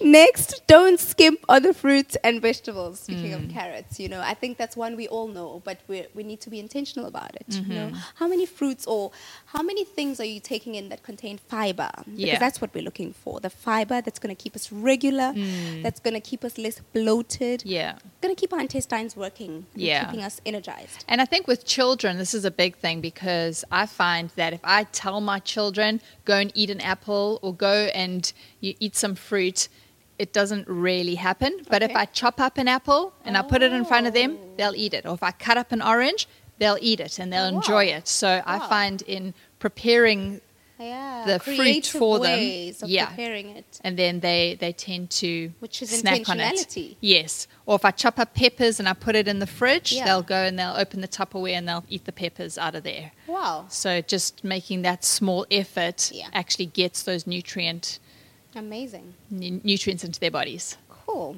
Next, 0.00 0.62
don't 0.66 1.00
skimp 1.00 1.40
on 1.48 1.62
the 1.62 1.74
fruits 1.74 2.16
and 2.22 2.40
vegetables. 2.40 3.00
Speaking 3.00 3.32
Mm. 3.32 3.44
of 3.48 3.50
carrots, 3.52 3.98
you 3.98 4.08
know, 4.08 4.20
I 4.20 4.34
think 4.34 4.56
that's 4.58 4.76
one 4.76 4.96
we 4.96 5.08
all 5.08 5.28
know, 5.28 5.60
but 5.64 5.78
we 5.88 6.06
we 6.14 6.22
need 6.22 6.40
to 6.42 6.50
be 6.50 6.58
intentional 6.60 7.06
about 7.06 7.34
it. 7.34 7.46
You 7.48 7.74
know, 7.74 7.86
Mm-hmm. 7.88 7.96
how 8.20 8.28
many 8.28 8.46
fruits 8.46 8.86
or 8.86 9.10
how 9.46 9.62
many 9.62 9.84
things 9.84 10.20
are 10.20 10.24
you 10.34 10.40
taking 10.40 10.74
in 10.74 10.88
that 10.90 11.02
contain 11.02 11.38
fiber? 11.48 11.90
Because 12.04 12.18
Yeah. 12.18 12.38
that's 12.38 12.60
what 12.60 12.72
we're 12.74 12.84
looking 12.84 13.12
for. 13.12 13.40
The 13.40 13.50
fiber 13.50 14.00
that's 14.00 14.18
going 14.18 14.34
to 14.34 14.40
keep 14.42 14.54
us 14.54 14.70
regular, 14.70 15.32
that's 15.82 16.00
going 16.00 16.14
to 16.14 16.20
keep 16.30 16.44
us 16.44 16.58
less 16.58 16.80
bloated, 16.92 17.60
Mm. 17.60 17.70
Yeah. 17.78 17.98
going 18.22 18.34
to 18.34 18.40
keep 18.40 18.52
our 18.52 18.60
intestines 18.60 19.16
working, 19.16 19.66
Yeah. 19.74 20.04
keeping 20.04 20.22
us 20.24 20.40
energized. 20.46 21.04
And 21.08 21.20
I 21.20 21.24
think 21.24 21.46
with 21.48 21.64
children, 21.66 22.18
this 22.18 22.34
is 22.34 22.44
a 22.44 22.50
big 22.50 22.76
thing 22.76 23.00
because 23.00 23.64
I 23.72 23.86
find 23.86 24.30
that 24.36 24.52
if 24.52 24.60
I 24.64 24.84
tell 24.84 25.20
my 25.20 25.38
children, 25.40 26.00
go 26.24 26.36
and 26.36 26.50
eat 26.54 26.70
an 26.70 26.80
apple 26.80 27.38
or 27.42 27.52
go 27.54 27.76
and 27.94 28.32
you 28.60 28.74
eat 28.80 28.96
some 28.96 29.14
fruit, 29.14 29.68
it 30.18 30.32
doesn't 30.32 30.66
really 30.68 31.14
happen. 31.14 31.60
But 31.68 31.82
if 31.82 31.94
I 31.94 32.04
chop 32.06 32.40
up 32.40 32.58
an 32.58 32.66
apple 32.68 33.12
and 33.24 33.36
I 33.36 33.42
put 33.42 33.62
it 33.62 33.72
in 33.72 33.84
front 33.84 34.06
of 34.06 34.14
them, 34.14 34.36
Oh. 34.40 34.54
they'll 34.56 34.74
eat 34.74 34.94
it. 34.94 35.06
Or 35.06 35.14
if 35.14 35.22
I 35.22 35.30
cut 35.30 35.56
up 35.56 35.70
an 35.72 35.80
orange, 35.82 36.26
they'll 36.58 36.78
eat 36.80 36.98
it 37.00 37.18
and 37.20 37.32
they'll 37.32 37.44
Oh, 37.44 37.52
wow. 37.52 37.56
enjoy 37.58 37.84
it. 37.84 38.08
So 38.08 38.42
I 38.44 38.58
find 38.68 39.02
in 39.02 39.32
preparing 39.60 40.40
Yeah, 40.80 41.24
The 41.26 41.40
fruit 41.40 41.86
for 41.86 42.20
them, 42.20 42.38
yeah. 42.86 43.06
preparing 43.06 43.48
it. 43.56 43.80
and 43.82 43.98
then 43.98 44.20
they, 44.20 44.56
they 44.60 44.72
tend 44.72 45.10
to 45.22 45.52
Which 45.58 45.82
is 45.82 45.90
snack 45.90 46.28
on 46.28 46.38
it. 46.38 46.76
Yes. 47.00 47.48
Or 47.66 47.74
if 47.74 47.84
I 47.84 47.90
chop 47.90 48.16
up 48.20 48.32
peppers 48.32 48.78
and 48.78 48.88
I 48.88 48.92
put 48.92 49.16
it 49.16 49.26
in 49.26 49.40
the 49.40 49.46
fridge, 49.48 49.90
Yeah. 49.90 50.04
they'll 50.04 50.22
go 50.22 50.36
and 50.36 50.56
they'll 50.56 50.76
open 50.76 51.00
the 51.00 51.08
Tupperware 51.08 51.54
and 51.54 51.68
they'll 51.68 51.84
eat 51.88 52.04
the 52.04 52.12
peppers 52.12 52.56
out 52.58 52.76
of 52.76 52.84
there. 52.84 53.10
Wow, 53.26 53.66
So 53.68 54.00
just 54.00 54.44
making 54.44 54.82
that 54.82 55.04
small 55.04 55.44
effort 55.50 56.12
Yeah. 56.14 56.28
actually 56.32 56.66
gets 56.66 57.02
those 57.02 57.26
nutrient 57.26 57.98
amazing. 58.54 59.14
nu- 59.30 59.60
nutrients 59.64 60.04
into 60.04 60.18
their 60.20 60.30
bodies. 60.30 60.76
Cool. 60.88 61.36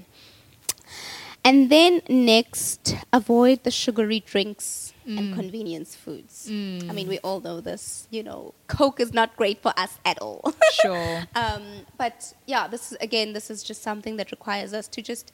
And 1.43 1.71
then 1.71 2.03
next, 2.09 2.95
avoid 3.13 3.65
the 3.65 3.71
sugary 3.71 4.21
drinks 4.21 4.93
Mm. 5.07 5.19
and 5.19 5.35
convenience 5.35 5.97
foods. 5.97 6.47
I 6.49 6.93
mean, 6.93 7.09
we 7.09 7.19
all 7.21 7.41
know 7.41 7.61
this. 7.63 8.07
You 8.11 8.23
know, 8.23 8.53
Coke 8.69 9.01
is 9.01 9.15
not 9.15 9.35
great 9.37 9.63
for 9.63 9.73
us 9.79 9.99
at 10.05 10.19
all. 10.21 10.53
Sure. 10.83 11.25
um, 11.35 11.63
but 11.97 12.35
yeah, 12.47 12.69
this 12.69 12.93
is 12.93 12.99
again, 13.01 13.33
this 13.33 13.51
is 13.51 13.63
just 13.63 13.83
something 13.83 14.17
that 14.19 14.31
requires 14.31 14.73
us 14.75 14.87
to 14.89 15.01
just 15.03 15.33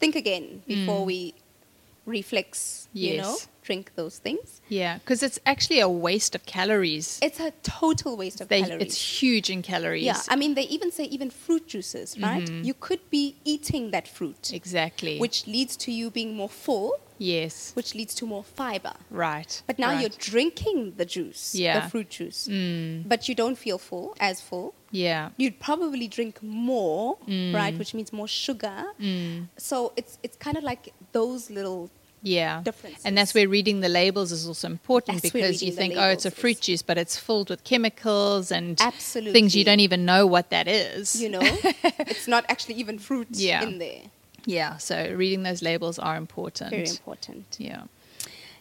think 0.00 0.16
again 0.16 0.62
before 0.66 1.04
we 1.04 1.34
reflex. 2.06 2.88
You 2.92 3.18
know. 3.18 3.36
Drink 3.64 3.92
those 3.94 4.18
things. 4.18 4.60
yeah, 4.68 4.98
because 4.98 5.22
it's 5.22 5.38
actually 5.46 5.78
a 5.78 5.88
waste 5.88 6.34
of 6.34 6.44
calories. 6.46 7.20
It's 7.22 7.38
a 7.38 7.52
total 7.62 8.16
waste 8.16 8.40
of 8.40 8.48
They, 8.48 8.62
calories. 8.62 8.82
it's 8.82 9.22
huge 9.22 9.50
in 9.50 9.62
calories. 9.62 10.02
yeah, 10.02 10.18
I 10.28 10.34
mean, 10.34 10.54
they 10.54 10.64
even 10.64 10.90
say 10.90 11.04
even 11.04 11.30
fruit 11.30 11.68
juices, 11.68 12.18
right? 12.18 12.50
You 12.50 12.74
could 12.74 13.08
be 13.08 13.36
eating 13.44 13.92
that 13.92 14.08
fruit, 14.08 14.50
exactly. 14.52 15.20
which 15.20 15.46
leads 15.46 15.76
to 15.76 15.92
you 15.92 16.10
being 16.10 16.34
more 16.34 16.48
full, 16.48 16.94
yes, 17.18 17.70
which 17.74 17.94
leads 17.94 18.14
to 18.16 18.26
more 18.26 18.42
fiber. 18.42 18.94
right. 19.10 19.62
But 19.68 19.78
now 19.78 19.90
right. 19.92 20.00
you're 20.00 20.10
drinking 20.32 20.94
the 20.96 21.04
juice, 21.04 21.54
Yeah. 21.54 21.78
the 21.78 21.88
fruit 21.88 22.10
juice, 22.10 22.48
Mm, 22.50 23.08
but 23.08 23.28
you 23.28 23.36
don't 23.36 23.56
feel 23.56 23.78
full, 23.78 24.16
as 24.18 24.40
full. 24.40 24.74
yeah. 24.90 25.30
You'd 25.36 25.60
probably 25.60 26.08
drink 26.08 26.42
more, 26.42 27.16
Mm. 27.28 27.54
right? 27.54 27.78
Which 27.78 27.94
means 27.94 28.12
more 28.12 28.26
sugar. 28.26 28.86
Mm, 28.98 29.50
So 29.56 29.92
it's 29.94 30.18
it's 30.24 30.36
kind 30.36 30.56
of 30.56 30.64
like 30.64 30.92
those 31.12 31.50
little 31.50 31.90
yeah. 32.22 32.62
differences. 32.62 33.04
And 33.04 33.16
that's 33.16 33.34
where 33.34 33.48
reading 33.48 33.80
the 33.80 33.88
labels 33.88 34.32
is 34.32 34.46
also 34.46 34.68
important 34.68 35.22
That's 35.22 35.32
because 35.32 35.62
you 35.62 35.72
think, 35.72 35.94
oh, 35.96 36.08
it's 36.08 36.24
a 36.24 36.30
fruit 36.30 36.60
juice, 36.60 36.82
but 36.82 36.98
it's 36.98 37.18
filled 37.18 37.50
with 37.50 37.64
chemicals 37.64 38.50
and 38.52 38.80
Absolutely. 38.80 39.32
things 39.32 39.54
you 39.54 39.64
don't 39.64 39.80
even 39.80 40.04
know 40.04 40.26
what 40.26 40.50
that 40.50 40.68
is. 40.68 41.20
you 41.20 41.28
know, 41.28 41.40
it's 41.42 42.28
not 42.28 42.44
actually 42.48 42.76
even 42.76 42.98
fruit 42.98 43.28
Yeah. 43.30 43.62
in 43.62 43.78
there. 43.78 44.02
Yeah, 44.44 44.76
so 44.78 45.12
reading 45.14 45.44
those 45.44 45.62
labels 45.62 45.98
are 45.98 46.16
important. 46.16 46.70
Very 46.70 46.88
important. 46.88 47.56
Yeah. 47.58 47.82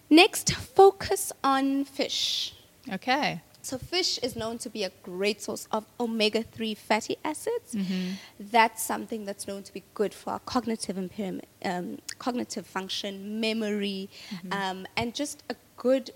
Next, 0.10 0.54
focus 0.54 1.32
on 1.44 1.86
fish. 1.86 2.54
Okay. 2.92 3.42
So 3.64 3.78
fish 3.78 4.18
is 4.20 4.36
known 4.36 4.58
to 4.60 4.70
be 4.70 4.84
a 4.84 4.92
great 5.04 5.42
source 5.42 5.68
of 5.72 5.86
omega-3 6.00 6.76
fatty 6.78 7.18
acids. 7.24 7.74
Mm-hmm. 7.76 8.12
That's 8.40 8.82
something 8.84 9.26
that's 9.26 9.48
known 9.48 9.64
to 9.64 9.74
be 9.74 9.84
good 9.94 10.14
for 10.14 10.32
our 10.32 10.40
cognitive 10.40 10.98
impairment, 10.98 11.46
um, 11.64 12.00
cognitive 12.20 12.66
function, 12.66 13.40
memory, 13.40 14.10
Mm-hmm. 14.34 14.54
um, 14.54 14.88
and 14.98 15.14
just 15.14 15.44
a 15.50 15.56
good 15.78 16.12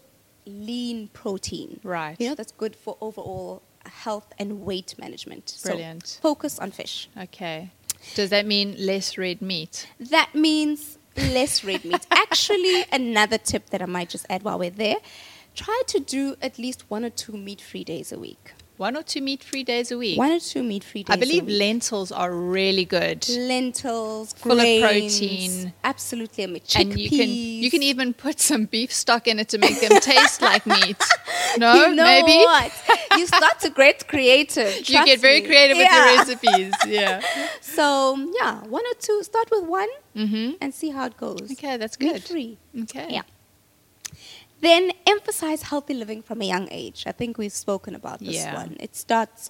lean 0.46 1.10
protein. 1.10 1.80
Right. 1.84 2.16
You 2.20 2.30
know, 2.30 2.36
that's 2.36 2.52
good 2.52 2.76
for 2.76 2.98
overall 3.02 3.62
health 3.86 4.32
and 4.40 4.62
weight 4.62 4.96
management. 4.98 5.50
So 5.50 5.70
Brilliant. 5.70 6.20
focus 6.22 6.60
on 6.60 6.72
fish. 6.72 7.10
Okay. 7.18 7.72
Does 8.16 8.30
that 8.30 8.46
mean 8.46 8.76
less 8.78 9.18
red 9.18 9.42
meat? 9.42 9.88
That 10.00 10.34
means 10.36 10.98
less 11.18 11.64
red 11.64 11.84
meat. 11.86 12.06
Actually, 12.12 12.86
another 12.92 13.38
tip 13.38 13.70
that 13.72 13.82
I 13.82 13.86
might 13.86 14.10
just 14.10 14.26
add 14.30 14.44
while 14.44 14.60
we're 14.60 14.70
there 14.70 14.98
try 15.56 15.82
to 15.88 16.00
do 16.00 16.36
at 16.42 16.58
least 16.60 16.86
one 16.90 17.04
or 17.06 17.10
two 17.10 17.34
meat 17.34 17.62
free 17.62 17.84
days 17.84 18.12
a 18.12 18.20
week. 18.20 18.54
One 18.78 18.98
or 18.98 19.04
two 19.04 19.22
meat 19.22 19.42
free 19.42 19.64
days 19.64 19.90
a 19.90 19.98
week. 19.98 20.18
One 20.18 20.32
or 20.34 20.40
two 20.40 20.62
meat 20.62 20.84
free 20.84 21.04
days. 21.04 21.14
I 21.16 21.18
believe 21.18 21.48
lentils 21.48 22.12
are 22.12 22.30
really 22.34 22.84
good. 22.84 23.26
lentils, 23.30 24.34
Full 24.34 24.60
of 24.60 24.82
protein. 24.82 25.72
Absolutely, 25.86 26.44
I 26.44 26.48
mean, 26.48 26.62
And 26.76 27.00
you 27.00 27.10
can 27.10 27.30
you 27.64 27.72
can 27.72 27.82
even 27.84 28.14
put 28.14 28.42
some 28.42 28.66
beef 28.66 28.92
stock 28.92 29.30
in 29.30 29.40
it 29.40 29.48
to 29.54 29.58
make 29.60 29.80
them 29.80 29.98
taste 30.02 30.42
like 30.42 30.66
meat. 30.76 30.98
No, 31.58 31.74
you 31.74 31.96
know 31.96 32.04
maybe 32.04 32.38
what? 32.44 32.70
You 33.18 33.26
start 33.28 33.62
to 33.62 33.70
get 33.70 34.10
creative. 34.10 34.76
you 34.90 35.06
get 35.06 35.22
very 35.22 35.40
me. 35.40 35.48
creative 35.48 35.78
with 35.78 35.88
Yeah. 35.90 36.06
your 36.10 36.18
recipes. 36.18 36.74
Yeah. 36.86 37.22
So 37.62 38.18
yeah, 38.42 38.60
one 38.78 38.84
or 38.92 38.96
two. 39.00 39.24
Start 39.24 39.48
with 39.52 39.64
one 39.64 39.88
Mm-hmm. 40.18 40.52
and 40.62 40.74
see 40.74 40.90
how 40.92 41.06
it 41.08 41.18
goes. 41.18 41.48
Okay, 41.54 41.76
that's 41.78 41.98
Meat 42.00 42.12
good. 42.14 42.24
free. 42.24 42.58
Okay. 42.84 43.08
Yeah. 43.10 43.24
Then 44.62 44.92
emphasize 45.06 45.64
healthy 45.64 45.94
living 45.94 46.22
from 46.24 46.42
a 46.42 46.46
young 46.46 46.68
age. 46.72 47.04
I 47.06 47.12
think 47.12 47.38
we've 47.38 47.52
spoken 47.54 47.94
about 47.96 48.20
this 48.20 48.36
Yeah. 48.36 48.56
one. 48.56 48.78
It 48.80 48.96
starts 48.96 49.50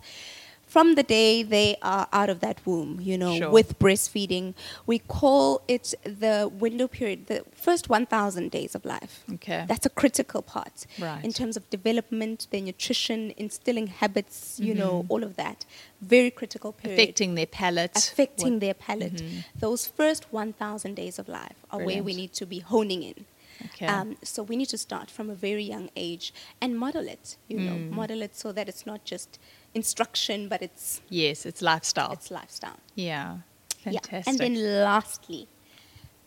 from 0.68 0.96
the 0.96 1.04
day 1.04 1.44
they 1.44 1.78
are 1.82 2.08
out 2.12 2.30
of 2.30 2.40
that 2.42 2.58
womb, 2.66 3.00
you 3.00 3.18
know, 3.18 3.38
Sure. 3.38 3.52
with 3.52 3.78
breastfeeding. 3.80 4.56
We 4.88 4.98
call 5.00 5.62
it 5.68 5.94
the 6.04 6.52
window 6.52 6.88
period, 6.88 7.28
the 7.28 7.46
first 7.54 7.88
1,000 7.88 8.50
days 8.52 8.74
of 8.76 8.84
life. 8.84 9.24
Okay. 9.36 9.64
That's 9.68 9.86
a 9.86 9.90
critical 9.92 10.42
part 10.42 10.86
Right. 11.00 11.24
in 11.24 11.32
terms 11.32 11.56
of 11.56 11.70
development, 11.70 12.48
their 12.50 12.62
nutrition, 12.62 13.32
instilling 13.38 13.88
habits, 13.88 14.60
you 14.60 14.74
know, 14.74 15.04
Mm-hmm. 15.04 15.12
all 15.12 15.24
of 15.24 15.36
that. 15.38 15.66
Very 16.02 16.32
critical 16.32 16.74
period 16.74 17.00
Affecting 17.00 17.36
their 17.36 17.46
palate. 17.46 17.96
affecting 17.96 18.54
What- 18.54 18.60
their 18.62 18.74
palate. 18.74 19.22
Those 19.58 19.86
first 19.88 20.34
1,000 20.34 20.96
days 20.96 21.20
of 21.20 21.30
life 21.30 21.56
are 21.72 21.80
where 21.86 22.02
we 22.04 22.14
need 22.16 22.34
to 22.34 22.46
be 22.46 22.60
honing 22.60 23.04
in. 23.04 23.26
Okay. 23.66 23.86
Um, 23.88 24.18
so 24.24 24.44
we 24.44 24.56
need 24.56 24.70
to 24.70 24.78
start 24.78 25.10
from 25.10 25.30
a 25.30 25.36
very 25.36 25.64
young 25.64 25.90
age 25.96 26.34
and 26.62 26.78
model 26.78 27.08
it, 27.08 27.38
you 27.48 27.58
know, 27.60 27.74
Mm. 27.76 27.90
model 27.92 28.22
it 28.22 28.36
so 28.36 28.52
that 28.52 28.68
it's 28.68 28.86
not 28.86 29.06
just 29.06 29.40
instruction, 29.74 30.48
but 30.50 30.62
it's, 30.62 31.02
yes, 31.10 31.46
it's 31.46 31.62
lifestyle. 31.62 32.12
it's 32.12 32.30
lifestyle. 32.32 32.80
yeah. 32.96 33.38
Fantastic. 33.84 34.12
Yeah. 34.12 34.24
And 34.28 34.38
then 34.40 34.56
lastly, 34.84 35.48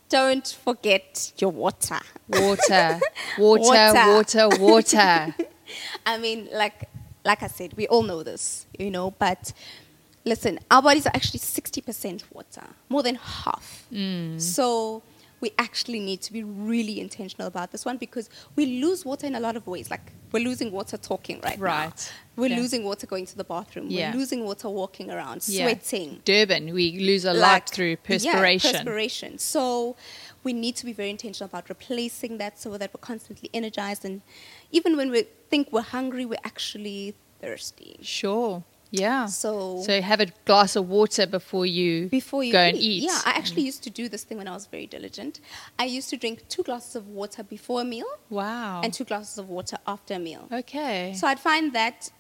don't 0.08 0.46
forget 0.64 1.32
your 1.38 1.50
water. 1.50 1.98
water, 2.28 3.00
water, 3.38 3.62
Water. 3.62 4.12
water, 4.14 4.48
water. 4.60 5.34
I 6.06 6.18
mean, 6.18 6.48
like, 6.52 6.88
like 7.24 7.42
I 7.42 7.48
said, 7.48 7.74
we 7.74 7.86
all 7.88 8.02
know 8.04 8.22
this, 8.22 8.66
you 8.78 8.90
know, 8.90 9.10
but 9.10 9.52
listen, 10.24 10.60
our 10.70 10.80
bodies 10.82 11.06
are 11.06 11.12
actually 11.14 11.40
60% 11.40 12.22
water, 12.32 12.62
more 12.88 13.02
than 13.02 13.16
half. 13.16 13.86
Mm. 13.92 14.40
So 14.40 15.02
we 15.40 15.52
actually 15.58 16.00
need 16.00 16.20
to 16.22 16.32
be 16.32 16.42
really 16.42 17.00
intentional 17.00 17.46
about 17.46 17.70
this 17.70 17.84
one 17.84 17.96
because 17.96 18.28
we 18.56 18.66
lose 18.80 19.04
water 19.04 19.26
in 19.26 19.34
a 19.34 19.40
lot 19.40 19.56
of 19.56 19.66
ways. 19.66 19.90
Like 19.90 20.12
we're 20.32 20.44
losing 20.44 20.70
water 20.72 20.96
talking 20.96 21.40
right, 21.42 21.58
now. 21.58 21.64
Right. 21.64 22.12
We're 22.36 22.48
Yeah. 22.50 22.56
losing 22.58 22.84
water 22.84 23.06
going 23.06 23.26
to 23.26 23.36
the 23.36 23.44
bathroom. 23.44 23.86
Yeah. 23.88 24.12
We're 24.12 24.18
losing 24.18 24.44
water 24.44 24.68
walking 24.68 25.10
around, 25.10 25.42
Yeah. 25.46 25.64
sweating. 25.66 26.20
Durban, 26.24 26.72
we 26.74 26.98
lose 26.98 27.24
a 27.24 27.32
lot 27.32 27.40
Like, 27.52 27.68
through 27.68 27.90
yeah, 27.90 27.96
perspiration. 28.04 28.72
perspiration. 28.72 29.38
So 29.38 29.96
we 30.42 30.52
need 30.52 30.76
to 30.76 30.84
be 30.86 30.92
very 30.92 31.10
intentional 31.10 31.46
about 31.46 31.68
replacing 31.68 32.38
that 32.38 32.60
so 32.60 32.76
that 32.76 32.92
we're 32.92 33.00
constantly 33.00 33.48
energized. 33.54 34.04
And 34.04 34.22
even 34.72 34.96
when 34.96 35.10
we 35.10 35.24
think 35.50 35.72
we're 35.72 35.82
hungry, 35.82 36.24
we're 36.26 36.44
actually 36.44 37.14
thirsty. 37.40 37.98
Sure. 38.02 38.64
Yeah. 38.90 39.26
So, 39.26 39.82
So 39.82 40.00
have 40.00 40.20
a 40.20 40.26
glass 40.44 40.76
of 40.76 40.88
water 40.88 41.26
before 41.26 41.66
you 41.66 42.08
before 42.08 42.42
you 42.42 42.52
go 42.52 42.64
eat. 42.64 42.68
and 42.68 42.78
eat. 42.78 43.02
Yeah, 43.04 43.20
I 43.24 43.30
actually 43.30 43.62
used 43.62 43.82
to 43.84 43.90
do 43.90 44.08
this 44.08 44.24
thing 44.24 44.38
when 44.38 44.48
I 44.48 44.52
was 44.52 44.66
very 44.66 44.86
diligent. 44.86 45.40
I 45.78 45.84
used 45.84 46.08
to 46.10 46.16
drink 46.16 46.48
two 46.48 46.62
glasses 46.62 46.96
of 46.96 47.08
water 47.08 47.42
before 47.42 47.80
a 47.82 47.84
meal 47.84 48.06
wow. 48.30 48.80
and 48.82 48.92
two 48.92 49.04
glasses 49.04 49.38
of 49.38 49.48
water 49.48 49.76
after 49.86 50.14
a 50.14 50.18
meal. 50.18 50.48
okay. 50.52 51.14
So 51.14 51.26
I'd 51.26 51.40
find 51.40 51.72
that 51.74 52.10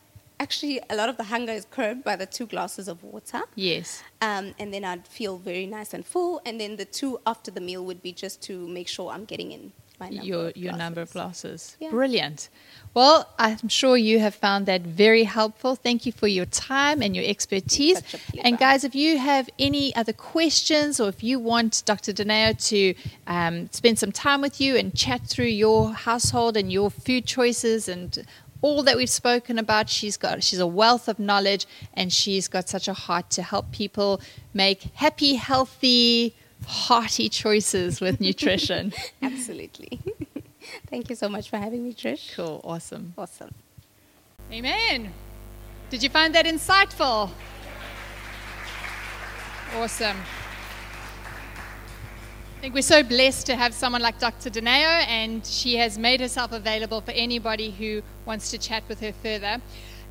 actually 0.40 0.80
a 0.88 0.94
lot 0.94 1.08
of 1.08 1.16
the 1.16 1.24
hunger 1.24 1.52
is 1.52 1.66
curbed 1.70 2.04
by 2.04 2.14
the 2.16 2.26
two 2.26 2.46
glasses 2.46 2.86
of 2.88 3.02
water. 3.02 3.42
yes. 3.54 4.02
Um, 4.20 4.54
and 4.58 4.72
then 4.72 4.84
I'd 4.84 5.06
feel 5.06 5.38
very 5.38 5.66
nice 5.66 5.94
and 5.94 6.04
full. 6.06 6.40
And 6.44 6.60
then 6.60 6.76
the 6.76 6.84
two 6.84 7.18
after 7.26 7.50
the 7.50 7.60
meal 7.60 7.84
would 7.84 8.02
be 8.02 8.12
just 8.12 8.42
to 8.42 8.68
make 8.68 8.88
sure 8.88 9.10
I'm 9.10 9.24
getting 9.24 9.52
in 9.52 9.72
my 10.00 10.08
number 10.08 10.24
your 10.24 10.52
your 10.54 10.72
number 10.72 11.00
of 11.00 11.12
glasses. 11.12 11.76
Yeah. 11.80 11.90
Brilliant. 11.90 12.48
Well, 12.94 13.28
I'm 13.38 13.68
sure 13.68 13.96
you 13.96 14.18
have 14.20 14.34
found 14.34 14.66
that 14.66 14.82
very 14.82 15.24
helpful. 15.24 15.76
Thank 15.76 16.06
you 16.06 16.12
for 16.12 16.26
your 16.26 16.46
time 16.46 17.02
and 17.02 17.14
your 17.14 17.24
expertise. 17.24 17.98
Such 17.98 18.14
a 18.14 18.18
pleasure. 18.18 18.42
And 18.44 18.58
guys, 18.58 18.84
if 18.84 18.94
you 18.94 19.18
have 19.18 19.48
any 19.58 19.94
other 19.94 20.12
questions 20.12 20.98
or 20.98 21.08
if 21.08 21.22
you 21.22 21.38
want 21.38 21.82
Dr. 21.84 22.12
Dineo 22.12 22.56
to 22.68 22.94
um, 23.26 23.68
spend 23.72 23.98
some 23.98 24.10
time 24.10 24.40
with 24.40 24.60
you 24.60 24.76
and 24.76 24.94
chat 24.94 25.26
through 25.26 25.46
your 25.46 25.92
household 25.92 26.56
and 26.56 26.72
your 26.72 26.90
food 26.90 27.26
choices 27.26 27.88
and 27.88 28.24
all 28.62 28.82
that 28.82 28.96
we've 28.96 29.10
spoken 29.10 29.58
about, 29.58 29.88
she's 29.88 30.16
got 30.16 30.42
she's 30.42 30.58
a 30.58 30.66
wealth 30.66 31.08
of 31.08 31.18
knowledge 31.18 31.66
and 31.94 32.12
she's 32.12 32.48
got 32.48 32.68
such 32.68 32.88
a 32.88 32.94
heart 32.94 33.30
to 33.30 33.42
help 33.42 33.70
people 33.70 34.20
make 34.52 34.82
happy, 34.94 35.34
healthy, 35.34 36.34
hearty 36.66 37.28
choices 37.28 38.00
with 38.00 38.20
nutrition. 38.20 38.92
Absolutely. 39.22 40.00
Thank 40.90 41.10
you 41.10 41.16
so 41.16 41.28
much 41.28 41.48
for 41.48 41.56
having 41.56 41.84
me, 41.84 41.94
Trish. 41.94 42.34
Cool, 42.34 42.60
awesome. 42.64 43.14
Awesome. 43.16 43.54
Amen. 44.52 45.12
Did 45.90 46.02
you 46.02 46.10
find 46.10 46.34
that 46.34 46.46
insightful? 46.46 47.30
Awesome. 49.76 50.16
I 52.58 52.60
think 52.60 52.74
we're 52.74 52.82
so 52.82 53.02
blessed 53.02 53.46
to 53.46 53.54
have 53.54 53.72
someone 53.72 54.02
like 54.02 54.18
Dr. 54.18 54.50
Dineo, 54.50 55.06
and 55.06 55.46
she 55.46 55.76
has 55.76 55.96
made 55.96 56.20
herself 56.20 56.52
available 56.52 57.00
for 57.00 57.12
anybody 57.12 57.70
who 57.70 58.02
wants 58.26 58.50
to 58.50 58.58
chat 58.58 58.82
with 58.88 59.00
her 59.00 59.12
further. 59.12 59.60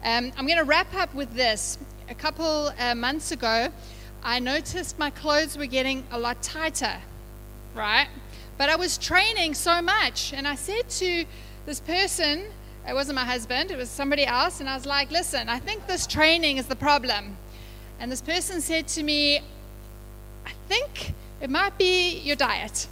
Um, 0.03 0.31
I'm 0.37 0.45
going 0.45 0.57
to 0.57 0.63
wrap 0.63 0.93
up 0.93 1.13
with 1.13 1.33
this. 1.33 1.77
A 2.09 2.15
couple 2.15 2.71
uh, 2.79 2.95
months 2.95 3.31
ago, 3.31 3.69
I 4.24 4.39
noticed 4.39 4.99
my 4.99 5.09
clothes 5.09 5.57
were 5.57 5.65
getting 5.65 6.03
a 6.11 6.20
lot 6.20 6.41
tighter, 6.41 6.97
right? 7.74 8.07
But 8.57 8.70
I 8.70 8.76
was 8.76 8.97
training 8.97 9.53
so 9.53 9.82
much, 9.82 10.34
and 10.34 10.47
I 10.47 10.55
said 10.55 10.89
to 10.89 11.26
this 11.65 11.80
person, 11.80 12.45
it 12.88 12.93
wasn't 12.93 13.15
my 13.15 13.26
husband, 13.26 13.72
it 13.72 13.78
was 13.78 13.89
somebody 13.89 14.26
else, 14.26 14.59
and 14.59 14.70
I 14.70 14.76
was 14.76 14.86
like, 14.86 15.11
listen, 15.11 15.49
I 15.49 15.59
think 15.59 15.88
this 15.88 16.07
training 16.07 16.57
is 16.57 16.68
the 16.68 16.76
problem. 16.76 17.38
And 17.99 18.11
this 18.11 18.22
person 18.22 18.61
said 18.61 18.88
to 18.89 19.03
me, 19.03 19.39
I 20.45 20.51
think 20.68 21.13
it 21.41 21.49
might 21.49 21.78
be 21.78 22.20
your 22.20 22.36
diet. 22.36 22.88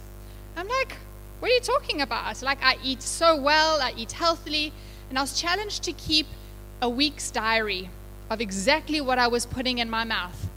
I'm 0.56 0.68
like, 0.68 0.96
what 1.40 1.50
are 1.50 1.54
you 1.54 1.60
talking 1.60 2.00
about? 2.00 2.42
Like, 2.42 2.62
I 2.62 2.76
eat 2.82 3.02
so 3.02 3.36
well, 3.36 3.80
I 3.80 3.92
eat 3.96 4.12
healthily, 4.12 4.72
and 5.08 5.18
I 5.18 5.22
was 5.22 5.38
challenged 5.40 5.82
to 5.84 5.92
keep 5.92 6.26
a 6.80 6.88
week's 6.88 7.30
diary 7.30 7.90
of 8.30 8.40
exactly 8.40 9.00
what 9.00 9.18
I 9.18 9.28
was 9.28 9.46
putting 9.46 9.78
in 9.78 9.88
my 9.88 10.04
mouth. 10.04 10.48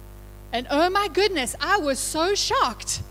And 0.51 0.67
oh 0.69 0.89
my 0.89 1.07
goodness, 1.07 1.55
I 1.59 1.77
was 1.77 1.99
so 1.99 2.33
shocked. 2.35 3.01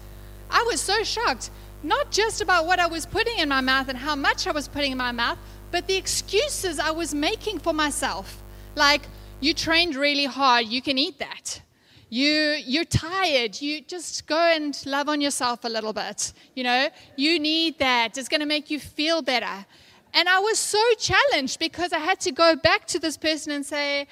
I 0.51 0.65
was 0.67 0.81
so 0.81 1.05
shocked, 1.05 1.51
not 1.83 2.11
just 2.11 2.41
about 2.41 2.67
what 2.67 2.79
I 2.79 2.87
was 2.87 3.07
putting 3.07 3.39
in 3.39 3.49
my 3.49 3.61
mouth 3.61 3.89
and 3.89 3.99
how 3.99 4.17
much 4.17 4.47
I 4.47 4.53
was 4.53 4.67
putting 4.67 4.93
in 4.93 4.99
my 4.99 5.13
mouth, 5.13 5.39
but 5.71 5.87
the 5.87 5.97
excuses 5.97 6.79
I 6.79 6.91
was 6.91 7.15
making 7.15 7.59
for 7.61 7.73
myself. 7.73 8.43
Like, 8.75 9.03
you 9.41 9.55
trained 9.55 9.95
really 9.95 10.25
hard, 10.25 10.67
you 10.67 10.83
can 10.83 10.99
eat 10.99 11.19
that. 11.19 11.63
You, 12.11 12.57
you're 12.65 12.85
tired, 12.85 13.61
you 13.61 13.83
just 13.83 14.27
go 14.27 14.39
and 14.39 14.81
love 14.87 15.09
on 15.09 15.21
yourself 15.21 15.65
a 15.65 15.69
little 15.69 15.93
bit. 15.93 16.33
You 16.55 16.65
know, 16.65 16.89
you 17.17 17.39
need 17.39 17.79
that, 17.79 18.17
it's 18.17 18.29
going 18.29 18.41
to 18.41 18.47
make 18.47 18.71
you 18.71 18.81
feel 18.81 19.21
better. 19.21 19.67
And 20.15 20.29
I 20.29 20.39
was 20.39 20.59
so 20.59 20.83
challenged 20.99 21.59
because 21.59 21.93
I 21.93 21.99
had 21.99 22.19
to 22.21 22.33
go 22.33 22.57
back 22.57 22.87
to 22.87 22.99
this 22.99 23.17
person 23.17 23.53
and 23.53 23.65
say, 23.65 24.09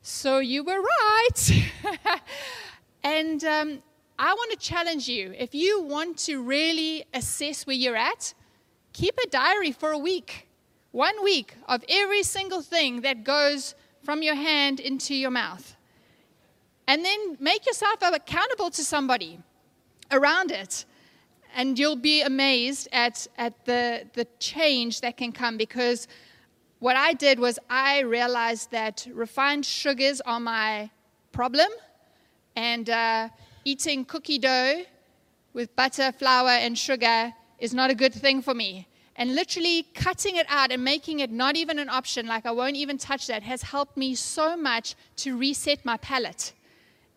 So 0.00 0.38
you 0.38 0.64
were 0.64 0.80
right. 0.80 1.70
and 3.04 3.44
um, 3.44 3.82
I 4.18 4.32
want 4.32 4.50
to 4.52 4.56
challenge 4.56 5.08
you 5.08 5.34
if 5.38 5.54
you 5.54 5.82
want 5.82 6.16
to 6.20 6.42
really 6.42 7.04
assess 7.12 7.66
where 7.66 7.76
you're 7.76 7.96
at, 7.96 8.32
keep 8.94 9.18
a 9.22 9.28
diary 9.28 9.72
for 9.72 9.90
a 9.90 9.98
week, 9.98 10.48
one 10.90 11.22
week 11.22 11.54
of 11.68 11.84
every 11.88 12.22
single 12.22 12.62
thing 12.62 13.02
that 13.02 13.22
goes 13.22 13.74
from 14.02 14.22
your 14.22 14.34
hand 14.34 14.80
into 14.80 15.14
your 15.14 15.30
mouth. 15.30 15.76
And 16.86 17.04
then 17.04 17.36
make 17.40 17.66
yourself 17.66 18.00
accountable 18.02 18.70
to 18.70 18.82
somebody 18.82 19.38
around 20.10 20.50
it. 20.50 20.84
And 21.54 21.78
you'll 21.78 21.96
be 21.96 22.22
amazed 22.22 22.88
at, 22.92 23.26
at 23.36 23.64
the, 23.64 24.06
the 24.14 24.26
change 24.38 25.00
that 25.02 25.16
can 25.16 25.32
come 25.32 25.56
because 25.56 26.08
what 26.78 26.96
I 26.96 27.12
did 27.14 27.38
was 27.38 27.58
I 27.70 28.00
realized 28.00 28.70
that 28.70 29.06
refined 29.12 29.64
sugars 29.64 30.20
are 30.20 30.40
my 30.40 30.90
problem, 31.32 31.68
and 32.56 32.88
uh, 32.90 33.28
eating 33.64 34.04
cookie 34.04 34.38
dough 34.38 34.82
with 35.52 35.74
butter, 35.76 36.12
flour, 36.12 36.50
and 36.50 36.76
sugar 36.78 37.32
is 37.58 37.72
not 37.72 37.90
a 37.90 37.94
good 37.94 38.14
thing 38.14 38.42
for 38.42 38.54
me. 38.54 38.88
And 39.16 39.34
literally 39.34 39.86
cutting 39.94 40.36
it 40.36 40.46
out 40.48 40.72
and 40.72 40.82
making 40.82 41.20
it 41.20 41.30
not 41.30 41.56
even 41.56 41.78
an 41.78 41.88
option, 41.88 42.26
like 42.26 42.46
I 42.46 42.50
won't 42.50 42.76
even 42.76 42.98
touch 42.98 43.28
that, 43.28 43.42
has 43.44 43.62
helped 43.62 43.96
me 43.96 44.14
so 44.14 44.56
much 44.56 44.96
to 45.16 45.36
reset 45.36 45.84
my 45.84 45.96
palate. 45.98 46.52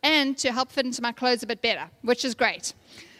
and 0.03 0.37
to 0.37 0.51
help 0.51 0.71
fit 0.71 0.85
into 0.85 1.01
my 1.01 1.11
clothes 1.11 1.43
a 1.43 1.47
bit 1.47 1.61
better, 1.61 1.89
which 2.01 2.23
is 2.23 2.35
great. 2.35 2.73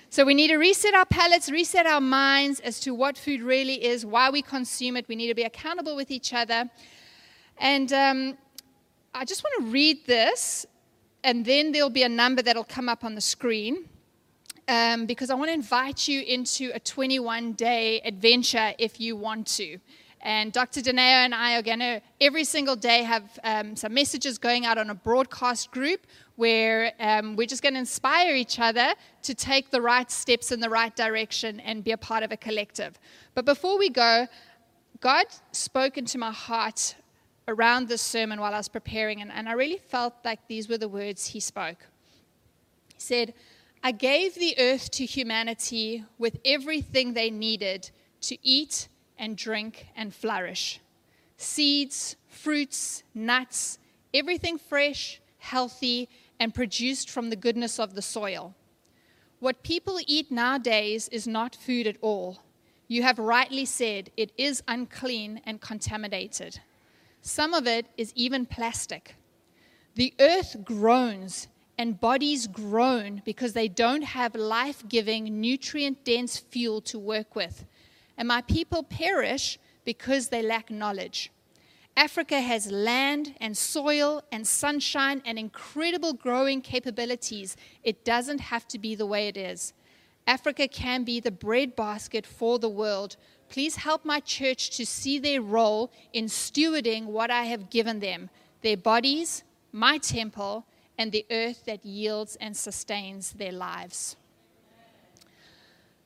So 0.10 0.24
we 0.24 0.34
need 0.34 0.50
to 0.50 0.58
reset 0.58 0.94
our 0.94 1.06
palates, 1.06 1.50
reset 1.52 1.86
our 1.86 2.00
minds 2.00 2.60
as 2.62 2.80
to 2.82 2.94
what 2.94 3.18
food 3.18 3.42
really 3.42 3.84
is, 3.84 4.06
why 4.06 4.30
we 4.30 4.42
consume 4.42 4.96
it. 4.96 5.08
We 5.08 5.16
need 5.16 5.28
to 5.28 5.36
be 5.36 5.44
accountable 5.44 5.96
with 5.96 6.12
each 6.12 6.34
other. 6.34 6.70
And 7.58 7.92
um, 7.92 8.38
I 9.14 9.26
just 9.26 9.44
want 9.44 9.66
to 9.66 9.72
read 9.72 10.06
this, 10.06 10.66
and 11.28 11.44
then 11.44 11.74
there'll 11.74 11.90
be 11.90 12.04
a 12.04 12.10
number 12.10 12.42
that'll 12.42 12.64
come 12.64 12.88
up 12.88 13.04
on 13.04 13.14
the 13.14 13.22
screen. 13.22 13.90
Um, 14.70 15.06
because 15.06 15.30
I 15.30 15.36
want 15.36 15.50
to 15.50 15.54
invite 15.54 16.08
you 16.08 16.22
into 16.22 16.72
a 16.74 16.80
21 16.80 17.54
day 17.54 18.02
adventure 18.02 18.74
if 18.80 19.00
you 19.00 19.16
want 19.18 19.48
to. 19.58 19.78
And 20.22 20.52
Dr. 20.52 20.82
Dineo 20.82 21.26
and 21.26 21.36
I 21.36 21.58
are 21.58 21.62
going 21.62 21.80
to 21.80 22.02
every 22.20 22.44
single 22.46 22.76
day 22.76 23.04
have 23.04 23.40
um, 23.44 23.76
some 23.76 23.94
messages 23.94 24.38
going 24.38 24.66
out 24.66 24.78
on 24.78 24.90
a 24.90 24.96
broadcast 24.96 25.72
group 25.72 26.08
where 26.38 26.94
um, 27.00 27.36
we're 27.36 27.48
just 27.48 27.62
going 27.62 27.74
to 27.74 27.80
inspire 27.80 28.36
each 28.36 28.60
other 28.60 28.94
to 29.24 29.34
take 29.34 29.70
the 29.70 29.82
right 29.82 30.10
steps 30.10 30.52
in 30.52 30.60
the 30.62 30.70
right 30.70 30.96
direction 30.96 31.60
and 31.62 31.84
be 31.84 31.92
a 31.92 31.98
part 31.98 32.24
of 32.24 32.32
a 32.32 32.38
collective. 32.38 32.98
But 33.36 33.44
before 33.44 33.78
we 33.78 33.90
go, 33.90 34.28
God 35.02 35.26
spoke 35.52 35.98
into 35.98 36.18
my 36.18 36.32
heart 36.32 36.96
around 37.48 37.88
this 37.88 38.02
sermon 38.02 38.40
while 38.40 38.54
I 38.54 38.58
was 38.58 38.68
preparing, 38.68 39.22
and, 39.22 39.32
and 39.32 39.48
I 39.48 39.54
really 39.54 39.78
felt 39.78 40.14
like 40.26 40.48
these 40.48 40.68
were 40.68 40.78
the 40.78 40.90
words 40.90 41.28
He 41.28 41.40
spoke. 41.40 41.86
He 42.94 43.00
said, 43.00 43.34
I 43.84 43.92
gave 43.92 44.36
the 44.36 44.56
earth 44.60 44.92
to 44.92 45.06
humanity 45.06 46.04
with 46.18 46.40
everything 46.44 47.14
they 47.14 47.30
needed 47.30 47.90
to 48.22 48.38
eat 48.46 48.88
and 49.18 49.38
drink 49.38 49.88
and 49.96 50.14
flourish 50.14 50.82
seeds, 51.40 52.16
fruits, 52.28 53.04
nuts, 53.14 53.78
everything 54.12 54.58
fresh, 54.58 55.22
healthy, 55.38 56.10
and 56.40 56.54
produced 56.54 57.10
from 57.10 57.30
the 57.30 57.36
goodness 57.36 57.80
of 57.80 57.94
the 57.94 58.02
soil. 58.02 58.56
What 59.40 59.62
people 59.62 60.00
eat 60.08 60.32
nowadays 60.32 61.08
is 61.10 61.28
not 61.28 61.56
food 61.56 61.86
at 61.86 61.98
all. 62.02 62.40
You 62.88 63.04
have 63.04 63.20
rightly 63.20 63.66
said 63.66 64.10
it 64.18 64.32
is 64.36 64.64
unclean 64.68 65.42
and 65.46 65.62
contaminated. 65.62 66.60
Some 67.28 67.54
of 67.54 67.68
it 67.68 67.88
is 67.98 68.14
even 68.16 68.46
plastic. 68.46 69.16
The 69.96 70.14
earth 70.20 70.58
groans 70.64 71.48
and 71.78 72.00
bodies 72.00 72.48
groan 72.48 73.22
because 73.26 73.54
they 73.54 73.68
don't 73.68 74.04
have 74.04 74.34
life 74.36 74.84
giving, 74.88 75.42
nutrient 75.42 76.04
dense 76.04 76.38
fuel 76.38 76.82
to 76.82 76.98
work 76.98 77.36
with 77.36 77.66
and 78.18 78.28
my 78.28 78.42
people 78.42 78.84
perish 78.84 79.60
because 79.86 80.30
they 80.30 80.42
lack 80.42 80.70
knowledge. 80.72 81.32
Africa 81.96 82.42
has 82.42 82.72
land 82.72 83.36
and 83.40 83.58
soil 83.58 84.24
and 84.32 84.48
sunshine 84.48 85.22
and 85.26 85.40
incredible 85.40 86.14
growing 86.14 86.62
capabilities. 86.62 87.56
It 87.84 88.04
doesn't 88.04 88.40
have 88.40 88.68
to 88.70 88.80
be 88.80 88.96
the 88.96 89.06
way 89.06 89.28
it 89.28 89.38
is. 89.38 89.74
Africa 90.28 90.68
can 90.68 91.04
be 91.04 91.20
the 91.20 91.32
breadbasket 91.32 92.26
for 92.26 92.60
the 92.60 92.70
world. 92.70 93.16
Please 93.50 93.78
help 93.78 94.04
my 94.06 94.20
church 94.20 94.72
to 94.78 94.86
see 94.86 95.20
their 95.20 95.42
role 95.42 95.92
in 96.14 96.26
stewarding 96.26 97.06
what 97.06 97.32
I 97.32 97.44
have 97.46 97.70
given 97.70 98.00
them 98.00 98.30
their 98.62 98.78
bodies, 98.78 99.44
my 99.72 99.98
temple, 99.98 100.66
and 100.98 101.12
the 101.12 101.26
earth 101.30 101.66
that 101.66 101.86
yields 101.86 102.36
and 102.38 102.58
sustains 102.58 103.34
their 103.34 103.52
lives. 103.52 104.16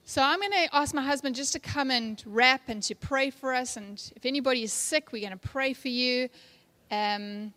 So 0.03 0.21
I'm 0.21 0.39
going 0.39 0.51
to 0.51 0.75
ask 0.75 0.93
my 0.93 1.01
husband 1.01 1.35
just 1.35 1.53
to 1.53 1.59
come 1.59 1.89
and 1.89 2.21
wrap 2.25 2.63
and 2.67 2.83
to 2.83 2.95
pray 2.95 3.29
for 3.29 3.53
us. 3.53 3.77
And 3.77 4.11
if 4.15 4.25
anybody 4.25 4.63
is 4.63 4.73
sick, 4.73 5.13
we're 5.13 5.21
going 5.21 5.39
to 5.39 5.47
pray 5.47 5.71
for 5.73 5.87
you. 5.87 6.27
Um, 6.91 7.53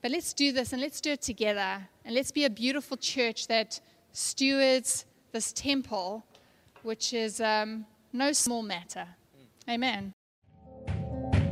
but 0.00 0.10
let's 0.10 0.32
do 0.32 0.50
this 0.50 0.72
and 0.72 0.82
let's 0.82 1.00
do 1.00 1.12
it 1.12 1.22
together. 1.22 1.88
And 2.04 2.14
let's 2.14 2.32
be 2.32 2.44
a 2.44 2.50
beautiful 2.50 2.96
church 2.96 3.46
that 3.46 3.80
stewards 4.10 5.04
this 5.30 5.52
temple, 5.52 6.24
which 6.82 7.12
is 7.12 7.40
um, 7.40 7.86
no 8.12 8.32
small 8.32 8.62
matter. 8.62 9.06
Amen. 9.68 10.14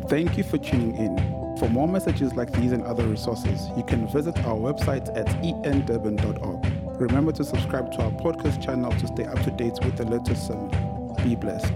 Thank 0.09 0.37
you 0.37 0.45
for 0.45 0.59
tuning 0.59 0.97
in. 0.97 1.17
For 1.59 1.69
more 1.69 1.87
messages 1.87 2.35
like 2.35 2.53
these 2.53 2.73
and 2.73 2.83
other 2.85 3.07
resources, 3.07 3.61
you 3.77 3.85
can 3.85 4.11
visit 4.11 4.37
our 4.45 4.57
website 4.57 5.15
at 5.17 5.27
endurban.org. 5.43 7.01
Remember 7.01 7.33
to 7.33 7.45
subscribe 7.45 7.93
to 7.93 8.03
our 8.03 8.11
podcast 8.13 8.63
channel 8.65 8.91
to 8.93 9.07
stay 9.07 9.25
up 9.25 9.41
to 9.43 9.51
date 9.51 9.79
with 9.85 9.97
the 9.97 10.05
latest 10.05 10.47
sermon. 10.47 10.71
Be 11.23 11.37
blessed. 11.37 11.73